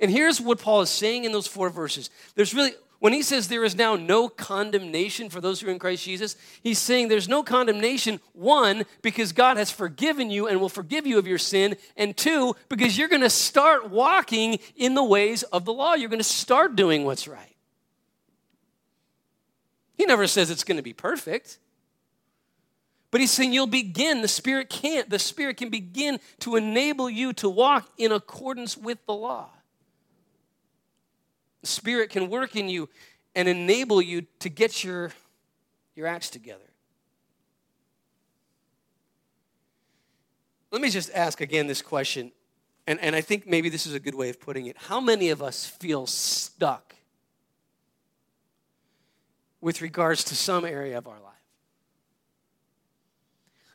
And 0.00 0.10
here's 0.10 0.40
what 0.40 0.62
Paul 0.62 0.80
is 0.80 0.88
saying 0.88 1.24
in 1.24 1.32
those 1.32 1.46
four 1.46 1.68
verses. 1.68 2.08
There's 2.36 2.54
really, 2.54 2.72
when 2.98 3.12
he 3.12 3.20
says 3.20 3.48
there 3.48 3.64
is 3.64 3.76
now 3.76 3.96
no 3.96 4.30
condemnation 4.30 5.28
for 5.28 5.42
those 5.42 5.60
who 5.60 5.68
are 5.68 5.72
in 5.72 5.78
Christ 5.78 6.02
Jesus, 6.02 6.34
he's 6.62 6.78
saying 6.78 7.08
there's 7.08 7.28
no 7.28 7.42
condemnation, 7.42 8.18
one, 8.32 8.86
because 9.02 9.32
God 9.32 9.58
has 9.58 9.70
forgiven 9.70 10.30
you 10.30 10.48
and 10.48 10.58
will 10.58 10.70
forgive 10.70 11.06
you 11.06 11.18
of 11.18 11.26
your 11.26 11.36
sin, 11.36 11.76
and 11.98 12.16
two, 12.16 12.56
because 12.70 12.96
you're 12.96 13.08
going 13.08 13.20
to 13.20 13.28
start 13.28 13.90
walking 13.90 14.58
in 14.74 14.94
the 14.94 15.04
ways 15.04 15.42
of 15.42 15.66
the 15.66 15.72
law. 15.74 15.92
You're 15.92 16.08
going 16.08 16.18
to 16.18 16.24
start 16.24 16.76
doing 16.76 17.04
what's 17.04 17.28
right. 17.28 17.55
He 19.96 20.04
never 20.04 20.26
says 20.26 20.50
it's 20.50 20.64
going 20.64 20.76
to 20.76 20.82
be 20.82 20.92
perfect. 20.92 21.58
But 23.10 23.20
he's 23.20 23.30
saying 23.30 23.52
you'll 23.52 23.66
begin. 23.66 24.20
The 24.20 24.28
Spirit 24.28 24.68
can't. 24.68 25.08
The 25.08 25.18
Spirit 25.18 25.56
can 25.56 25.70
begin 25.70 26.20
to 26.40 26.56
enable 26.56 27.08
you 27.08 27.32
to 27.34 27.48
walk 27.48 27.88
in 27.96 28.12
accordance 28.12 28.76
with 28.76 29.04
the 29.06 29.14
law. 29.14 29.48
The 31.62 31.66
Spirit 31.66 32.10
can 32.10 32.28
work 32.28 32.56
in 32.56 32.68
you 32.68 32.88
and 33.34 33.48
enable 33.48 34.02
you 34.02 34.26
to 34.40 34.48
get 34.48 34.84
your, 34.84 35.12
your 35.94 36.06
acts 36.06 36.30
together. 36.30 36.60
Let 40.70 40.82
me 40.82 40.90
just 40.90 41.10
ask 41.14 41.40
again 41.40 41.66
this 41.66 41.80
question, 41.80 42.32
and, 42.86 43.00
and 43.00 43.16
I 43.16 43.20
think 43.20 43.46
maybe 43.46 43.68
this 43.68 43.86
is 43.86 43.94
a 43.94 44.00
good 44.00 44.14
way 44.14 44.28
of 44.28 44.38
putting 44.38 44.66
it. 44.66 44.76
How 44.76 45.00
many 45.00 45.30
of 45.30 45.42
us 45.42 45.64
feel 45.64 46.06
stuck 46.06 46.85
with 49.66 49.82
regards 49.82 50.22
to 50.22 50.36
some 50.36 50.64
area 50.64 50.96
of 50.96 51.08
our 51.08 51.18
life. 51.18 51.32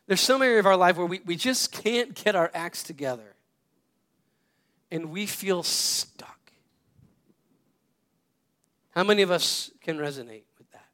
There's 0.08 0.22
some 0.22 0.42
area 0.42 0.60
of 0.60 0.66
our 0.66 0.78
life 0.78 0.96
where 0.96 1.06
we, 1.06 1.20
we 1.26 1.36
just 1.36 1.74
can't 1.74 2.14
get 2.14 2.34
our 2.34 2.50
acts 2.54 2.82
together 2.82 3.36
and 4.90 5.12
we 5.12 5.26
feel 5.26 5.64
stuck. 5.64 6.54
How 8.92 9.04
many 9.04 9.22
of 9.22 9.32
us 9.32 9.70
can 9.82 9.98
resonate 9.98 10.44
with 10.58 10.72
that? 10.72 10.88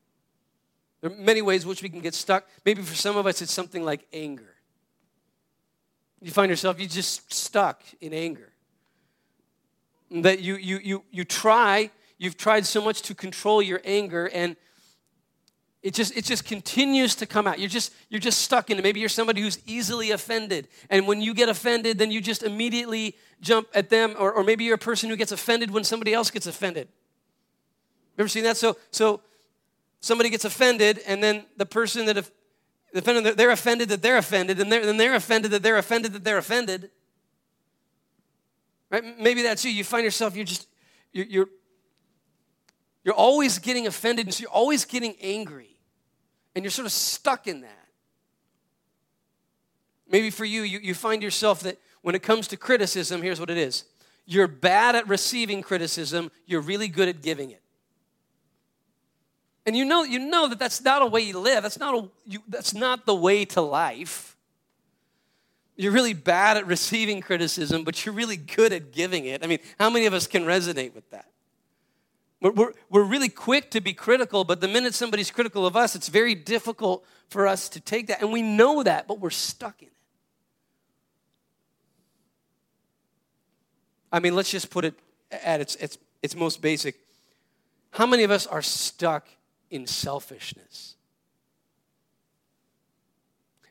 There 1.01 1.11
are 1.11 1.15
many 1.15 1.43
ways 1.43 1.63
which 1.63 1.83
we 1.83 1.89
can 1.89 1.99
get 1.99 2.15
stuck. 2.15 2.47
Maybe 2.65 2.81
for 2.81 2.95
some 2.95 3.17
of 3.17 3.27
us, 3.27 3.39
it's 3.43 3.53
something 3.53 3.85
like 3.85 4.07
anger. 4.11 4.55
You 6.23 6.31
find 6.31 6.49
yourself, 6.49 6.81
you 6.81 6.87
just 6.87 7.31
stuck 7.31 7.83
in 8.01 8.13
anger. 8.13 8.51
That 10.09 10.39
you, 10.39 10.55
you, 10.55 10.79
you, 10.83 11.03
you 11.11 11.23
try, 11.23 11.91
you've 12.17 12.35
tried 12.35 12.65
so 12.65 12.83
much 12.83 13.03
to 13.03 13.13
control 13.13 13.61
your 13.61 13.79
anger, 13.85 14.25
and 14.33 14.55
it 15.87 15.93
just 15.93 16.17
it 16.17 16.25
just 16.25 16.43
continues 16.43 17.15
to 17.15 17.25
come 17.25 17.47
out. 17.47 17.59
You're 17.59 17.69
just 17.69 17.93
you're 18.09 18.19
just 18.19 18.41
stuck 18.41 18.69
in 18.69 18.77
it. 18.77 18.81
Maybe 18.81 18.99
you're 18.99 19.07
somebody 19.07 19.39
who's 19.39 19.57
easily 19.65 20.11
offended. 20.11 20.67
And 20.89 21.07
when 21.07 21.21
you 21.21 21.33
get 21.33 21.47
offended 21.47 21.97
then 21.97 22.11
you 22.11 22.19
just 22.19 22.43
immediately 22.43 23.15
jump 23.39 23.69
at 23.73 23.89
them. 23.89 24.13
Or, 24.19 24.33
or 24.33 24.43
maybe 24.43 24.65
you're 24.65 24.75
a 24.75 24.77
person 24.77 25.09
who 25.09 25.15
gets 25.15 25.31
offended 25.31 25.71
when 25.71 25.85
somebody 25.85 26.13
else 26.13 26.29
gets 26.29 26.45
offended. 26.45 26.89
You 28.17 28.23
ever 28.23 28.27
seen 28.27 28.43
that? 28.43 28.57
So 28.57 28.75
so 28.91 29.21
somebody 30.01 30.29
gets 30.29 30.43
offended 30.43 30.99
and 31.07 31.23
then 31.23 31.45
the 31.55 31.65
person 31.65 32.05
that 32.07 32.17
offended 32.93 33.37
they're 33.37 33.51
offended 33.51 33.87
that 33.87 34.01
they're 34.01 34.17
offended 34.17 34.59
and 34.59 34.69
then 34.69 34.97
they're 34.97 35.15
offended 35.15 35.51
that 35.51 35.63
they're 35.63 35.77
offended 35.77 36.11
that 36.11 36.25
they're 36.25 36.37
offended. 36.37 36.91
Right? 38.89 39.17
Maybe 39.17 39.41
that's 39.41 39.63
you. 39.63 39.71
You 39.71 39.85
find 39.85 40.03
yourself 40.03 40.35
you're 40.35 40.43
just 40.43 40.67
you're, 41.13 41.27
you're 41.27 41.49
you're 43.05 43.15
always 43.15 43.57
getting 43.57 43.87
offended, 43.87 44.25
and 44.25 44.33
so 44.33 44.41
you're 44.41 44.51
always 44.51 44.83
getting 44.83 45.15
angry. 45.21 45.76
And 46.57 46.63
you're 46.63 46.71
sort 46.71 46.87
of 46.87 46.91
stuck 46.91 47.45
in 47.45 47.61
that. 47.61 47.87
Maybe 50.09 50.31
for 50.31 50.43
you, 50.43 50.63
you, 50.63 50.79
you 50.79 50.95
find 50.95 51.21
yourself 51.21 51.59
that 51.59 51.77
when 52.01 52.15
it 52.15 52.23
comes 52.23 52.47
to 52.47 52.57
criticism, 52.57 53.21
here's 53.21 53.39
what 53.39 53.51
it 53.51 53.59
is 53.59 53.85
you're 54.25 54.47
bad 54.47 54.95
at 54.95 55.07
receiving 55.07 55.61
criticism, 55.61 56.31
you're 56.47 56.61
really 56.61 56.87
good 56.87 57.09
at 57.09 57.21
giving 57.21 57.51
it. 57.51 57.61
And 59.67 59.77
you 59.77 59.85
know, 59.85 60.01
you 60.01 60.17
know 60.17 60.47
that 60.47 60.57
that's 60.57 60.81
not 60.81 61.03
a 61.03 61.05
way 61.05 61.21
you 61.21 61.37
live. 61.37 61.61
That's 61.61 61.77
not, 61.77 61.93
a, 61.93 62.09
you, 62.25 62.39
that's 62.47 62.73
not 62.73 63.05
the 63.05 63.13
way 63.13 63.45
to 63.45 63.61
life. 63.61 64.35
You're 65.75 65.91
really 65.91 66.15
bad 66.15 66.57
at 66.57 66.65
receiving 66.65 67.21
criticism, 67.21 67.83
but 67.83 68.03
you're 68.03 68.15
really 68.15 68.37
good 68.37 68.73
at 68.73 68.91
giving 68.91 69.25
it. 69.25 69.43
I 69.43 69.47
mean, 69.47 69.59
how 69.77 69.91
many 69.91 70.07
of 70.07 70.15
us 70.15 70.25
can 70.25 70.43
resonate 70.43 70.95
with 70.95 71.07
that? 71.11 71.29
We're, 72.39 72.51
we're, 72.51 72.71
we're 72.89 73.03
really 73.03 73.29
quick 73.29 73.71
to 73.71 73.81
be 73.81 73.93
critical, 73.93 74.43
but 74.43 74.61
the 74.61 74.67
minute 74.67 74.93
somebody's 74.93 75.31
critical 75.31 75.65
of 75.65 75.75
us, 75.75 75.95
it's 75.95 76.07
very 76.07 76.35
difficult 76.35 77.05
for 77.29 77.47
us 77.47 77.67
to 77.69 77.79
take 77.79 78.07
that. 78.07 78.21
And 78.21 78.31
we 78.31 78.41
know 78.41 78.83
that, 78.83 79.07
but 79.07 79.19
we're 79.19 79.29
stuck 79.29 79.81
in 79.81 79.87
it. 79.87 79.93
I 84.11 84.19
mean, 84.19 84.35
let's 84.35 84.51
just 84.51 84.69
put 84.69 84.85
it 84.85 84.93
at 85.31 85.59
its, 85.61 85.75
its, 85.75 85.97
its 86.21 86.35
most 86.35 86.61
basic. 86.61 86.95
How 87.91 88.05
many 88.05 88.23
of 88.23 88.31
us 88.31 88.47
are 88.47 88.61
stuck 88.61 89.27
in 89.69 89.87
selfishness? 89.87 90.95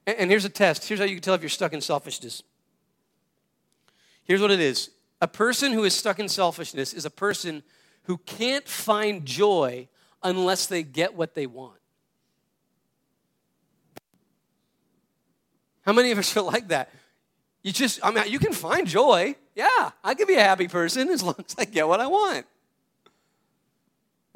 And, 0.06 0.18
and 0.18 0.30
here's 0.30 0.44
a 0.44 0.50
test. 0.50 0.86
Here's 0.86 1.00
how 1.00 1.06
you 1.06 1.14
can 1.14 1.22
tell 1.22 1.34
if 1.34 1.40
you're 1.40 1.48
stuck 1.48 1.72
in 1.72 1.80
selfishness. 1.80 2.42
Here's 4.24 4.40
what 4.40 4.50
it 4.50 4.60
is 4.60 4.90
a 5.20 5.28
person 5.28 5.72
who 5.72 5.84
is 5.84 5.94
stuck 5.94 6.18
in 6.18 6.28
selfishness 6.28 6.92
is 6.92 7.04
a 7.04 7.10
person 7.10 7.62
who 8.06 8.18
can't 8.18 8.66
find 8.66 9.24
joy 9.24 9.88
unless 10.22 10.66
they 10.66 10.82
get 10.82 11.14
what 11.14 11.34
they 11.34 11.46
want. 11.46 11.78
How 15.82 15.92
many 15.92 16.10
of 16.10 16.18
us 16.18 16.36
are 16.36 16.42
like 16.42 16.68
that? 16.68 16.90
You 17.62 17.72
just, 17.72 18.00
I 18.02 18.10
mean, 18.10 18.24
you 18.28 18.38
can 18.38 18.52
find 18.52 18.86
joy. 18.86 19.36
Yeah, 19.54 19.90
I 20.02 20.14
can 20.14 20.26
be 20.26 20.34
a 20.34 20.42
happy 20.42 20.68
person 20.68 21.08
as 21.08 21.22
long 21.22 21.36
as 21.38 21.54
I 21.58 21.64
get 21.64 21.86
what 21.86 22.00
I 22.00 22.06
want. 22.06 22.46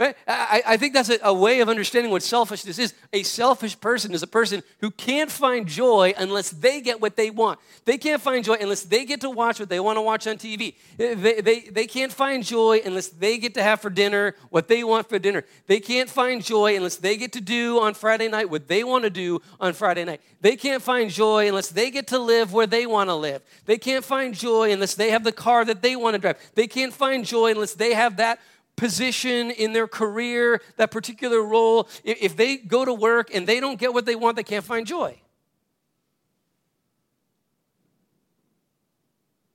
Right? 0.00 0.16
I, 0.26 0.62
I 0.66 0.76
think 0.78 0.94
that's 0.94 1.10
a, 1.10 1.18
a 1.22 1.34
way 1.34 1.60
of 1.60 1.68
understanding 1.68 2.10
what 2.10 2.22
selfishness 2.22 2.78
is. 2.78 2.94
A 3.12 3.22
selfish 3.22 3.78
person 3.78 4.14
is 4.14 4.22
a 4.22 4.26
person 4.26 4.62
who 4.78 4.90
can't 4.90 5.30
find 5.30 5.68
joy 5.68 6.14
unless 6.16 6.48
they 6.48 6.80
get 6.80 7.02
what 7.02 7.16
they 7.16 7.28
want. 7.28 7.60
They 7.84 7.98
can't 7.98 8.22
find 8.22 8.42
joy 8.42 8.56
unless 8.62 8.82
they 8.84 9.04
get 9.04 9.20
to 9.20 9.28
watch 9.28 9.60
what 9.60 9.68
they 9.68 9.78
want 9.78 9.98
to 9.98 10.00
watch 10.00 10.26
on 10.26 10.38
TV. 10.38 10.74
Eh, 10.98 11.14
they, 11.16 11.40
they, 11.42 11.60
they 11.60 11.86
can't 11.86 12.10
find 12.10 12.42
joy 12.42 12.80
unless 12.82 13.08
they 13.08 13.36
get 13.36 13.52
to 13.54 13.62
have 13.62 13.82
for 13.82 13.90
dinner 13.90 14.36
what 14.48 14.68
they 14.68 14.82
want 14.82 15.06
for 15.06 15.18
dinner. 15.18 15.44
They 15.66 15.80
can't 15.80 16.08
find 16.08 16.42
joy 16.42 16.76
unless 16.76 16.96
they 16.96 17.18
get 17.18 17.32
to 17.32 17.42
do 17.42 17.78
on 17.80 17.92
Friday 17.92 18.28
night 18.28 18.48
what 18.48 18.68
they 18.68 18.82
want 18.82 19.04
to 19.04 19.10
do 19.10 19.42
on 19.60 19.74
Friday 19.74 20.06
night. 20.06 20.22
They 20.40 20.56
can't 20.56 20.82
find 20.82 21.10
joy 21.10 21.46
unless 21.46 21.68
they 21.68 21.90
get 21.90 22.06
to 22.06 22.18
live 22.18 22.54
where 22.54 22.66
they 22.66 22.86
want 22.86 23.10
to 23.10 23.14
live. 23.14 23.42
They 23.66 23.76
can't 23.76 24.02
find 24.02 24.34
joy 24.34 24.72
unless 24.72 24.94
they 24.94 25.10
have 25.10 25.24
the 25.24 25.32
car 25.32 25.66
that 25.66 25.82
they 25.82 25.94
want 25.94 26.14
to 26.14 26.18
drive. 26.18 26.38
They 26.54 26.68
can't 26.68 26.94
find 26.94 27.22
joy 27.22 27.50
unless 27.50 27.74
they 27.74 27.92
have 27.92 28.16
that 28.16 28.40
position 28.80 29.50
in 29.50 29.74
their 29.74 29.86
career, 29.86 30.62
that 30.78 30.90
particular 30.90 31.42
role, 31.42 31.86
if 32.02 32.34
they 32.34 32.56
go 32.56 32.82
to 32.82 32.94
work 32.94 33.28
and 33.32 33.46
they 33.46 33.60
don't 33.60 33.78
get 33.78 33.92
what 33.92 34.06
they 34.06 34.16
want, 34.16 34.36
they 34.36 34.42
can't 34.42 34.64
find 34.64 34.86
joy. 34.86 35.20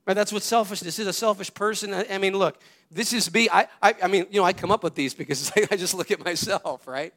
Right, 0.05 0.13
that's 0.13 0.31
what 0.31 0.43
selfishness 0.43 0.99
is. 0.99 1.07
A 1.07 1.13
selfish 1.13 1.51
person. 1.51 1.91
I, 1.91 2.19
mean, 2.19 2.37
look, 2.37 2.61
this 2.91 3.13
is 3.13 3.33
me. 3.33 3.49
I, 3.51 3.67
I, 3.81 3.95
I 4.03 4.07
mean, 4.07 4.27
you 4.29 4.39
know, 4.39 4.45
I 4.45 4.53
come 4.53 4.69
up 4.69 4.83
with 4.83 4.93
these 4.93 5.15
because 5.15 5.51
I 5.71 5.75
just 5.75 5.95
look 5.95 6.11
at 6.11 6.23
myself, 6.23 6.87
right? 6.87 7.11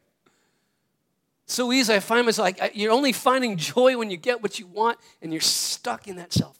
So 1.45 1.71
easy. 1.73 1.93
I 1.93 2.01
find 2.01 2.25
myself 2.25 2.45
like 2.45 2.73
you're 2.75 2.93
only 2.93 3.13
finding 3.13 3.59
joy 3.59 3.99
when 3.99 4.11
you 4.11 4.17
get 4.17 4.43
what 4.43 4.59
you 4.59 4.67
want, 4.67 4.99
and 5.21 5.31
you're 5.31 5.43
stuck 5.43 6.09
in 6.09 6.17
that 6.17 6.33
self. 6.33 6.58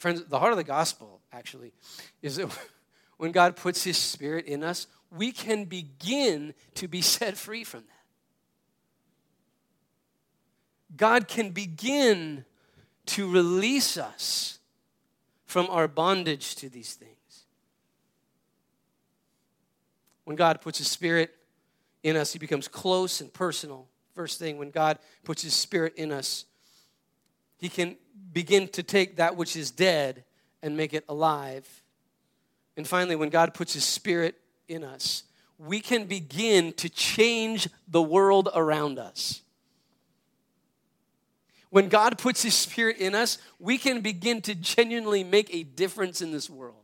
Friends, 0.00 0.24
the 0.24 0.38
heart 0.38 0.52
of 0.52 0.56
the 0.56 0.64
gospel, 0.64 1.20
actually, 1.30 1.74
is 2.22 2.36
that 2.36 2.48
when 3.18 3.32
God 3.32 3.54
puts 3.54 3.84
His 3.84 3.98
Spirit 3.98 4.46
in 4.46 4.64
us, 4.64 4.86
we 5.14 5.30
can 5.30 5.66
begin 5.66 6.54
to 6.76 6.88
be 6.88 7.02
set 7.02 7.36
free 7.36 7.64
from 7.64 7.80
that. 7.80 7.86
God 10.96 11.28
can 11.28 11.50
begin 11.50 12.46
to 13.06 13.30
release 13.30 13.98
us 13.98 14.58
from 15.44 15.66
our 15.68 15.86
bondage 15.86 16.54
to 16.56 16.70
these 16.70 16.94
things. 16.94 17.44
When 20.24 20.34
God 20.34 20.62
puts 20.62 20.78
His 20.78 20.88
Spirit 20.88 21.30
in 22.02 22.16
us, 22.16 22.32
He 22.32 22.38
becomes 22.38 22.68
close 22.68 23.20
and 23.20 23.30
personal. 23.30 23.86
First 24.14 24.38
thing, 24.38 24.56
when 24.56 24.70
God 24.70 24.98
puts 25.24 25.42
His 25.42 25.52
Spirit 25.52 25.92
in 25.96 26.10
us, 26.10 26.46
He 27.58 27.68
can 27.68 27.98
begin 28.32 28.68
to 28.68 28.82
take 28.82 29.16
that 29.16 29.36
which 29.36 29.56
is 29.56 29.70
dead 29.70 30.24
and 30.62 30.76
make 30.76 30.94
it 30.94 31.04
alive. 31.08 31.82
And 32.76 32.86
finally, 32.86 33.16
when 33.16 33.30
God 33.30 33.54
puts 33.54 33.72
His 33.72 33.84
Spirit 33.84 34.36
in 34.68 34.84
us, 34.84 35.24
we 35.58 35.80
can 35.80 36.04
begin 36.04 36.72
to 36.74 36.88
change 36.88 37.68
the 37.88 38.00
world 38.00 38.48
around 38.54 38.98
us. 38.98 39.42
When 41.70 41.88
God 41.88 42.18
puts 42.18 42.42
His 42.42 42.54
Spirit 42.54 42.98
in 42.98 43.14
us, 43.14 43.38
we 43.58 43.78
can 43.78 44.00
begin 44.00 44.40
to 44.42 44.54
genuinely 44.54 45.22
make 45.22 45.54
a 45.54 45.62
difference 45.62 46.20
in 46.20 46.32
this 46.32 46.48
world. 46.48 46.74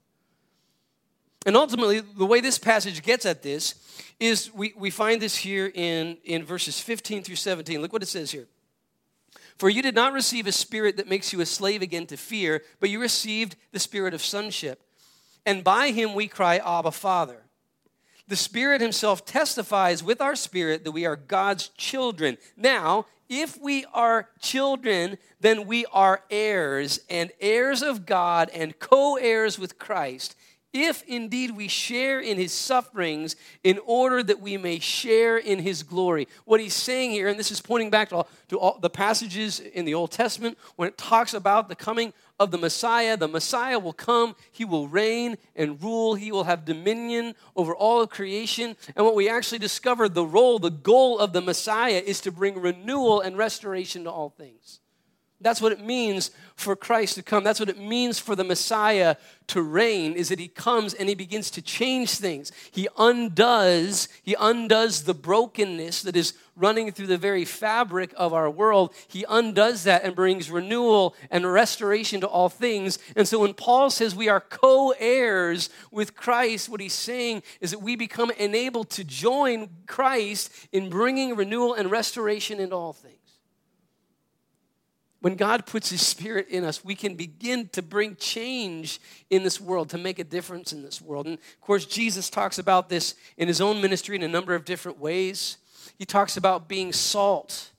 And 1.45 1.57
ultimately, 1.57 2.01
the 2.01 2.27
way 2.27 2.41
this 2.41 2.59
passage 2.59 3.03
gets 3.03 3.25
at 3.25 3.43
this 3.43 3.77
is 4.19 4.53
we, 4.53 4.75
we 4.77 4.91
find 4.91 5.23
this 5.23 5.37
here 5.37 5.71
in, 5.73 6.19
in 6.25 6.45
verses 6.45 6.81
15 6.81 7.23
through 7.23 7.37
17. 7.37 7.81
Look 7.81 7.93
what 7.93 8.03
it 8.03 8.07
says 8.07 8.31
here. 8.33 8.47
For 9.57 9.71
you 9.71 9.83
did 9.83 9.95
not 9.95 10.13
receive 10.13 10.47
a 10.47 10.53
spirit 10.53 10.97
that 10.99 11.09
makes 11.09 11.33
you 11.33 11.41
a 11.41 11.47
slave 11.47 11.83
again 11.83 12.07
to 12.09 12.17
fear, 12.17 12.63
but 12.79 12.91
you 12.91 13.01
received 13.01 13.57
the 13.73 13.79
spirit 13.79 14.13
of 14.13 14.23
sonship. 14.23 14.83
And 15.47 15.65
by 15.65 15.91
him 15.91 16.15
we 16.15 16.29
cry, 16.29 16.57
Abba, 16.59 16.91
Father. 16.91 17.43
The 18.29 18.37
Spirit 18.37 18.81
Himself 18.81 19.25
testifies 19.25 20.03
with 20.03 20.21
our 20.21 20.35
spirit 20.35 20.83
that 20.83 20.91
we 20.91 21.07
are 21.07 21.15
God's 21.15 21.69
children. 21.69 22.39
Now, 22.57 23.07
if 23.29 23.61
we 23.61 23.85
are 23.93 24.29
children, 24.41 25.19
then 25.41 25.67
we 25.67 25.87
are 25.93 26.23
heirs 26.29 26.99
and 27.09 27.31
heirs 27.41 27.83
of 27.83 28.05
God 28.05 28.51
and 28.53 28.79
co 28.81 29.17
heirs 29.17 29.61
with 29.61 29.79
Christ 29.79 30.35
if 30.77 31.03
indeed 31.07 31.51
we 31.51 31.69
share 31.69 32.21
in 32.21 32.37
his 32.37 32.53
sufferings 32.53 33.37
in 33.65 33.81
order 33.87 34.23
that 34.23 34.41
we 34.41 34.57
may 34.57 34.79
share 34.79 35.39
in 35.39 35.59
his 35.59 35.83
glory. 35.83 36.29
What 36.45 36.61
he's 36.61 36.75
saying 36.75 37.11
here, 37.11 37.29
and 37.29 37.39
this 37.39 37.51
is 37.51 37.61
pointing 37.61 37.91
back 37.91 38.11
to 38.11 38.17
all, 38.17 38.29
to 38.49 38.59
all 38.59 38.79
the 38.79 38.91
passages 38.91 39.61
in 39.61 39.85
the 39.85 39.95
Old 39.95 40.13
Testament 40.13 40.59
when 40.77 40.89
it 40.89 40.99
talks 40.99 41.35
about 41.35 41.69
the 41.69 41.75
coming 41.75 42.13
of 42.39 42.51
the 42.51 42.59
Messiah. 42.59 43.17
The 43.17 43.29
Messiah 43.29 43.79
will 43.79 43.93
come, 43.93 44.37
he 44.53 44.65
will 44.65 44.89
reign 44.89 45.37
and 45.55 45.83
rule, 45.83 46.15
he 46.15 46.31
will 46.31 46.45
have 46.45 46.65
dominion 46.65 47.35
over 47.57 47.75
all 47.75 48.03
of 48.03 48.11
creation. 48.11 48.77
And 48.95 49.05
what 49.05 49.15
we 49.15 49.29
actually 49.29 49.59
discovered 49.59 50.15
the 50.15 50.27
role, 50.27 50.59
the 50.59 50.71
goal 50.71 51.19
of 51.19 51.33
the 51.33 51.41
Messiah 51.41 52.03
is 52.05 52.21
to 52.23 52.31
bring 52.31 52.61
renewal 52.61 53.21
and 53.21 53.37
restoration 53.37 54.05
to 54.05 54.11
all 54.11 54.31
things. 54.31 54.81
That's 55.41 55.61
what 55.61 55.73
it 55.73 55.85
means 55.85 56.31
for 56.55 56.75
Christ 56.75 57.17
to 57.17 57.23
come. 57.23 57.45
That's 57.45 57.61
what 57.61 57.69
it 57.69 57.79
means 57.79 58.19
for 58.19 58.35
the 58.35 58.45
Messiah 58.45 59.17
to 59.49 59.61
reign 59.61 60.15
is 60.15 60.31
that 60.31 60.39
he 60.39 60.49
comes 60.49 60.95
and 60.95 61.11
he 61.11 61.15
begins 61.15 61.51
to 61.53 61.63
change 61.63 62.13
things. 62.13 62.53
He 62.71 62.89
undoes, 62.97 64.09
he 64.23 64.35
undoes 64.41 65.05
the 65.05 65.13
brokenness 65.13 66.03
that 66.03 66.17
is 66.17 66.33
running 66.57 66.91
through 66.91 67.09
the 67.09 67.19
very 67.19 67.45
fabric 67.45 68.15
of 68.17 68.33
our 68.33 68.49
world. 68.49 68.95
He 69.09 69.27
undoes 69.29 69.85
that 69.85 70.05
and 70.05 70.17
brings 70.17 70.51
renewal 70.51 71.15
and 71.31 71.53
restoration 71.53 72.23
to 72.23 72.27
all 72.27 72.49
things. 72.49 72.99
And 73.15 73.29
so 73.29 73.41
when 73.41 73.53
Paul 73.53 73.91
says 73.91 74.15
we 74.15 74.31
are 74.31 74.41
co-heirs 74.41 75.69
with 75.91 76.17
Christ, 76.17 76.71
what 76.71 76.81
he's 76.81 76.95
saying 76.95 77.43
is 77.61 77.73
that 77.73 77.83
we 77.83 77.95
become 77.95 78.31
enabled 78.39 78.89
to 78.91 79.05
join 79.05 79.69
Christ 79.87 80.51
in 80.73 80.89
bringing 80.89 81.37
renewal 81.37 81.75
and 81.75 81.91
restoration 81.91 82.59
into 82.59 82.75
all 82.75 82.95
things. 82.95 83.26
When 85.27 85.35
God 85.35 85.67
puts 85.67 85.91
His 85.91 86.07
Spirit 86.07 86.47
in 86.51 86.63
us, 86.63 86.85
we 86.85 86.95
can 86.95 87.17
begin 87.17 87.69
to 87.71 87.83
bring 87.83 88.15
change 88.15 89.01
in 89.29 89.43
this 89.43 89.61
world, 89.61 89.91
to 89.91 89.99
make 89.99 90.21
a 90.21 90.25
difference 90.25 90.73
in 90.73 90.85
this 90.85 91.03
world. 91.03 91.27
And 91.27 91.37
of 91.37 91.61
course, 91.61 91.85
Jesus 91.85 92.31
talks 92.31 92.61
about 92.61 92.89
this 92.89 93.17
in 93.37 93.49
His 93.49 93.61
own 93.61 93.81
ministry 93.81 94.15
in 94.15 94.23
a 94.23 94.29
number 94.29 94.55
of 94.55 94.65
different 94.65 95.01
ways. 95.01 95.57
He 95.99 96.05
talks 96.05 96.37
about 96.37 96.69
being 96.69 96.93
salt 96.93 97.71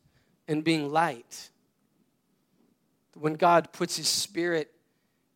and 0.50 0.62
being 0.62 0.92
light. 0.92 1.50
When 3.14 3.36
God 3.36 3.72
puts 3.72 3.96
His 3.96 4.10
Spirit 4.10 4.70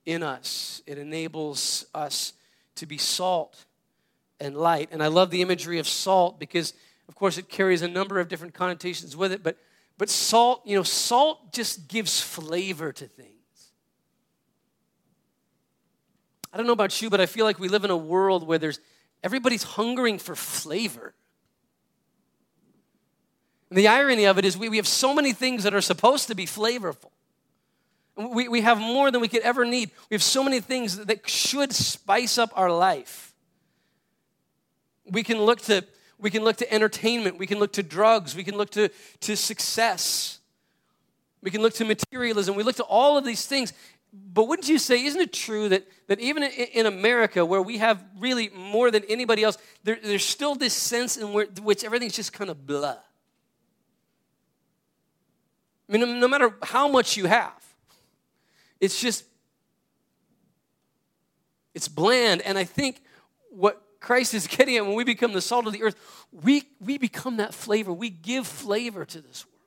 in 0.06 0.22
us, 0.22 0.82
it 0.86 0.98
enables 0.98 1.86
us 1.96 2.34
to 2.76 2.86
be 2.86 2.98
salt 2.98 3.64
and 4.38 4.58
light. 4.58 4.90
And 4.92 5.02
I 5.02 5.08
love 5.08 5.32
the 5.32 5.42
imagery 5.42 5.80
of 5.80 5.88
salt 5.88 6.42
because, 6.42 6.74
of 7.08 7.16
course, 7.16 7.38
it 7.38 7.48
carries 7.48 7.82
a 7.82 7.88
number 7.88 8.20
of 8.20 8.28
different 8.28 8.54
connotations 8.54 9.16
with 9.16 9.32
it, 9.32 9.44
but 9.44 9.56
but 10.02 10.10
salt, 10.10 10.64
you 10.66 10.76
know, 10.76 10.82
salt 10.82 11.54
just 11.54 11.88
gives 11.88 12.20
flavor 12.20 12.92
to 12.92 13.06
things. 13.06 13.30
I 16.52 16.58
don't 16.58 16.66
know 16.66 16.74
about 16.74 17.04
you, 17.04 17.12
but 17.12 17.22
I 17.22 17.28
feel 17.28 17.46
like 17.46 17.60
we 17.60 17.68
live 17.68 17.86
in 17.86 17.92
a 17.92 17.96
world 17.96 18.48
where 18.48 18.58
there's 18.58 18.80
everybody's 19.24 19.62
hungering 19.62 20.18
for 20.18 20.36
flavor. 20.36 21.14
And 23.70 23.78
the 23.78 23.90
irony 23.90 24.26
of 24.26 24.40
it 24.40 24.46
is 24.46 24.58
we, 24.58 24.70
we 24.70 24.78
have 24.78 24.88
so 24.88 25.14
many 25.14 25.34
things 25.34 25.66
that 25.66 25.76
are 25.76 25.82
supposed 25.82 26.30
to 26.30 26.34
be 26.34 26.48
flavorful. 26.48 27.12
We, 28.16 28.48
we 28.48 28.62
have 28.62 28.80
more 28.80 29.12
than 29.12 29.22
we 29.22 29.28
could 29.28 29.44
ever 29.44 29.66
need. 29.66 29.92
We 30.10 30.16
have 30.16 30.24
so 30.24 30.44
many 30.44 30.62
things 30.62 30.98
that 30.98 31.30
should 31.30 31.74
spice 31.74 32.40
up 32.40 32.50
our 32.56 32.72
life. 32.72 33.36
We 35.06 35.22
can 35.22 35.38
look 35.38 35.62
to 35.66 35.86
we 36.22 36.30
can 36.30 36.44
look 36.44 36.58
to 36.58 36.72
entertainment. 36.72 37.38
We 37.40 37.48
can 37.48 37.60
look 37.60 37.74
to 37.74 37.84
drugs. 37.84 38.36
We 38.36 38.44
can 38.44 38.56
look 38.56 38.70
to, 38.72 38.90
to 39.22 39.36
success. 39.36 40.40
We 41.42 41.50
can 41.50 41.62
look 41.62 41.74
to 41.74 41.86
materialism. 41.86 42.56
We 42.56 42.64
look 42.64 42.76
to 42.76 42.84
all 42.84 43.18
of 43.18 43.26
these 43.26 43.46
things. 43.48 43.74
But 44.14 44.48
wouldn't 44.48 44.70
you 44.70 44.78
say, 44.78 45.04
isn't 45.04 45.20
it 45.20 45.34
true 45.34 45.70
that, 45.70 45.88
that 46.08 46.20
even 46.20 46.44
in 46.44 46.86
America, 46.86 47.44
where 47.44 47.62
we 47.62 47.80
have 47.80 48.04
really 48.20 48.50
more 48.50 48.92
than 48.92 49.04
anybody 49.10 49.44
else, 49.44 49.58
there, 49.84 49.98
there's 50.02 50.24
still 50.24 50.54
this 50.54 50.74
sense 50.74 51.18
in 51.18 51.34
which 51.34 51.84
everything's 51.84 52.16
just 52.16 52.34
kind 52.34 52.50
of 52.50 52.68
blah? 52.68 52.98
I 55.90 55.98
mean, 55.98 56.20
no 56.20 56.28
matter 56.28 56.54
how 56.62 56.88
much 56.88 57.18
you 57.18 57.26
have, 57.26 57.54
it's 58.80 59.02
just, 59.02 59.26
it's 61.74 61.88
bland. 61.88 62.42
And 62.42 62.58
I 62.58 62.64
think 62.64 63.02
what 63.50 63.82
Christ 64.02 64.34
is 64.34 64.48
getting 64.48 64.76
at 64.76 64.86
when 64.86 64.96
we 64.96 65.06
become 65.06 65.32
the 65.32 65.42
salt 65.42 65.68
of 65.68 65.74
the 65.74 65.84
earth, 65.84 65.96
we, 66.32 66.64
we 66.84 66.98
become 66.98 67.38
that 67.38 67.54
flavor. 67.54 67.94
We 67.94 68.10
give 68.10 68.46
flavor 68.46 69.06
to 69.06 69.22
this 69.22 69.46
world. 69.46 69.60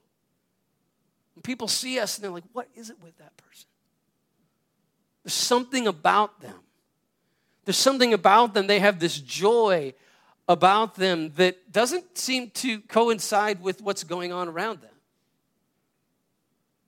When 1.35 1.43
people 1.43 1.69
see 1.69 1.99
us 1.99 2.17
and 2.17 2.25
they're 2.25 2.31
like, 2.31 2.45
what 2.53 2.69
is 2.75 2.91
it 2.91 2.97
with 3.03 3.17
that 3.19 3.35
person? 3.37 3.69
There's 5.23 5.33
something 5.33 5.87
about 5.87 6.41
them. 6.41 6.57
There's 7.65 7.79
something 7.79 8.13
about 8.13 8.53
them. 8.53 8.67
They 8.67 8.81
have 8.81 8.99
this 8.99 9.19
joy 9.19 9.95
about 10.49 10.97
them 10.97 11.33
that 11.37 11.73
doesn't 11.73 12.19
seem 12.19 12.51
to 12.51 12.81
coincide 12.81 13.63
with 13.63 13.81
what's 13.81 14.05
going 14.05 14.33
on 14.33 14.49
around 14.49 14.81
them. 14.83 14.91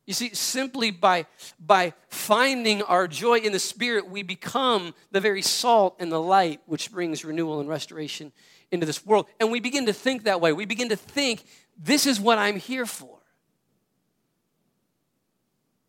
You 0.06 0.14
see, 0.14 0.32
simply 0.34 0.92
by, 0.92 1.26
by 1.58 1.92
finding 2.08 2.80
our 2.82 3.08
joy 3.08 3.38
in 3.38 3.52
the 3.52 3.58
Spirit, 3.58 4.08
we 4.08 4.22
become 4.22 4.94
the 5.10 5.20
very 5.20 5.42
salt 5.42 5.96
and 5.98 6.12
the 6.12 6.20
light 6.20 6.60
which 6.66 6.92
brings 6.92 7.24
renewal 7.24 7.58
and 7.58 7.68
restoration 7.68 8.32
into 8.70 8.86
this 8.86 9.04
world. 9.04 9.26
And 9.40 9.50
we 9.50 9.58
begin 9.58 9.86
to 9.86 9.92
think 9.92 10.24
that 10.24 10.40
way. 10.40 10.52
We 10.52 10.64
begin 10.64 10.90
to 10.90 10.96
think, 10.96 11.44
this 11.76 12.06
is 12.06 12.20
what 12.20 12.38
I'm 12.38 12.56
here 12.56 12.86
for. 12.86 13.18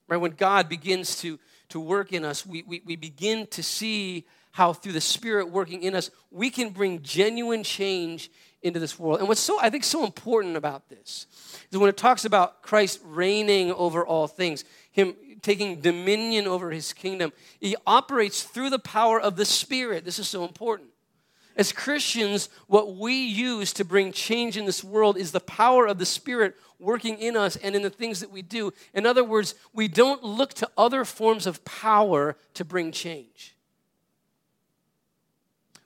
Right? 0.07 0.17
When 0.17 0.31
God 0.31 0.67
begins 0.67 1.19
to, 1.21 1.37
to 1.69 1.79
work 1.79 2.11
in 2.11 2.25
us, 2.25 2.43
we, 2.43 2.63
we, 2.63 2.81
we 2.85 2.95
begin 2.95 3.45
to 3.47 3.61
see 3.61 4.25
how 4.51 4.73
through 4.73 4.93
the 4.93 5.01
Spirit 5.01 5.51
working 5.51 5.83
in 5.83 5.93
us, 5.93 6.09
we 6.31 6.49
can 6.49 6.69
bring 6.69 7.03
genuine 7.03 7.63
change 7.63 8.31
into 8.61 8.79
this 8.79 8.97
world. 8.97 9.19
And 9.19 9.27
what's 9.27 9.41
so, 9.41 9.59
I 9.61 9.69
think, 9.69 9.83
so 9.83 10.03
important 10.03 10.57
about 10.57 10.89
this 10.89 11.27
is 11.71 11.77
when 11.77 11.89
it 11.89 11.97
talks 11.97 12.25
about 12.25 12.61
Christ 12.61 12.99
reigning 13.03 13.71
over 13.71 14.05
all 14.05 14.27
things, 14.27 14.65
Him 14.91 15.15
taking 15.41 15.79
dominion 15.81 16.47
over 16.47 16.71
His 16.71 16.93
kingdom, 16.93 17.31
He 17.59 17.75
operates 17.85 18.43
through 18.43 18.69
the 18.69 18.79
power 18.79 19.19
of 19.19 19.35
the 19.35 19.45
Spirit. 19.45 20.05
This 20.05 20.19
is 20.19 20.27
so 20.27 20.43
important. 20.43 20.89
As 21.55 21.71
Christians, 21.71 22.49
what 22.67 22.97
we 22.97 23.15
use 23.15 23.73
to 23.73 23.85
bring 23.85 24.11
change 24.11 24.57
in 24.57 24.65
this 24.65 24.83
world 24.83 25.17
is 25.17 25.31
the 25.31 25.39
power 25.39 25.87
of 25.87 25.97
the 25.97 26.05
Spirit 26.05 26.55
working 26.79 27.17
in 27.17 27.35
us 27.35 27.55
and 27.55 27.75
in 27.75 27.81
the 27.81 27.89
things 27.89 28.19
that 28.19 28.31
we 28.31 28.43
do. 28.43 28.71
In 28.93 29.07
other 29.07 29.23
words, 29.23 29.55
we 29.73 29.87
don't 29.87 30.23
look 30.23 30.53
to 30.55 30.69
other 30.77 31.03
forms 31.03 31.47
of 31.47 31.65
power 31.65 32.37
to 32.53 32.63
bring 32.63 32.91
change. 32.91 33.55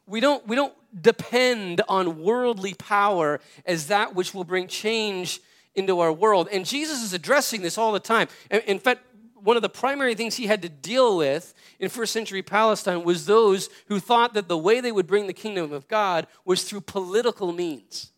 We 0.05 0.19
don't, 0.19 0.45
we 0.45 0.57
don't 0.57 0.73
depend 0.99 1.81
on 1.87 2.21
worldly 2.21 2.73
power 2.73 3.39
as 3.65 3.87
that 3.87 4.15
which 4.15 4.33
will 4.33 4.43
bring 4.43 4.67
change 4.67 5.39
into 5.75 5.99
our 5.99 6.11
world. 6.11 6.49
And 6.51 6.65
Jesus 6.65 7.01
is 7.01 7.13
addressing 7.13 7.61
this 7.61 7.77
all 7.77 7.91
the 7.91 7.99
time. 7.99 8.27
In 8.49 8.79
fact, 8.79 9.01
one 9.35 9.55
of 9.55 9.61
the 9.61 9.69
primary 9.69 10.15
things 10.15 10.35
he 10.35 10.47
had 10.47 10.61
to 10.61 10.69
deal 10.69 11.17
with 11.17 11.53
in 11.79 11.89
first 11.89 12.13
century 12.13 12.43
Palestine 12.43 13.03
was 13.03 13.25
those 13.25 13.69
who 13.87 13.99
thought 13.99 14.33
that 14.33 14.47
the 14.47 14.57
way 14.57 14.81
they 14.81 14.91
would 14.91 15.07
bring 15.07 15.27
the 15.27 15.33
kingdom 15.33 15.71
of 15.71 15.87
God 15.87 16.27
was 16.45 16.63
through 16.63 16.81
political 16.81 17.51
means. 17.51 18.11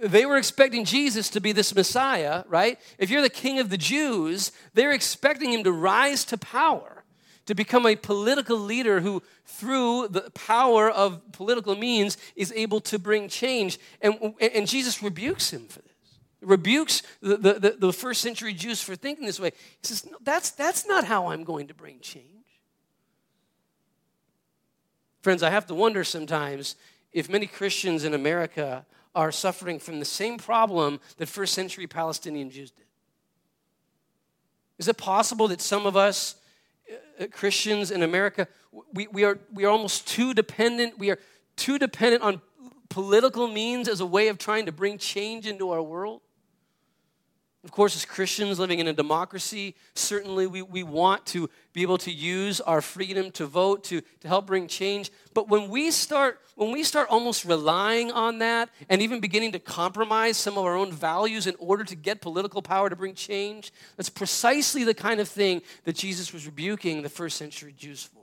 They 0.00 0.26
were 0.26 0.36
expecting 0.36 0.84
Jesus 0.84 1.28
to 1.30 1.40
be 1.40 1.52
this 1.52 1.74
Messiah, 1.74 2.44
right? 2.48 2.80
If 2.98 3.10
you're 3.10 3.22
the 3.22 3.28
king 3.28 3.58
of 3.58 3.68
the 3.68 3.76
Jews, 3.78 4.50
they're 4.74 4.92
expecting 4.92 5.52
him 5.52 5.62
to 5.64 5.72
rise 5.72 6.24
to 6.26 6.38
power 6.38 7.01
to 7.46 7.54
become 7.54 7.86
a 7.86 7.96
political 7.96 8.56
leader 8.56 9.00
who, 9.00 9.22
through 9.44 10.08
the 10.08 10.30
power 10.30 10.90
of 10.90 11.32
political 11.32 11.74
means, 11.74 12.16
is 12.36 12.52
able 12.52 12.80
to 12.82 12.98
bring 12.98 13.28
change. 13.28 13.78
And, 14.00 14.34
and 14.40 14.66
Jesus 14.66 15.02
rebukes 15.02 15.52
him 15.52 15.66
for 15.66 15.80
this. 15.80 15.92
Rebukes 16.40 17.02
the, 17.20 17.36
the, 17.36 17.76
the 17.78 17.92
first 17.92 18.20
century 18.20 18.52
Jews 18.52 18.82
for 18.82 18.96
thinking 18.96 19.26
this 19.26 19.38
way. 19.38 19.50
He 19.80 19.86
says, 19.86 20.06
No, 20.06 20.16
that's, 20.22 20.50
that's 20.50 20.86
not 20.86 21.04
how 21.04 21.28
I'm 21.28 21.44
going 21.44 21.68
to 21.68 21.74
bring 21.74 22.00
change. 22.00 22.26
Friends, 25.22 25.44
I 25.44 25.50
have 25.50 25.66
to 25.66 25.74
wonder 25.74 26.02
sometimes 26.02 26.74
if 27.12 27.28
many 27.28 27.46
Christians 27.46 28.04
in 28.04 28.12
America 28.12 28.84
are 29.14 29.30
suffering 29.30 29.78
from 29.78 29.98
the 30.00 30.04
same 30.04 30.38
problem 30.38 30.98
that 31.18 31.26
first 31.26 31.54
century 31.54 31.86
Palestinian 31.86 32.50
Jews 32.50 32.70
did. 32.70 32.86
Is 34.78 34.88
it 34.88 34.96
possible 34.96 35.46
that 35.48 35.60
some 35.60 35.86
of 35.86 35.96
us 35.96 36.34
Uh, 37.20 37.26
Christians 37.30 37.90
in 37.90 38.02
America, 38.02 38.48
we, 38.92 39.06
we, 39.08 39.24
are, 39.24 39.38
we 39.52 39.64
are 39.64 39.70
almost 39.70 40.06
too 40.08 40.34
dependent. 40.34 40.98
We 40.98 41.10
are 41.10 41.18
too 41.56 41.78
dependent 41.78 42.22
on 42.22 42.40
political 42.88 43.46
means 43.46 43.88
as 43.88 44.00
a 44.00 44.06
way 44.06 44.28
of 44.28 44.38
trying 44.38 44.66
to 44.66 44.72
bring 44.72 44.98
change 44.98 45.46
into 45.46 45.70
our 45.70 45.82
world. 45.82 46.20
Of 47.64 47.70
course, 47.70 47.94
as 47.94 48.04
Christians 48.04 48.58
living 48.58 48.80
in 48.80 48.88
a 48.88 48.92
democracy, 48.92 49.76
certainly 49.94 50.48
we, 50.48 50.62
we 50.62 50.82
want 50.82 51.24
to 51.26 51.48
be 51.72 51.82
able 51.82 51.98
to 51.98 52.10
use 52.10 52.60
our 52.60 52.80
freedom 52.80 53.30
to 53.32 53.46
vote 53.46 53.84
to, 53.84 54.00
to 54.00 54.28
help 54.28 54.48
bring 54.48 54.66
change. 54.66 55.12
But 55.32 55.48
when 55.48 55.68
we 55.70 55.92
start 55.92 56.40
when 56.54 56.70
we 56.70 56.82
start 56.82 57.08
almost 57.08 57.46
relying 57.46 58.10
on 58.10 58.38
that 58.40 58.68
and 58.90 59.00
even 59.00 59.20
beginning 59.20 59.52
to 59.52 59.58
compromise 59.58 60.36
some 60.36 60.58
of 60.58 60.64
our 60.64 60.76
own 60.76 60.92
values 60.92 61.46
in 61.46 61.54
order 61.58 61.82
to 61.82 61.94
get 61.96 62.20
political 62.20 62.60
power 62.60 62.90
to 62.90 62.96
bring 62.96 63.14
change, 63.14 63.72
that's 63.96 64.10
precisely 64.10 64.84
the 64.84 64.92
kind 64.92 65.18
of 65.18 65.28
thing 65.28 65.62
that 65.84 65.96
Jesus 65.96 66.32
was 66.32 66.44
rebuking 66.44 67.00
the 67.00 67.08
first 67.08 67.38
century 67.38 67.74
Jews 67.76 68.02
for. 68.02 68.22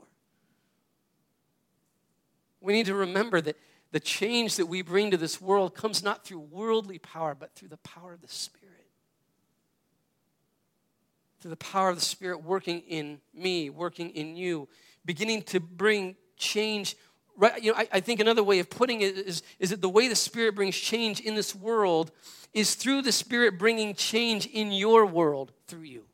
We 2.62 2.74
need 2.74 2.86
to 2.86 2.94
remember 2.94 3.42
that 3.42 3.58
the 3.92 4.00
change 4.00 4.58
that 4.58 4.68
we 4.68 4.84
bring 4.84 5.10
to 5.10 5.18
this 5.18 5.42
world 5.42 5.74
comes 5.74 6.04
not 6.04 6.24
through 6.24 6.40
worldly 6.40 7.00
power, 7.00 7.34
but 7.34 7.56
through 7.56 7.70
the 7.70 7.78
power 7.78 8.14
of 8.14 8.22
the 8.22 8.28
Spirit 8.28 8.59
through 11.40 11.52
the 11.52 11.58
power 11.58 11.90
of 11.90 11.96
the 11.96 12.02
Spirit 12.02 12.44
working 12.44 12.82
in 12.82 13.20
me, 13.34 13.70
working 13.70 14.10
in 14.12 14.36
you, 14.36 14.68
beginning 15.06 15.44
to 15.44 15.60
bring 15.60 16.16
change. 16.38 16.96
Right, 17.38 17.62
you 17.62 17.72
know, 17.72 17.78
I, 17.78 17.88
I 17.94 18.00
think 18.00 18.20
another 18.20 18.44
way 18.44 18.60
of 18.60 18.70
putting 18.70 19.02
it 19.02 19.18
is, 19.18 19.44
is 19.60 19.70
that 19.70 19.82
the 19.82 19.90
way 19.90 20.08
the 20.08 20.16
Spirit 20.16 20.56
brings 20.56 20.76
change 20.76 21.20
in 21.22 21.36
this 21.36 21.56
world 21.56 22.12
is 22.54 22.76
through 22.76 23.04
the 23.04 23.12
Spirit 23.12 23.58
bringing 23.58 23.94
change 23.94 24.46
in 24.48 24.72
your 24.72 25.06
world 25.06 25.52
through 25.68 25.84
you. 25.84 26.06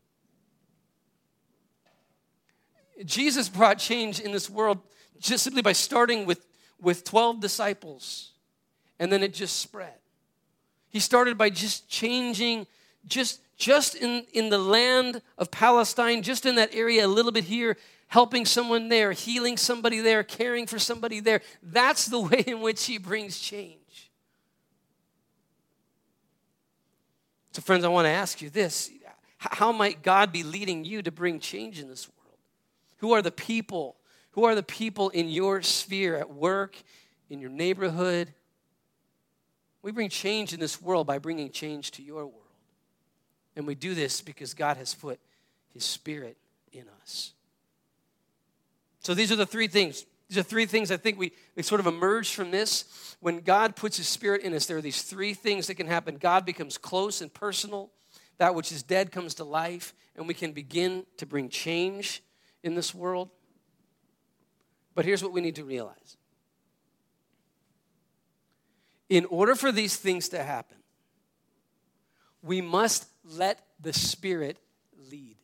Jesus 3.03 3.49
brought 3.49 3.77
change 3.77 4.19
in 4.19 4.31
this 4.31 4.49
world 4.49 4.79
just 5.19 5.43
simply 5.43 5.61
by 5.61 5.73
starting 5.73 6.25
with, 6.25 6.45
with 6.79 7.03
12 7.03 7.39
disciples, 7.39 8.31
and 8.99 9.11
then 9.11 9.23
it 9.23 9.33
just 9.33 9.57
spread. 9.57 9.95
He 10.89 10.99
started 10.99 11.37
by 11.37 11.49
just 11.49 11.89
changing, 11.89 12.67
just 13.05 13.41
just 13.57 13.95
in, 13.95 14.25
in 14.33 14.49
the 14.49 14.57
land 14.57 15.21
of 15.37 15.51
Palestine, 15.51 16.21
just 16.21 16.45
in 16.45 16.55
that 16.55 16.73
area, 16.73 17.05
a 17.05 17.07
little 17.07 17.31
bit 17.31 17.45
here, 17.45 17.77
helping 18.07 18.45
someone 18.45 18.89
there, 18.89 19.11
healing 19.13 19.57
somebody 19.57 19.99
there, 20.01 20.23
caring 20.23 20.67
for 20.67 20.79
somebody 20.79 21.19
there. 21.19 21.41
That's 21.63 22.05
the 22.05 22.19
way 22.29 22.43
in 22.45 22.61
which 22.61 22.85
he 22.85 22.97
brings 22.97 23.39
change. 23.39 24.11
So, 27.51 27.61
friends, 27.61 27.85
I 27.85 27.87
want 27.87 28.05
to 28.05 28.11
ask 28.11 28.41
you 28.41 28.49
this 28.49 28.91
How 29.37 29.71
might 29.71 30.03
God 30.03 30.33
be 30.33 30.43
leading 30.43 30.83
you 30.83 31.01
to 31.01 31.11
bring 31.11 31.39
change 31.39 31.79
in 31.79 31.87
this 31.87 32.09
world? 32.09 32.37
Who 32.97 33.13
are 33.13 33.21
the 33.21 33.31
people? 33.31 33.95
Who 34.31 34.43
are 34.43 34.55
the 34.55 34.63
people 34.63 35.09
in 35.11 35.29
your 35.29 35.61
sphere, 35.61 36.17
at 36.17 36.29
work, 36.29 36.75
in 37.29 37.39
your 37.39 37.49
neighborhood? 37.49 38.33
We 39.81 39.93
bring 39.93 40.09
change 40.09 40.51
in 40.51 40.59
this 40.59 40.81
world 40.81 41.07
by 41.07 41.19
bringing 41.19 41.49
change 41.51 41.91
to 41.91 42.03
your 42.03 42.25
world. 42.25 42.44
And 43.55 43.65
we 43.65 43.75
do 43.75 43.93
this 43.93 44.21
because 44.21 44.53
God 44.53 44.77
has 44.77 44.93
put 44.93 45.19
His 45.73 45.83
Spirit 45.83 46.37
in 46.71 46.85
us. 47.01 47.33
So 48.99 49.13
these 49.13 49.31
are 49.31 49.35
the 49.35 49.45
three 49.45 49.67
things. 49.67 50.05
These 50.27 50.39
are 50.39 50.43
three 50.43 50.65
things 50.65 50.89
I 50.91 50.97
think 50.97 51.19
we, 51.19 51.31
we 51.55 51.63
sort 51.63 51.79
of 51.79 51.87
emerge 51.87 52.33
from 52.33 52.51
this. 52.51 53.15
When 53.19 53.39
God 53.39 53.75
puts 53.75 53.97
His 53.97 54.07
Spirit 54.07 54.41
in 54.41 54.53
us, 54.53 54.65
there 54.65 54.77
are 54.77 54.81
these 54.81 55.03
three 55.03 55.33
things 55.33 55.67
that 55.67 55.75
can 55.75 55.87
happen. 55.87 56.17
God 56.17 56.45
becomes 56.45 56.77
close 56.77 57.21
and 57.21 57.33
personal. 57.33 57.91
That 58.37 58.55
which 58.55 58.71
is 58.71 58.83
dead 58.83 59.11
comes 59.11 59.35
to 59.35 59.43
life, 59.43 59.93
and 60.15 60.27
we 60.27 60.33
can 60.33 60.51
begin 60.51 61.05
to 61.17 61.25
bring 61.25 61.47
change 61.49 62.21
in 62.63 62.75
this 62.75 62.93
world. 62.93 63.29
But 64.93 65.05
here's 65.05 65.23
what 65.23 65.31
we 65.31 65.41
need 65.41 65.55
to 65.55 65.63
realize 65.63 66.17
in 69.07 69.25
order 69.25 69.55
for 69.55 69.71
these 69.71 69.95
things 69.97 70.29
to 70.29 70.41
happen, 70.43 70.77
we 72.41 72.61
must 72.61 73.05
let 73.25 73.59
the 73.81 73.93
Spirit 73.93 74.57
lead. 75.09 75.37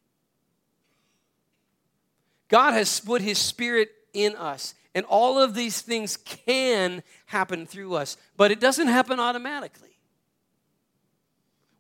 God 2.48 2.74
has 2.74 3.00
put 3.00 3.22
His 3.22 3.38
Spirit 3.38 3.90
in 4.14 4.36
us, 4.36 4.74
and 4.94 5.06
all 5.06 5.40
of 5.40 5.54
these 5.54 5.82
things 5.82 6.18
can 6.18 7.02
happen 7.28 7.66
through 7.66 7.96
us, 7.96 8.18
but 8.38 8.52
it 8.52 8.60
doesn't 8.60 8.88
happen 8.88 9.20
automatically. 9.20 9.88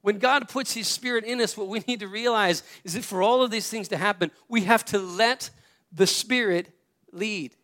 When 0.02 0.18
God 0.18 0.50
puts 0.50 0.74
His 0.74 0.88
Spirit 0.88 1.26
in 1.26 1.42
us, 1.42 1.56
what 1.56 1.68
we 1.68 1.84
need 1.88 2.00
to 2.00 2.08
realize 2.08 2.64
is 2.84 2.94
that 2.94 3.04
for 3.04 3.22
all 3.22 3.44
of 3.44 3.52
these 3.52 3.70
things 3.70 3.88
to 3.90 3.98
happen, 3.98 4.32
we 4.48 4.62
have 4.62 4.84
to 4.86 4.98
let 4.98 5.50
the 5.92 6.08
Spirit 6.08 6.70
lead. 7.12 7.56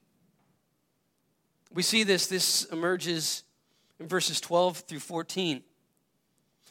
We 1.74 1.82
see 1.82 2.04
this, 2.04 2.28
this 2.28 2.66
emerges 2.66 3.44
in 4.00 4.08
verses 4.08 4.40
12 4.40 4.78
through 4.80 5.00
14. 5.00 5.64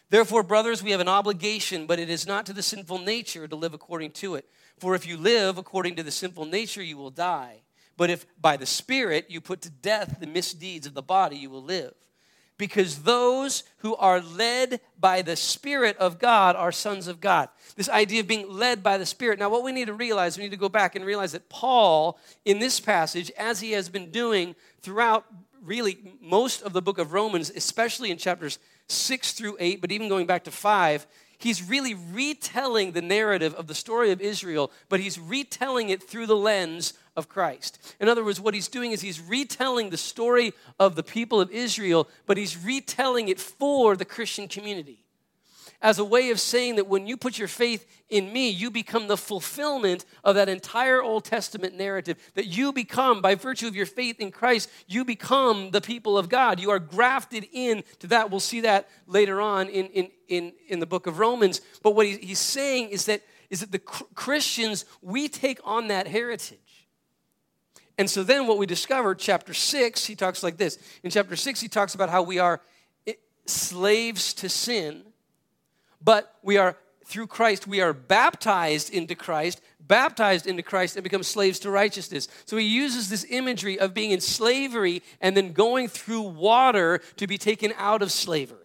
Therefore, 0.09 0.43
brothers, 0.43 0.83
we 0.83 0.93
have 0.93 1.01
an 1.01 1.09
obligation, 1.09 1.87
but 1.87 1.99
it 1.99 2.09
is 2.09 2.27
not 2.27 2.47
to 2.47 2.53
the 2.53 2.63
sinful 2.63 2.99
nature 2.99 3.49
to 3.49 3.57
live 3.57 3.75
according 3.75 4.13
to 4.13 4.37
it. 4.37 4.49
For 4.79 4.95
if 4.95 5.07
you 5.07 5.17
live 5.17 5.59
according 5.59 5.97
to 5.97 6.03
the 6.03 6.11
sinful 6.11 6.45
nature, 6.45 6.83
you 6.83 6.97
will 6.97 7.11
die. 7.11 7.63
But 7.97 8.11
if 8.11 8.27
by 8.41 8.57
the 8.57 8.67
Spirit 8.67 9.27
you 9.29 9.41
put 9.41 9.63
to 9.63 9.71
death 9.71 10.19
the 10.21 10.27
misdeeds 10.27 10.87
of 10.87 10.95
the 10.95 11.03
body, 11.03 11.37
you 11.37 11.51
will 11.51 11.63
live. 11.63 11.95
Because 12.59 13.03
those 13.03 13.65
who 13.79 13.97
are 13.97 14.21
led 14.21 14.81
by 14.99 15.23
the 15.23 15.37
Spirit 15.37 15.97
of 15.99 16.19
God 16.19 16.57
are 16.57 16.73
sons 16.73 17.07
of 17.07 17.21
God. 17.21 17.49
This 17.75 17.89
idea 17.89 18.21
of 18.21 18.29
being 18.29 18.51
led 18.51 18.83
by 18.83 18.97
the 18.97 19.05
Spirit. 19.05 19.39
Now, 19.39 19.51
what 19.51 19.63
we 19.63 19.73
need 19.73 19.87
to 19.87 19.95
realize, 19.95 20.39
we 20.39 20.45
need 20.45 20.51
to 20.51 20.57
go 20.57 20.69
back 20.69 20.95
and 20.95 21.05
realize 21.05 21.33
that 21.33 21.51
Paul, 21.51 22.19
in 22.45 22.59
this 22.59 22.81
passage, 22.81 23.31
as 23.37 23.61
he 23.61 23.73
has 23.73 23.89
been 23.89 24.11
doing 24.11 24.55
throughout 24.81 25.27
really 25.63 25.99
most 26.21 26.63
of 26.63 26.73
the 26.73 26.81
book 26.81 26.99
of 26.99 27.13
Romans, 27.13 27.51
especially 27.55 28.11
in 28.11 28.17
chapters 28.17 28.59
6 28.89 29.33
through 29.33 29.57
8, 29.59 29.81
but 29.81 29.93
even 29.93 30.09
going 30.09 30.27
back 30.27 30.45
to 30.45 30.51
5, 30.51 31.07
he's 31.39 31.69
really 31.69 31.95
retelling 31.95 32.93
the 32.93 33.03
narrative 33.03 33.55
of 33.55 33.67
the 33.67 33.75
story 33.75 34.11
of 34.11 34.21
Israel, 34.21 34.71
but 34.89 35.01
he's 35.01 35.19
retelling 35.19 35.89
it 35.91 36.03
through 36.03 36.27
the 36.27 36.37
lens 36.37 36.95
of 37.17 37.29
Christ. 37.29 37.79
In 38.01 38.09
other 38.09 38.25
words, 38.25 38.41
what 38.41 38.55
he's 38.55 38.69
doing 38.69 38.93
is 38.93 39.01
he's 39.01 39.21
retelling 39.21 39.91
the 39.91 39.97
story 39.97 40.53
of 40.79 40.95
the 40.95 41.03
people 41.03 41.41
of 41.41 41.51
Israel, 41.51 42.09
but 42.27 42.37
he's 42.37 42.63
retelling 42.63 43.29
it 43.29 43.41
for 43.41 43.97
the 43.97 44.05
Christian 44.05 44.49
community 44.49 45.06
as 45.83 45.99
a 45.99 46.05
way 46.05 46.31
of 46.31 46.41
saying 46.41 46.77
that 46.77 46.87
when 46.87 47.07
you 47.07 47.17
put 47.17 47.39
your 47.39 47.49
faith 47.49 47.87
in 48.09 48.33
me, 48.33 48.49
you 48.49 48.71
become 48.71 49.09
the 49.09 49.17
fulfillment 49.17 50.05
of 50.25 50.35
that 50.37 50.49
entire 50.49 51.03
Old 51.03 51.25
Testament 51.25 51.75
narrative. 51.75 52.17
That 52.35 52.47
you 52.47 52.73
become, 52.73 53.21
by 53.21 53.35
virtue 53.35 53.67
of 53.67 53.77
your 53.77 53.87
faith 53.87 54.21
in 54.21 54.31
Christ, 54.31 54.71
you 54.87 55.05
become 55.05 55.71
the 55.71 55.81
people 55.81 56.17
of 56.17 56.29
God. 56.29 56.61
You 56.61 56.71
are 56.71 56.79
grafted 56.79 57.47
in 57.53 57.85
to 58.01 58.07
that. 58.09 58.31
We'll 58.31 58.41
see 58.41 58.61
that 58.63 58.89
later 59.07 59.41
on 59.41 59.69
in, 59.69 59.87
in, 59.87 60.11
in, 60.29 60.53
in 60.69 60.81
the 60.81 60.87
book 60.87 61.07
of 61.07 61.19
Romans. 61.19 61.61
But 61.83 61.95
what 61.95 62.07
he, 62.07 62.17
he's 62.19 62.39
saying 62.39 62.91
is 62.91 63.07
that, 63.07 63.23
is 63.51 63.61
that 63.61 63.73
the 63.73 63.79
Christians, 63.79 64.85
we 65.03 65.29
take 65.29 65.61
on 65.65 65.89
that 65.89 66.07
heritage. 66.07 66.59
And 67.99 68.11
so 68.11 68.23
then 68.23 68.47
what 68.47 68.59
we 68.59 68.67
discover, 68.67 69.15
chapter 69.15 69.55
6, 69.55 70.05
he 70.05 70.15
talks 70.15 70.43
like 70.43 70.59
this. 70.59 70.79
In 71.03 71.11
chapter 71.11 71.35
6, 71.35 71.61
he 71.61 71.69
talks 71.69 71.95
about 71.95 72.11
how 72.11 72.23
we 72.23 72.39
are 72.39 72.61
slaves 73.47 74.35
to 74.35 74.49
sin 74.49 75.05
but 76.03 76.35
we 76.43 76.57
are 76.57 76.77
through 77.05 77.29
Christ, 77.29 77.67
we 77.67 77.81
are 77.81 77.93
baptized 77.93 78.93
into 78.93 79.15
Christ, 79.15 79.61
baptized 79.81 80.47
into 80.47 80.63
Christ, 80.63 80.97
and 80.97 81.05
become 81.05 81.23
slaves 81.23 81.61
to 81.61 81.71
righteousness. 81.71 82.27
So 82.47 82.57
he 82.57 82.67
uses 82.67 83.09
this 83.09 83.25
imagery 83.31 83.79
of 83.79 83.95
being 83.95 84.11
in 84.11 84.21
slavery 84.21 85.03
and 85.21 85.37
then 85.37 85.53
going 85.53 85.87
through 85.87 86.23
water 86.23 87.01
to 87.17 87.27
be 87.29 87.39
taken 87.39 87.73
out 87.79 88.03
of 88.03 88.11
slavery. 88.11 88.59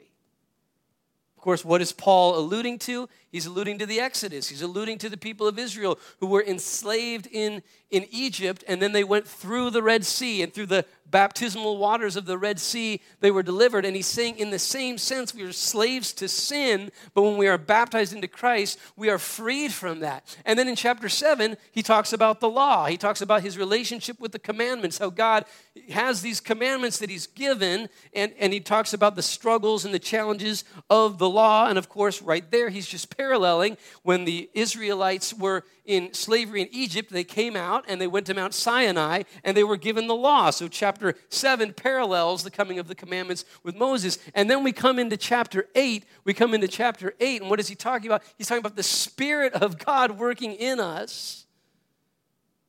Of 1.37 1.43
course, 1.43 1.63
what 1.63 1.81
is 1.81 1.91
Paul 1.91 2.37
alluding 2.37 2.79
to? 2.79 3.07
He's 3.31 3.45
alluding 3.45 3.79
to 3.79 3.85
the 3.85 3.99
Exodus. 3.99 4.49
He's 4.49 4.61
alluding 4.61 4.97
to 4.99 5.09
the 5.09 5.17
people 5.17 5.47
of 5.47 5.57
Israel 5.57 5.97
who 6.19 6.27
were 6.27 6.43
enslaved 6.43 7.27
in, 7.31 7.63
in 7.89 8.05
Egypt, 8.11 8.63
and 8.67 8.81
then 8.81 8.91
they 8.91 9.03
went 9.03 9.27
through 9.27 9.69
the 9.69 9.81
Red 9.83 10.05
Sea, 10.05 10.41
and 10.41 10.53
through 10.53 10.65
the 10.65 10.85
baptismal 11.11 11.77
waters 11.77 12.15
of 12.15 12.25
the 12.25 12.37
Red 12.37 12.59
Sea, 12.59 13.01
they 13.19 13.31
were 13.31 13.43
delivered. 13.43 13.85
And 13.85 13.95
he's 13.95 14.07
saying, 14.07 14.37
in 14.37 14.49
the 14.49 14.57
same 14.57 14.97
sense, 14.97 15.35
we 15.35 15.43
are 15.43 15.51
slaves 15.51 16.13
to 16.13 16.27
sin, 16.27 16.91
but 17.13 17.21
when 17.23 17.37
we 17.37 17.47
are 17.47 17.57
baptized 17.57 18.13
into 18.13 18.27
Christ, 18.27 18.79
we 18.95 19.09
are 19.09 19.17
freed 19.17 19.73
from 19.73 19.99
that. 19.99 20.37
And 20.45 20.57
then 20.57 20.67
in 20.67 20.75
chapter 20.75 21.09
7, 21.09 21.57
he 21.71 21.83
talks 21.83 22.13
about 22.13 22.39
the 22.39 22.49
law. 22.49 22.85
He 22.85 22.97
talks 22.97 23.21
about 23.21 23.43
his 23.43 23.57
relationship 23.57 24.19
with 24.19 24.31
the 24.31 24.39
commandments, 24.39 24.97
how 24.97 25.09
God 25.09 25.45
has 25.89 26.21
these 26.21 26.39
commandments 26.39 26.97
that 26.99 27.09
he's 27.09 27.27
given, 27.27 27.89
and, 28.13 28.33
and 28.39 28.53
he 28.53 28.59
talks 28.59 28.93
about 28.93 29.15
the 29.15 29.21
struggles 29.21 29.85
and 29.85 29.93
the 29.93 29.99
challenges 29.99 30.63
of 30.89 31.17
the 31.17 31.29
law. 31.29 31.67
And 31.67 31.77
of 31.77 31.89
course, 31.89 32.21
right 32.21 32.49
there, 32.49 32.69
he's 32.69 32.87
just 32.87 33.09
paralleling 33.21 33.77
when 34.01 34.25
the 34.25 34.49
Israelites 34.53 35.31
were 35.31 35.63
in 35.85 36.11
slavery 36.13 36.61
in 36.61 36.67
Egypt, 36.71 37.11
they 37.11 37.23
came 37.23 37.55
out 37.55 37.85
and 37.87 38.01
they 38.01 38.07
went 38.07 38.25
to 38.25 38.33
Mount 38.33 38.53
Sinai 38.53 39.23
and 39.43 39.55
they 39.55 39.63
were 39.63 39.77
given 39.77 40.07
the 40.07 40.15
law. 40.15 40.49
So, 40.49 40.67
chapter 40.67 41.13
7 41.29 41.73
parallels 41.73 42.43
the 42.43 42.49
coming 42.49 42.79
of 42.79 42.87
the 42.87 42.95
commandments 42.95 43.45
with 43.63 43.75
Moses. 43.75 44.17
And 44.33 44.49
then 44.49 44.63
we 44.63 44.71
come 44.71 44.97
into 44.97 45.17
chapter 45.17 45.67
8. 45.75 46.03
We 46.23 46.33
come 46.33 46.53
into 46.55 46.67
chapter 46.67 47.13
8, 47.19 47.41
and 47.41 47.49
what 47.49 47.59
is 47.59 47.67
he 47.67 47.75
talking 47.75 48.07
about? 48.07 48.23
He's 48.37 48.47
talking 48.47 48.65
about 48.65 48.75
the 48.75 48.83
Spirit 48.83 49.53
of 49.53 49.77
God 49.77 50.17
working 50.17 50.53
in 50.53 50.79
us 50.79 51.45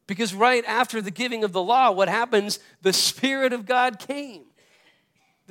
Because 0.07 0.35
right 0.35 0.65
after 0.67 1.01
the 1.01 1.11
giving 1.11 1.45
of 1.45 1.53
the 1.53 1.63
law, 1.63 1.91
what 1.91 2.09
happens? 2.09 2.59
The 2.83 2.93
Spirit 2.93 3.53
of 3.53 3.65
God 3.65 3.99
came. 3.99 4.45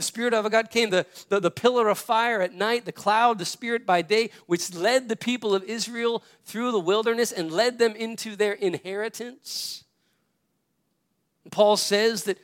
The 0.01 0.07
Spirit 0.07 0.33
of 0.33 0.49
God 0.49 0.71
came, 0.71 0.89
the, 0.89 1.05
the, 1.29 1.39
the, 1.39 1.51
pillar 1.51 1.87
of 1.87 1.99
fire 1.99 2.41
at 2.41 2.55
night, 2.55 2.85
the 2.85 2.91
cloud, 2.91 3.37
the 3.37 3.45
Spirit 3.45 3.85
by 3.85 4.01
day, 4.01 4.31
which 4.47 4.73
led 4.73 5.09
the 5.09 5.15
people 5.15 5.53
of 5.53 5.63
Israel 5.65 6.23
through 6.43 6.71
the 6.71 6.79
wilderness 6.79 7.31
and 7.31 7.51
led 7.51 7.77
them 7.77 7.95
into 7.95 8.35
their 8.35 8.53
inheritance. 8.53 9.83
Paul 11.51 11.77
says 11.77 12.23
that 12.23 12.39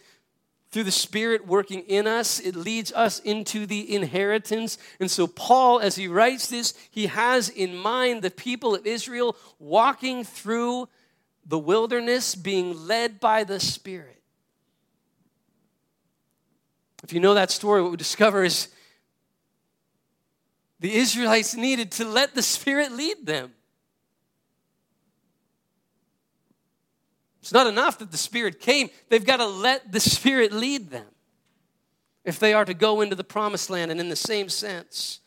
through 0.70 0.84
the 0.84 0.91
Spirit 0.91 1.47
working 1.47 1.80
in 1.88 2.05
us, 2.05 2.39
it 2.39 2.55
leads 2.55 2.91
us 2.91 3.18
into 3.22 3.66
the 3.66 3.95
inheritance. 3.95 4.78
And 4.99 5.10
so, 5.10 5.26
Paul, 5.26 5.80
as 5.80 5.95
he 5.95 6.08
writes 6.08 6.49
this, 6.49 6.76
he 6.91 7.08
has 7.08 7.49
in 7.49 7.76
mind 7.76 8.22
the 8.22 8.30
people 8.30 8.76
of 8.76 8.86
Israel 8.86 9.36
walking 9.58 10.24
through 10.24 10.89
the 11.43 11.58
wilderness, 11.58 12.36
being 12.36 12.86
led 12.86 13.20
by 13.20 13.43
the 13.43 13.60
Spirit. 13.60 14.16
If 17.03 17.13
you 17.13 17.19
know 17.19 17.35
that 17.35 17.51
story, 17.51 17.81
what 17.81 17.91
we 17.91 17.97
discover 17.97 18.43
is 18.43 18.69
the 20.79 20.93
Israelites 20.93 21.55
needed 21.55 21.91
to 21.93 22.05
let 22.05 22.35
the 22.35 22.41
Spirit 22.41 22.91
lead 22.91 23.25
them. 23.25 23.53
It's 27.41 27.53
not 27.53 27.67
enough 27.67 27.99
that 27.99 28.11
the 28.11 28.17
Spirit 28.17 28.59
came, 28.59 28.89
they've 29.09 29.25
got 29.25 29.37
to 29.37 29.47
let 29.47 29.91
the 29.91 29.99
Spirit 29.99 30.51
lead 30.51 30.89
them 30.89 31.07
if 32.25 32.39
they 32.39 32.53
are 32.53 32.65
to 32.65 32.73
go 32.73 33.01
into 33.01 33.15
the 33.15 33.23
promised 33.23 33.69
land. 33.69 33.89
And 33.89 33.99
in 33.99 34.09
the 34.09 34.15
same 34.15 34.49
sense, 34.49 35.21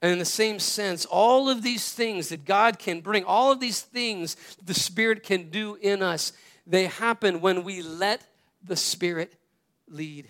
and 0.00 0.12
in 0.12 0.18
the 0.18 0.24
same 0.24 0.60
sense, 0.60 1.04
all 1.04 1.48
of 1.48 1.62
these 1.62 1.92
things 1.92 2.28
that 2.28 2.44
God 2.44 2.78
can 2.78 3.00
bring, 3.00 3.24
all 3.24 3.50
of 3.50 3.58
these 3.58 3.80
things 3.80 4.36
the 4.64 4.74
Spirit 4.74 5.24
can 5.24 5.50
do 5.50 5.76
in 5.80 6.02
us, 6.02 6.32
they 6.66 6.86
happen 6.86 7.40
when 7.40 7.64
we 7.64 7.82
let 7.82 8.22
the 8.62 8.76
Spirit 8.76 9.34
lead 9.88 10.28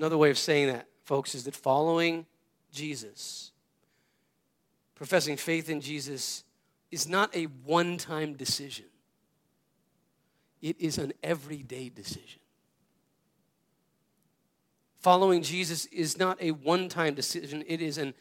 Another 0.00 0.16
way 0.16 0.30
of 0.30 0.38
saying 0.38 0.68
that, 0.68 0.86
folks, 1.02 1.34
is 1.34 1.44
that 1.44 1.54
following 1.54 2.24
Jesus, 2.72 3.52
professing 4.94 5.36
faith 5.36 5.68
in 5.68 5.82
Jesus, 5.82 6.42
is 6.90 7.06
not 7.06 7.36
a 7.36 7.44
one 7.66 7.98
time 7.98 8.32
decision, 8.32 8.86
it 10.62 10.80
is 10.80 10.96
an 10.96 11.12
everyday 11.22 11.90
decision. 11.90 12.40
Following 15.00 15.42
Jesus 15.42 15.84
is 15.84 16.16
not 16.16 16.40
a 16.40 16.52
one 16.52 16.88
time 16.88 17.12
decision, 17.12 17.62
it 17.66 17.82
is 17.82 17.98
an 17.98 18.14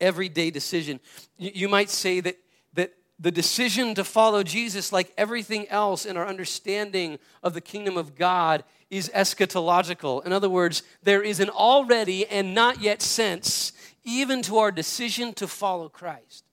everyday 0.00 0.50
decision. 0.50 0.98
You 1.36 1.68
might 1.68 1.90
say 1.90 2.20
that, 2.20 2.38
that 2.72 2.94
the 3.18 3.30
decision 3.30 3.94
to 3.96 4.04
follow 4.04 4.42
Jesus, 4.42 4.92
like 4.92 5.12
everything 5.18 5.68
else 5.68 6.06
in 6.06 6.16
our 6.16 6.26
understanding 6.26 7.18
of 7.42 7.52
the 7.52 7.60
kingdom 7.60 7.96
of 7.96 8.14
God, 8.14 8.62
is 8.90 9.10
eschatological. 9.14 10.24
In 10.24 10.32
other 10.32 10.48
words, 10.48 10.82
there 11.02 11.22
is 11.22 11.40
an 11.40 11.50
already 11.50 12.26
and 12.26 12.54
not 12.54 12.80
yet 12.80 13.02
sense, 13.02 13.72
even 14.04 14.40
to 14.42 14.58
our 14.58 14.70
decision 14.70 15.34
to 15.34 15.48
follow 15.48 15.88
Christ. 15.88 16.44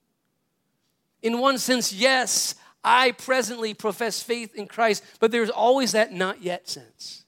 In 1.22 1.40
one 1.40 1.58
sense, 1.58 1.94
yes, 1.94 2.56
I 2.84 3.12
presently 3.12 3.74
profess 3.74 4.22
faith 4.22 4.56
in 4.56 4.68
Christ, 4.68 5.04
but 5.20 5.32
there's 5.32 5.50
always 5.50 5.94
that 5.94 6.14
not 6.14 6.42
yet 6.42 6.68
sense. 6.68 7.24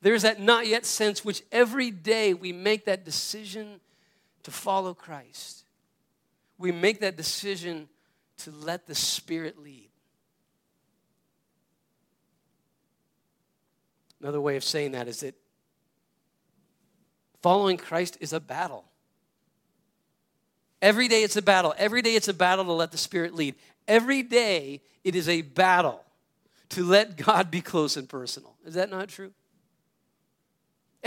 There's 0.00 0.22
that 0.22 0.40
not 0.40 0.66
yet 0.66 0.86
sense 0.86 1.24
which 1.24 1.42
every 1.52 1.90
day 1.90 2.32
we 2.32 2.52
make 2.52 2.84
that 2.86 3.04
decision 3.04 3.80
to 4.44 4.50
follow 4.50 4.94
Christ. 4.94 5.65
We 6.58 6.72
make 6.72 7.00
that 7.00 7.16
decision 7.16 7.88
to 8.38 8.50
let 8.50 8.86
the 8.86 8.94
Spirit 8.94 9.58
lead. 9.58 9.90
Another 14.20 14.40
way 14.40 14.56
of 14.56 14.64
saying 14.64 14.92
that 14.92 15.08
is 15.08 15.20
that 15.20 15.34
following 17.42 17.76
Christ 17.76 18.16
is 18.20 18.32
a 18.32 18.40
battle. 18.40 18.84
Every 20.80 21.08
day 21.08 21.22
it's 21.22 21.36
a 21.36 21.42
battle. 21.42 21.74
Every 21.78 22.02
day 22.02 22.14
it's 22.14 22.28
a 22.28 22.34
battle 22.34 22.64
to 22.64 22.72
let 22.72 22.92
the 22.92 22.98
Spirit 22.98 23.34
lead. 23.34 23.54
Every 23.86 24.22
day 24.22 24.82
it 25.04 25.14
is 25.14 25.28
a 25.28 25.42
battle 25.42 26.02
to 26.70 26.84
let 26.84 27.16
God 27.16 27.50
be 27.50 27.60
close 27.60 27.96
and 27.96 28.08
personal. 28.08 28.56
Is 28.64 28.74
that 28.74 28.90
not 28.90 29.08
true? 29.08 29.32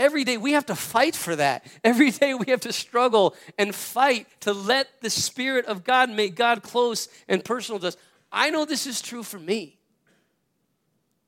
Every 0.00 0.24
day 0.24 0.38
we 0.38 0.52
have 0.52 0.64
to 0.66 0.74
fight 0.74 1.14
for 1.14 1.36
that. 1.36 1.62
Every 1.84 2.10
day 2.22 2.32
we 2.32 2.46
have 2.50 2.62
to 2.62 2.72
struggle 2.72 3.36
and 3.58 3.74
fight 3.74 4.26
to 4.40 4.54
let 4.54 5.02
the 5.02 5.10
Spirit 5.10 5.66
of 5.66 5.84
God 5.84 6.08
make 6.08 6.34
God 6.34 6.62
close 6.62 7.08
and 7.28 7.44
personal 7.44 7.78
to 7.80 7.88
us. 7.88 7.98
I 8.32 8.48
know 8.48 8.64
this 8.64 8.86
is 8.86 9.02
true 9.02 9.22
for 9.22 9.38
me. 9.38 9.78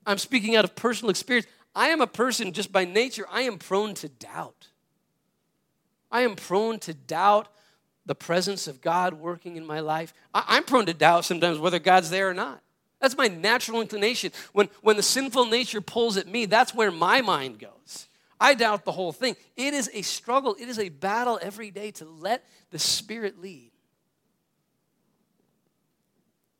I'm 0.06 0.16
speaking 0.16 0.56
out 0.56 0.64
of 0.64 0.74
personal 0.74 1.10
experience. 1.10 1.46
I 1.74 1.88
am 1.88 2.00
a 2.00 2.06
person 2.06 2.52
just 2.52 2.72
by 2.72 2.86
nature, 2.86 3.26
I 3.30 3.42
am 3.42 3.58
prone 3.58 3.92
to 3.94 4.08
doubt. 4.08 4.68
I 6.10 6.22
am 6.22 6.34
prone 6.34 6.78
to 6.80 6.94
doubt 6.94 7.48
the 8.06 8.14
presence 8.14 8.66
of 8.66 8.80
God 8.80 9.14
working 9.14 9.56
in 9.56 9.66
my 9.66 9.80
life. 9.80 10.14
I, 10.32 10.56
am 10.56 10.64
prone 10.64 10.86
to 10.86 10.94
doubt 10.94 11.26
sometimes 11.26 11.58
whether 11.58 11.78
God's 11.78 12.08
there 12.08 12.28
or 12.30 12.34
not. 12.34 12.62
That's 13.00 13.16
my 13.16 13.28
natural 13.28 13.82
inclination. 13.82 14.32
When, 14.52 14.68
when 14.80 14.96
the 14.96 15.02
sinful 15.02 15.46
nature 15.46 15.80
pulls 15.82 16.16
at 16.16 16.26
me, 16.26 16.46
that's 16.46 16.74
where 16.74 16.90
my 16.90 17.20
mind 17.20 17.58
goes. 17.58 18.08
I 18.42 18.54
doubt 18.54 18.84
the 18.84 18.90
whole 18.90 19.12
thing. 19.12 19.36
It 19.56 19.72
is 19.72 19.88
a 19.94 20.02
struggle, 20.02 20.56
it 20.58 20.68
is 20.68 20.80
a 20.80 20.88
battle 20.88 21.38
every 21.40 21.70
day 21.70 21.92
to 21.92 22.04
let 22.04 22.44
the 22.72 22.78
Spirit 22.78 23.40
lead. 23.40 23.70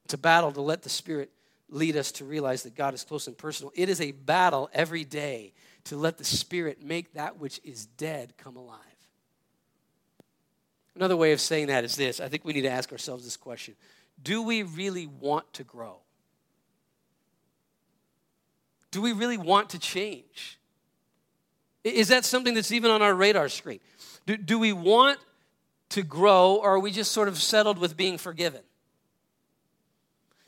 It's 0.05 0.15
a 0.15 0.19
battle 0.19 0.53
to 0.53 0.61
let 0.61 0.83
the 0.83 0.89
Spirit 0.89 1.33
lead 1.69 1.97
us 1.97 2.13
to 2.13 2.25
realize 2.25 2.63
that 2.63 2.77
God 2.77 2.95
is 2.95 3.03
close 3.03 3.27
and 3.27 3.37
personal. 3.37 3.73
It 3.75 3.89
is 3.89 4.01
a 4.01 4.13
battle 4.13 4.71
every 4.73 5.03
day 5.03 5.55
to 5.85 5.97
let 5.97 6.19
the 6.19 6.25
Spirit 6.25 6.85
make 6.85 7.15
that 7.15 7.41
which 7.41 7.61
is 7.65 7.87
dead 7.87 8.35
come 8.39 8.57
alive. 8.57 8.79
Another 10.95 11.17
way 11.17 11.33
of 11.33 11.41
saying 11.41 11.67
that 11.67 11.83
is 11.83 11.97
this 11.97 12.21
I 12.21 12.29
think 12.29 12.45
we 12.45 12.53
need 12.53 12.63
to 12.63 12.71
ask 12.71 12.93
ourselves 12.93 13.25
this 13.25 13.37
question 13.37 13.75
Do 14.23 14.43
we 14.43 14.63
really 14.63 15.09
want 15.09 15.53
to 15.55 15.65
grow? 15.65 15.97
Do 18.93 19.03
we 19.03 19.11
really 19.11 19.39
want 19.39 19.71
to 19.71 19.81
change? 19.81 20.61
Is 21.85 22.09
that 22.09 22.25
something 22.25 22.55
that's 22.55 22.73
even 22.73 22.91
on 22.91 23.03
our 23.03 23.15
radar 23.15 23.49
screen? 23.49 23.81
Do, 24.27 24.37
do 24.37 24.59
we 24.59 24.73
want 24.73 25.19
to 25.91 26.03
grow, 26.03 26.57
or 26.57 26.75
are 26.75 26.79
we 26.79 26.91
just 26.91 27.13
sort 27.13 27.29
of 27.29 27.39
settled 27.39 27.79
with 27.79 27.97
being 27.97 28.19
forgiven? 28.19 28.63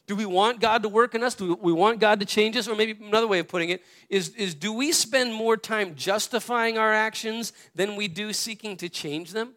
Do 0.07 0.17
we 0.17 0.27
want 0.27 0.61
God 0.61 0.83
to 0.83 0.89
work 0.89 1.15
in 1.15 1.23
us? 1.23 1.35
Do 1.35 1.55
we 1.55 1.73
want 1.73 1.99
God 1.99 2.21
to 2.21 2.27
change 2.27 2.57
us? 2.57 2.69
Or 2.69 2.75
maybe 2.75 3.03
another 3.05 3.27
way 3.27 3.39
of 3.39 3.49
putting 3.49 3.71
it 3.71 3.83
is, 4.11 4.29
is 4.31 4.55
do 4.55 4.73
we 4.73 4.93
spend 4.93 5.33
more 5.33 5.57
time 5.57 5.95
justifying 5.95 6.77
our 6.77 6.93
actions 6.93 7.53
than 7.75 7.97
we 7.97 8.07
do 8.07 8.33
seeking 8.33 8.77
to 8.79 8.89
change 8.89 9.33
them? 9.33 9.55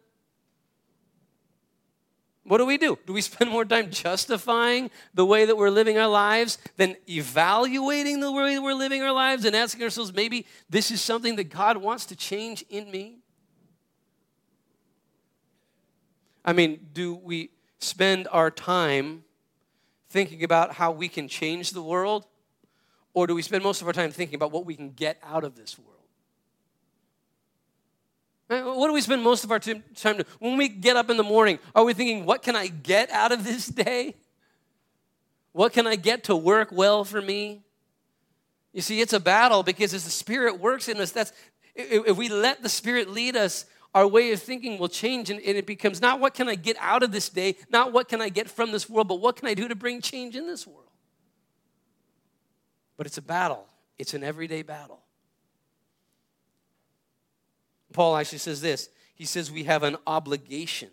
What 2.48 2.58
do 2.58 2.64
we 2.64 2.78
do? 2.78 2.98
Do 3.06 3.12
we 3.12 3.20
spend 3.20 3.50
more 3.50 3.66
time 3.66 3.90
justifying 3.90 4.90
the 5.12 5.26
way 5.26 5.44
that 5.44 5.56
we're 5.56 5.68
living 5.68 5.98
our 5.98 6.08
lives 6.08 6.56
than 6.78 6.96
evaluating 7.06 8.20
the 8.20 8.32
way 8.32 8.58
we're 8.58 8.72
living 8.72 9.02
our 9.02 9.12
lives 9.12 9.44
and 9.44 9.54
asking 9.54 9.82
ourselves, 9.82 10.14
maybe 10.14 10.46
this 10.70 10.90
is 10.90 11.02
something 11.02 11.36
that 11.36 11.50
God 11.50 11.76
wants 11.76 12.06
to 12.06 12.16
change 12.16 12.64
in 12.70 12.90
me? 12.90 13.18
I 16.42 16.54
mean, 16.54 16.88
do 16.94 17.14
we 17.14 17.50
spend 17.80 18.26
our 18.32 18.50
time 18.50 19.24
thinking 20.08 20.42
about 20.42 20.72
how 20.72 20.90
we 20.90 21.08
can 21.08 21.28
change 21.28 21.72
the 21.72 21.82
world? 21.82 22.24
Or 23.12 23.26
do 23.26 23.34
we 23.34 23.42
spend 23.42 23.62
most 23.62 23.82
of 23.82 23.86
our 23.86 23.92
time 23.92 24.10
thinking 24.10 24.36
about 24.36 24.52
what 24.52 24.64
we 24.64 24.74
can 24.74 24.92
get 24.92 25.18
out 25.22 25.44
of 25.44 25.54
this 25.54 25.78
world? 25.78 25.97
Uh, 28.50 28.62
what 28.62 28.86
do 28.86 28.94
we 28.94 29.00
spend 29.00 29.22
most 29.22 29.44
of 29.44 29.50
our 29.50 29.58
time 29.58 29.82
doing? 29.94 30.24
When 30.38 30.56
we 30.56 30.68
get 30.68 30.96
up 30.96 31.10
in 31.10 31.16
the 31.16 31.22
morning, 31.22 31.58
are 31.74 31.84
we 31.84 31.92
thinking, 31.92 32.24
what 32.24 32.42
can 32.42 32.56
I 32.56 32.68
get 32.68 33.10
out 33.10 33.30
of 33.30 33.44
this 33.44 33.66
day? 33.66 34.14
What 35.52 35.72
can 35.72 35.86
I 35.86 35.96
get 35.96 36.24
to 36.24 36.36
work 36.36 36.70
well 36.72 37.04
for 37.04 37.20
me? 37.20 37.62
You 38.72 38.80
see, 38.80 39.00
it's 39.00 39.12
a 39.12 39.20
battle 39.20 39.62
because 39.62 39.92
as 39.92 40.04
the 40.04 40.10
Spirit 40.10 40.60
works 40.60 40.88
in 40.88 40.98
us, 40.98 41.10
that's 41.10 41.32
if 41.74 42.16
we 42.16 42.28
let 42.28 42.62
the 42.62 42.68
Spirit 42.68 43.10
lead 43.10 43.36
us, 43.36 43.66
our 43.94 44.06
way 44.06 44.32
of 44.32 44.42
thinking 44.42 44.78
will 44.78 44.88
change 44.88 45.30
and, 45.30 45.40
it 45.40 45.66
becomes 45.66 46.00
not 46.00 46.20
what 46.20 46.34
can 46.34 46.48
I 46.48 46.54
get 46.54 46.76
out 46.80 47.02
of 47.02 47.12
this 47.12 47.28
day, 47.28 47.56
not 47.70 47.92
what 47.92 48.08
can 48.08 48.20
I 48.20 48.28
get 48.28 48.48
from 48.48 48.72
this 48.72 48.88
world, 48.88 49.08
but 49.08 49.20
what 49.20 49.36
can 49.36 49.48
I 49.48 49.54
do 49.54 49.68
to 49.68 49.74
bring 49.74 50.00
change 50.00 50.36
in 50.36 50.46
this 50.46 50.66
world? 50.66 50.90
But 52.96 53.06
it's 53.06 53.18
a 53.18 53.22
battle, 53.22 53.66
it's 53.98 54.14
an 54.14 54.22
everyday 54.22 54.62
battle. 54.62 55.00
Paul 57.92 58.16
actually 58.16 58.38
says 58.38 58.60
this 58.60 58.88
he 59.14 59.24
says, 59.24 59.50
We 59.50 59.64
have 59.64 59.82
an 59.82 59.96
obligation. 60.06 60.90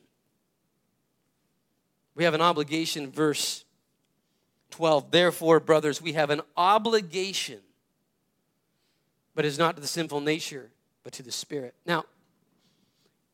We 2.16 2.24
have 2.24 2.34
an 2.34 2.42
obligation, 2.42 3.12
verse 3.12 3.66
12. 4.72 5.12
Therefore, 5.12 5.60
brothers, 5.60 6.02
we 6.02 6.14
have 6.14 6.30
an 6.30 6.42
obligation, 6.56 7.60
but 9.36 9.44
it's 9.44 9.58
not 9.58 9.76
to 9.76 9.82
the 9.82 9.88
sinful 9.88 10.22
nature, 10.22 10.72
but 11.04 11.12
to 11.14 11.24
the 11.24 11.32
Spirit. 11.32 11.76
Now, 11.86 12.06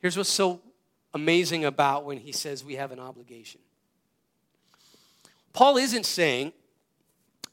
Here's 0.01 0.17
what's 0.17 0.29
so 0.29 0.59
amazing 1.13 1.63
about 1.63 2.05
when 2.05 2.17
he 2.17 2.31
says 2.31 2.65
we 2.65 2.75
have 2.75 2.91
an 2.91 2.99
obligation 2.99 3.61
Paul 5.53 5.77
isn't 5.77 6.05
saying, 6.05 6.53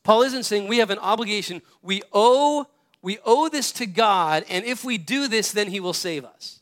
Paul 0.04 0.22
isn't 0.22 0.44
saying 0.44 0.68
we 0.68 0.78
have 0.78 0.90
an 0.90 1.00
obligation. 1.00 1.61
We 1.82 2.02
owe, 2.12 2.64
we 3.03 3.18
owe 3.24 3.49
this 3.49 3.72
to 3.72 3.86
God, 3.86 4.44
and 4.49 4.64
if 4.64 4.84
we 4.84 4.99
do 4.99 5.28
this, 5.28 5.53
then 5.53 5.68
he 5.68 5.80
will 5.80 5.92
save 5.92 6.24
us. 6.24 6.59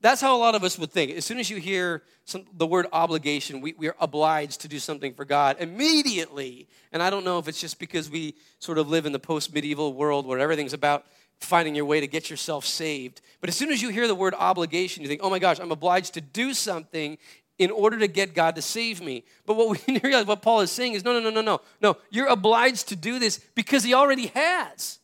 That's 0.00 0.20
how 0.20 0.36
a 0.36 0.38
lot 0.38 0.54
of 0.54 0.62
us 0.62 0.78
would 0.78 0.92
think. 0.92 1.10
As 1.12 1.24
soon 1.24 1.38
as 1.38 1.50
you 1.50 1.56
hear 1.56 2.02
some, 2.26 2.44
the 2.52 2.66
word 2.66 2.86
obligation, 2.92 3.60
we, 3.60 3.74
we 3.76 3.88
are 3.88 3.96
obliged 3.98 4.60
to 4.60 4.68
do 4.68 4.78
something 4.78 5.14
for 5.14 5.24
God 5.24 5.56
immediately. 5.58 6.68
And 6.92 7.02
I 7.02 7.10
don't 7.10 7.24
know 7.24 7.38
if 7.38 7.48
it's 7.48 7.60
just 7.60 7.78
because 7.78 8.08
we 8.10 8.34
sort 8.58 8.78
of 8.78 8.88
live 8.88 9.06
in 9.06 9.12
the 9.12 9.18
post 9.18 9.52
medieval 9.52 9.94
world 9.94 10.26
where 10.26 10.38
everything's 10.38 10.74
about 10.74 11.06
finding 11.40 11.74
your 11.74 11.84
way 11.84 12.00
to 12.00 12.06
get 12.06 12.30
yourself 12.30 12.64
saved. 12.64 13.20
But 13.40 13.48
as 13.48 13.56
soon 13.56 13.70
as 13.70 13.82
you 13.82 13.88
hear 13.88 14.06
the 14.06 14.14
word 14.14 14.34
obligation, 14.38 15.02
you 15.02 15.08
think, 15.08 15.22
oh 15.24 15.30
my 15.30 15.38
gosh, 15.38 15.58
I'm 15.60 15.72
obliged 15.72 16.14
to 16.14 16.20
do 16.20 16.54
something 16.54 17.18
in 17.58 17.70
order 17.70 17.98
to 17.98 18.08
get 18.08 18.34
God 18.34 18.54
to 18.56 18.62
save 18.62 19.00
me. 19.00 19.24
But 19.46 19.54
what 19.54 19.70
we 19.86 20.00
realize, 20.04 20.26
what 20.26 20.42
Paul 20.42 20.60
is 20.60 20.70
saying 20.70 20.92
is, 20.92 21.04
no, 21.04 21.12
no, 21.12 21.20
no, 21.20 21.30
no, 21.30 21.40
no. 21.40 21.60
No, 21.80 21.96
you're 22.10 22.28
obliged 22.28 22.88
to 22.88 22.96
do 22.96 23.18
this 23.18 23.38
because 23.54 23.82
he 23.82 23.94
already 23.94 24.26
has. 24.28 24.98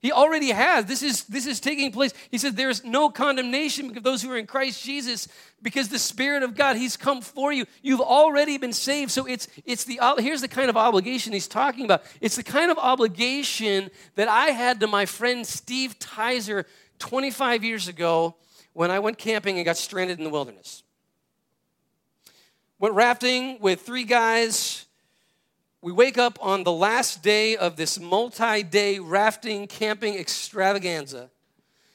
He 0.00 0.12
already 0.12 0.50
has. 0.50 0.84
This 0.84 1.02
is, 1.02 1.24
this 1.24 1.46
is 1.46 1.58
taking 1.58 1.90
place. 1.90 2.14
He 2.30 2.38
said, 2.38 2.56
There 2.56 2.70
is 2.70 2.84
no 2.84 3.10
condemnation 3.10 3.96
of 3.96 4.02
those 4.04 4.22
who 4.22 4.30
are 4.30 4.36
in 4.36 4.46
Christ 4.46 4.84
Jesus 4.84 5.26
because 5.60 5.88
the 5.88 5.98
Spirit 5.98 6.44
of 6.44 6.54
God, 6.54 6.76
He's 6.76 6.96
come 6.96 7.20
for 7.20 7.52
you. 7.52 7.66
You've 7.82 8.00
already 8.00 8.58
been 8.58 8.72
saved. 8.72 9.10
So 9.10 9.26
it's, 9.26 9.48
it's 9.64 9.84
the, 9.84 9.98
here's 10.18 10.40
the 10.40 10.48
kind 10.48 10.70
of 10.70 10.76
obligation 10.76 11.32
He's 11.32 11.48
talking 11.48 11.84
about. 11.84 12.04
It's 12.20 12.36
the 12.36 12.44
kind 12.44 12.70
of 12.70 12.78
obligation 12.78 13.90
that 14.14 14.28
I 14.28 14.46
had 14.46 14.78
to 14.80 14.86
my 14.86 15.04
friend 15.04 15.44
Steve 15.44 15.98
Tizer 15.98 16.64
25 17.00 17.64
years 17.64 17.88
ago 17.88 18.36
when 18.78 18.92
I 18.92 19.00
went 19.00 19.18
camping 19.18 19.56
and 19.56 19.64
got 19.64 19.76
stranded 19.76 20.18
in 20.18 20.24
the 20.24 20.30
wilderness. 20.30 20.84
Went 22.78 22.94
rafting 22.94 23.58
with 23.60 23.80
three 23.80 24.04
guys 24.04 24.86
we 25.80 25.90
wake 25.90 26.16
up 26.16 26.38
on 26.40 26.62
the 26.62 26.72
last 26.72 27.22
day 27.22 27.56
of 27.56 27.76
this 27.76 27.98
multi 28.00 28.62
day 28.62 29.00
rafting, 29.00 29.66
camping 29.66 30.16
extravaganza. 30.16 31.28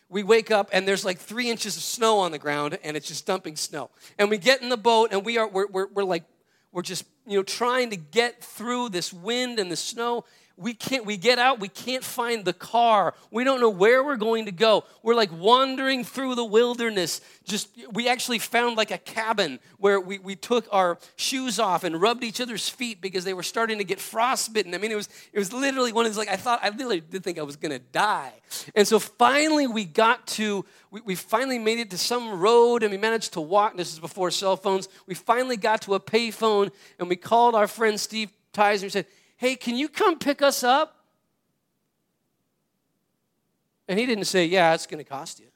We 0.09 0.23
wake 0.23 0.51
up 0.51 0.69
and 0.73 0.85
there's 0.85 1.05
like 1.05 1.19
three 1.19 1.49
inches 1.49 1.77
of 1.77 1.83
snow 1.83 2.19
on 2.19 2.31
the 2.31 2.39
ground 2.39 2.77
and 2.83 2.97
it's 2.97 3.07
just 3.07 3.25
dumping 3.25 3.55
snow. 3.55 3.89
And 4.17 4.29
we 4.29 4.37
get 4.37 4.61
in 4.61 4.67
the 4.67 4.77
boat 4.77 5.09
and 5.11 5.25
we 5.25 5.37
are, 5.37 5.47
we're, 5.47 5.67
we're, 5.67 5.87
we're 5.87 6.03
like, 6.03 6.23
we're 6.73 6.81
just, 6.81 7.05
you 7.25 7.37
know, 7.37 7.43
trying 7.43 7.91
to 7.91 7.97
get 7.97 8.43
through 8.43 8.89
this 8.89 9.11
wind 9.11 9.57
and 9.57 9.71
the 9.71 9.75
snow 9.75 10.23
we 10.55 10.73
can't 10.73 11.05
we 11.05 11.17
get 11.17 11.39
out 11.39 11.59
we 11.59 11.67
can't 11.67 12.03
find 12.03 12.45
the 12.45 12.53
car. 12.53 13.15
We 13.31 13.43
don't 13.43 13.59
know 13.59 13.69
where 13.69 14.03
we're 14.03 14.17
going 14.17 14.45
to 14.45 14.51
go. 14.51 14.85
We're 15.01 15.15
like 15.15 15.31
wandering 15.31 16.03
through 16.03 16.35
the 16.35 16.45
wilderness. 16.45 17.21
Just 17.43 17.69
we 17.91 18.07
actually 18.07 18.39
found 18.39 18.77
like 18.77 18.91
a 18.91 18.99
cabin 18.99 19.59
where 19.77 19.99
we, 19.99 20.19
we 20.19 20.35
took 20.35 20.67
our 20.71 20.99
shoes 21.15 21.59
off 21.59 21.83
and 21.83 21.99
rubbed 21.99 22.23
each 22.23 22.39
other's 22.39 22.69
feet 22.69 23.01
because 23.01 23.23
they 23.23 23.33
were 23.33 23.43
starting 23.43 23.79
to 23.79 23.83
get 23.83 23.99
frostbitten. 23.99 24.75
I 24.75 24.77
mean 24.77 24.91
it 24.91 24.95
was 24.95 25.09
it 25.31 25.39
was 25.39 25.51
literally 25.51 25.91
one 25.91 26.05
of 26.05 26.11
those 26.11 26.17
like 26.17 26.29
i 26.29 26.35
thought 26.35 26.59
i 26.61 26.69
literally 26.69 27.01
did 27.01 27.23
think 27.23 27.39
i 27.39 27.43
was 27.43 27.55
going 27.55 27.71
to 27.71 27.79
die. 27.79 28.33
And 28.75 28.87
so 28.87 28.99
finally 28.99 29.65
we 29.65 29.85
got 29.85 30.27
to 30.27 30.65
we, 30.91 31.01
we 31.01 31.15
finally 31.15 31.57
made 31.57 31.79
it 31.79 31.89
to 31.91 31.97
some 31.97 32.39
road 32.39 32.83
and 32.83 32.91
we 32.91 32.97
managed 32.99 33.33
to 33.33 33.41
walk. 33.41 33.75
This 33.75 33.91
is 33.91 33.99
before 33.99 34.29
cell 34.29 34.55
phones. 34.55 34.87
We 35.07 35.15
finally 35.15 35.57
got 35.57 35.81
to 35.83 35.95
a 35.95 35.99
payphone 35.99 36.71
and 36.99 37.09
we 37.09 37.15
called 37.15 37.55
our 37.55 37.67
friend 37.67 37.99
steve 37.99 38.29
tizer 38.53 38.83
and 38.83 38.91
said 38.91 39.07
Hey, 39.43 39.57
can 39.57 39.75
you 39.75 39.89
come 39.89 40.19
pick 40.19 40.41
us 40.41 40.63
up? 40.63 41.03
And 43.89 43.99
he 43.99 44.05
didn't 44.05 44.23
say, 44.23 44.45
Yeah, 44.45 44.73
it's 44.73 44.87
going 44.87 45.03
to 45.03 45.09
cost 45.09 45.41
you. 45.41 45.47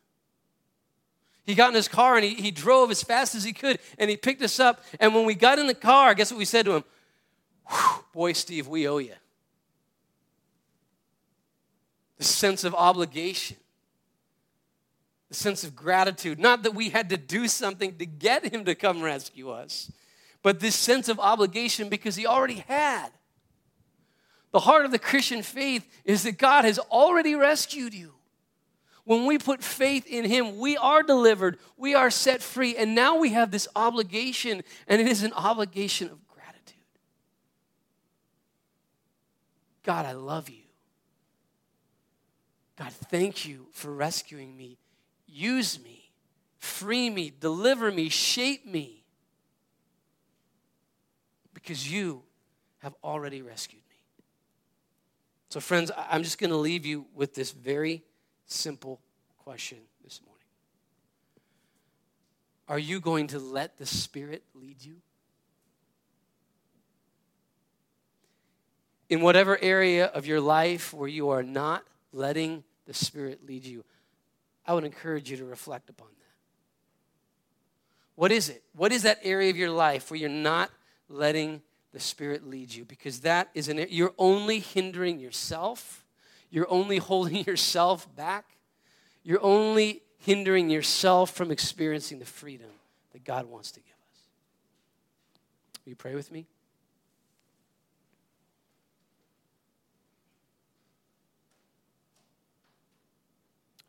He 1.45 1.55
got 1.55 1.69
in 1.69 1.75
his 1.75 1.87
car 1.87 2.17
and 2.17 2.25
he, 2.25 2.33
he 2.33 2.51
drove 2.51 2.91
as 2.91 3.01
fast 3.01 3.33
as 3.33 3.45
he 3.45 3.53
could 3.53 3.79
and 3.97 4.09
he 4.09 4.17
picked 4.17 4.41
us 4.41 4.59
up. 4.59 4.83
And 4.99 5.15
when 5.15 5.25
we 5.25 5.35
got 5.35 5.57
in 5.57 5.67
the 5.67 5.73
car, 5.73 6.13
guess 6.15 6.29
what 6.31 6.37
we 6.37 6.43
said 6.43 6.65
to 6.65 6.75
him? 6.75 6.83
Boy, 8.13 8.33
Steve, 8.33 8.67
we 8.67 8.89
owe 8.89 8.97
you. 8.97 9.13
The 12.17 12.25
sense 12.25 12.65
of 12.65 12.75
obligation, 12.75 13.55
the 15.29 15.35
sense 15.35 15.63
of 15.63 15.77
gratitude. 15.77 16.39
Not 16.39 16.63
that 16.63 16.75
we 16.75 16.89
had 16.89 17.07
to 17.11 17.15
do 17.15 17.47
something 17.47 17.97
to 17.99 18.05
get 18.05 18.53
him 18.53 18.65
to 18.65 18.75
come 18.75 19.01
rescue 19.01 19.49
us, 19.49 19.89
but 20.43 20.59
this 20.59 20.75
sense 20.75 21.07
of 21.07 21.21
obligation 21.21 21.87
because 21.87 22.17
he 22.17 22.27
already 22.27 22.65
had. 22.67 23.11
The 24.57 24.61
heart 24.61 24.85
of 24.85 24.91
the 24.91 24.97
Christian 24.97 25.43
faith 25.43 25.87
is 26.03 26.23
that 26.23 26.39
God 26.39 26.65
has 26.65 26.79
already 26.79 27.35
rescued 27.35 27.93
you. 27.93 28.15
When 29.03 29.27
we 29.27 29.37
put 29.37 29.63
faith 29.63 30.07
in 30.07 30.25
Him, 30.25 30.57
we 30.57 30.75
are 30.77 31.03
delivered, 31.03 31.59
we 31.77 31.93
are 31.93 32.09
set 32.09 32.41
free, 32.41 32.75
and 32.75 32.95
now 32.95 33.17
we 33.17 33.33
have 33.33 33.51
this 33.51 33.67
obligation, 33.75 34.63
and 34.87 34.99
it 34.99 35.07
is 35.07 35.21
an 35.21 35.31
obligation 35.33 36.09
of 36.09 36.27
gratitude. 36.27 36.73
God, 39.83 40.07
I 40.07 40.13
love 40.13 40.49
you. 40.49 40.63
God, 42.79 42.91
thank 42.91 43.47
you 43.47 43.67
for 43.73 43.93
rescuing 43.93 44.57
me. 44.57 44.79
Use 45.27 45.79
me, 45.83 46.09
free 46.57 47.11
me, 47.11 47.31
deliver 47.39 47.91
me, 47.91 48.09
shape 48.09 48.65
me, 48.65 49.03
because 51.53 51.91
you 51.91 52.23
have 52.79 52.95
already 53.03 53.43
rescued 53.43 53.83
so, 55.49 55.59
friends, 55.61 55.91
I'm 55.95 56.23
just 56.23 56.39
going 56.39 56.49
to 56.49 56.57
leave 56.57 56.85
you 56.85 57.05
with 57.15 57.33
this 57.33 57.51
very 57.51 58.03
simple 58.45 58.99
question 59.37 59.77
this 60.03 60.19
morning 60.25 60.43
Are 62.67 62.79
you 62.79 62.99
going 62.99 63.27
to 63.27 63.39
let 63.39 63.77
the 63.77 63.85
Spirit 63.85 64.43
lead 64.53 64.83
you? 64.83 64.97
In 69.09 69.21
whatever 69.21 69.57
area 69.61 70.07
of 70.07 70.25
your 70.25 70.41
life 70.41 70.93
where 70.93 71.07
you 71.07 71.29
are 71.29 71.43
not 71.43 71.85
letting 72.11 72.65
the 72.85 72.93
Spirit 72.93 73.47
lead 73.47 73.63
you, 73.63 73.85
I 74.65 74.73
would 74.73 74.83
encourage 74.83 75.31
you 75.31 75.37
to 75.37 75.45
reflect 75.45 75.89
upon 75.89 76.09
that. 76.09 76.35
What 78.15 78.33
is 78.33 78.49
it? 78.49 78.63
What 78.75 78.91
is 78.91 79.03
that 79.03 79.19
area 79.23 79.49
of 79.49 79.55
your 79.55 79.71
life 79.71 80.11
where 80.11 80.19
you're 80.19 80.27
not 80.27 80.71
letting 81.07 81.61
the 81.97 82.03
Spirit 82.03 82.47
leads 82.47 82.77
you 82.77 82.85
because 82.85 83.21
that 83.21 83.49
is 83.55 83.69
an 83.69 83.83
you're 83.89 84.13
only 84.19 84.59
hindering 84.59 85.19
yourself. 85.19 86.05
You're 86.51 86.69
only 86.69 86.97
holding 87.09 87.43
yourself 87.43 88.07
back. 88.15 88.45
You're 89.23 89.43
only 89.43 90.03
hindering 90.19 90.69
yourself 90.69 91.31
from 91.31 91.49
experiencing 91.49 92.19
the 92.19 92.25
freedom 92.25 92.69
that 93.13 93.23
God 93.23 93.47
wants 93.47 93.71
to 93.71 93.79
give 93.79 93.89
us. 93.89 94.19
Will 95.83 95.89
you 95.89 95.95
pray 95.95 96.13
with 96.13 96.31
me? 96.31 96.45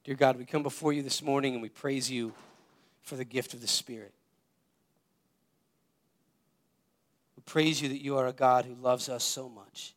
Dear 0.04 0.14
God, 0.14 0.38
we 0.38 0.46
come 0.46 0.62
before 0.62 0.94
you 0.94 1.02
this 1.02 1.20
morning 1.20 1.52
and 1.52 1.60
we 1.60 1.68
praise 1.68 2.10
you 2.10 2.32
for 3.02 3.16
the 3.16 3.24
gift 3.26 3.52
of 3.52 3.60
the 3.60 3.68
Spirit. 3.68 4.14
Praise 7.48 7.80
you 7.80 7.88
that 7.88 8.02
you 8.02 8.18
are 8.18 8.26
a 8.26 8.32
God 8.32 8.66
who 8.66 8.74
loves 8.74 9.08
us 9.08 9.24
so 9.24 9.48
much. 9.48 9.94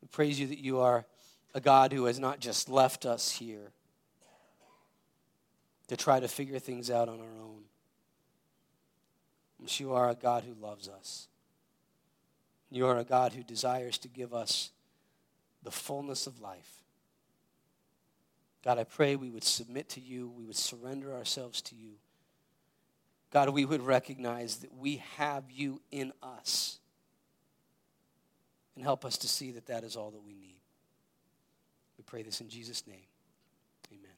We 0.00 0.08
praise 0.08 0.38
you 0.38 0.46
that 0.46 0.60
you 0.60 0.78
are 0.78 1.04
a 1.52 1.60
God 1.60 1.92
who 1.92 2.04
has 2.04 2.18
not 2.18 2.38
just 2.38 2.68
left 2.68 3.04
us 3.04 3.30
here 3.30 3.72
to 5.88 5.96
try 5.96 6.20
to 6.20 6.28
figure 6.28 6.60
things 6.60 6.90
out 6.90 7.08
on 7.08 7.18
our 7.20 7.42
own. 7.42 7.62
But 9.60 9.78
you 9.80 9.92
are 9.92 10.10
a 10.10 10.14
God 10.14 10.44
who 10.44 10.54
loves 10.54 10.88
us. 10.88 11.26
You 12.70 12.86
are 12.86 12.98
a 12.98 13.04
God 13.04 13.32
who 13.32 13.42
desires 13.42 13.98
to 13.98 14.08
give 14.08 14.32
us 14.32 14.70
the 15.62 15.70
fullness 15.70 16.26
of 16.26 16.40
life. 16.40 16.84
God, 18.64 18.78
I 18.78 18.84
pray 18.84 19.16
we 19.16 19.30
would 19.30 19.44
submit 19.44 19.88
to 19.90 20.00
you, 20.00 20.28
we 20.28 20.44
would 20.44 20.56
surrender 20.56 21.12
ourselves 21.12 21.60
to 21.62 21.74
you. 21.74 21.92
God, 23.34 23.48
we 23.48 23.64
would 23.64 23.82
recognize 23.82 24.58
that 24.58 24.72
we 24.78 25.02
have 25.16 25.50
you 25.50 25.82
in 25.90 26.12
us. 26.22 26.78
And 28.76 28.84
help 28.84 29.04
us 29.04 29.18
to 29.18 29.28
see 29.28 29.50
that 29.50 29.66
that 29.66 29.82
is 29.82 29.96
all 29.96 30.12
that 30.12 30.22
we 30.22 30.34
need. 30.34 30.60
We 31.98 32.04
pray 32.04 32.22
this 32.22 32.40
in 32.40 32.48
Jesus' 32.48 32.86
name. 32.86 33.08
Amen. 33.90 34.14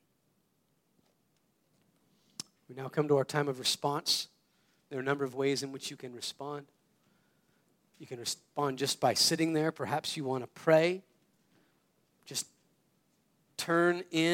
We 2.68 2.74
now 2.74 2.88
come 2.88 3.08
to 3.08 3.16
our 3.16 3.24
time 3.24 3.48
of 3.48 3.58
response. 3.58 4.28
There 4.90 4.98
are 4.98 5.02
a 5.02 5.04
number 5.04 5.24
of 5.24 5.34
ways 5.34 5.62
in 5.62 5.72
which 5.72 5.90
you 5.90 5.96
can 5.96 6.14
respond. 6.14 6.66
You 7.98 8.06
can 8.06 8.18
respond 8.18 8.76
just 8.76 9.00
by 9.00 9.14
sitting 9.14 9.54
there. 9.54 9.72
Perhaps 9.72 10.18
you 10.18 10.24
want 10.24 10.44
to 10.44 10.48
pray. 10.48 11.02
Just 12.26 12.46
turn 13.56 14.04
in. 14.10 14.24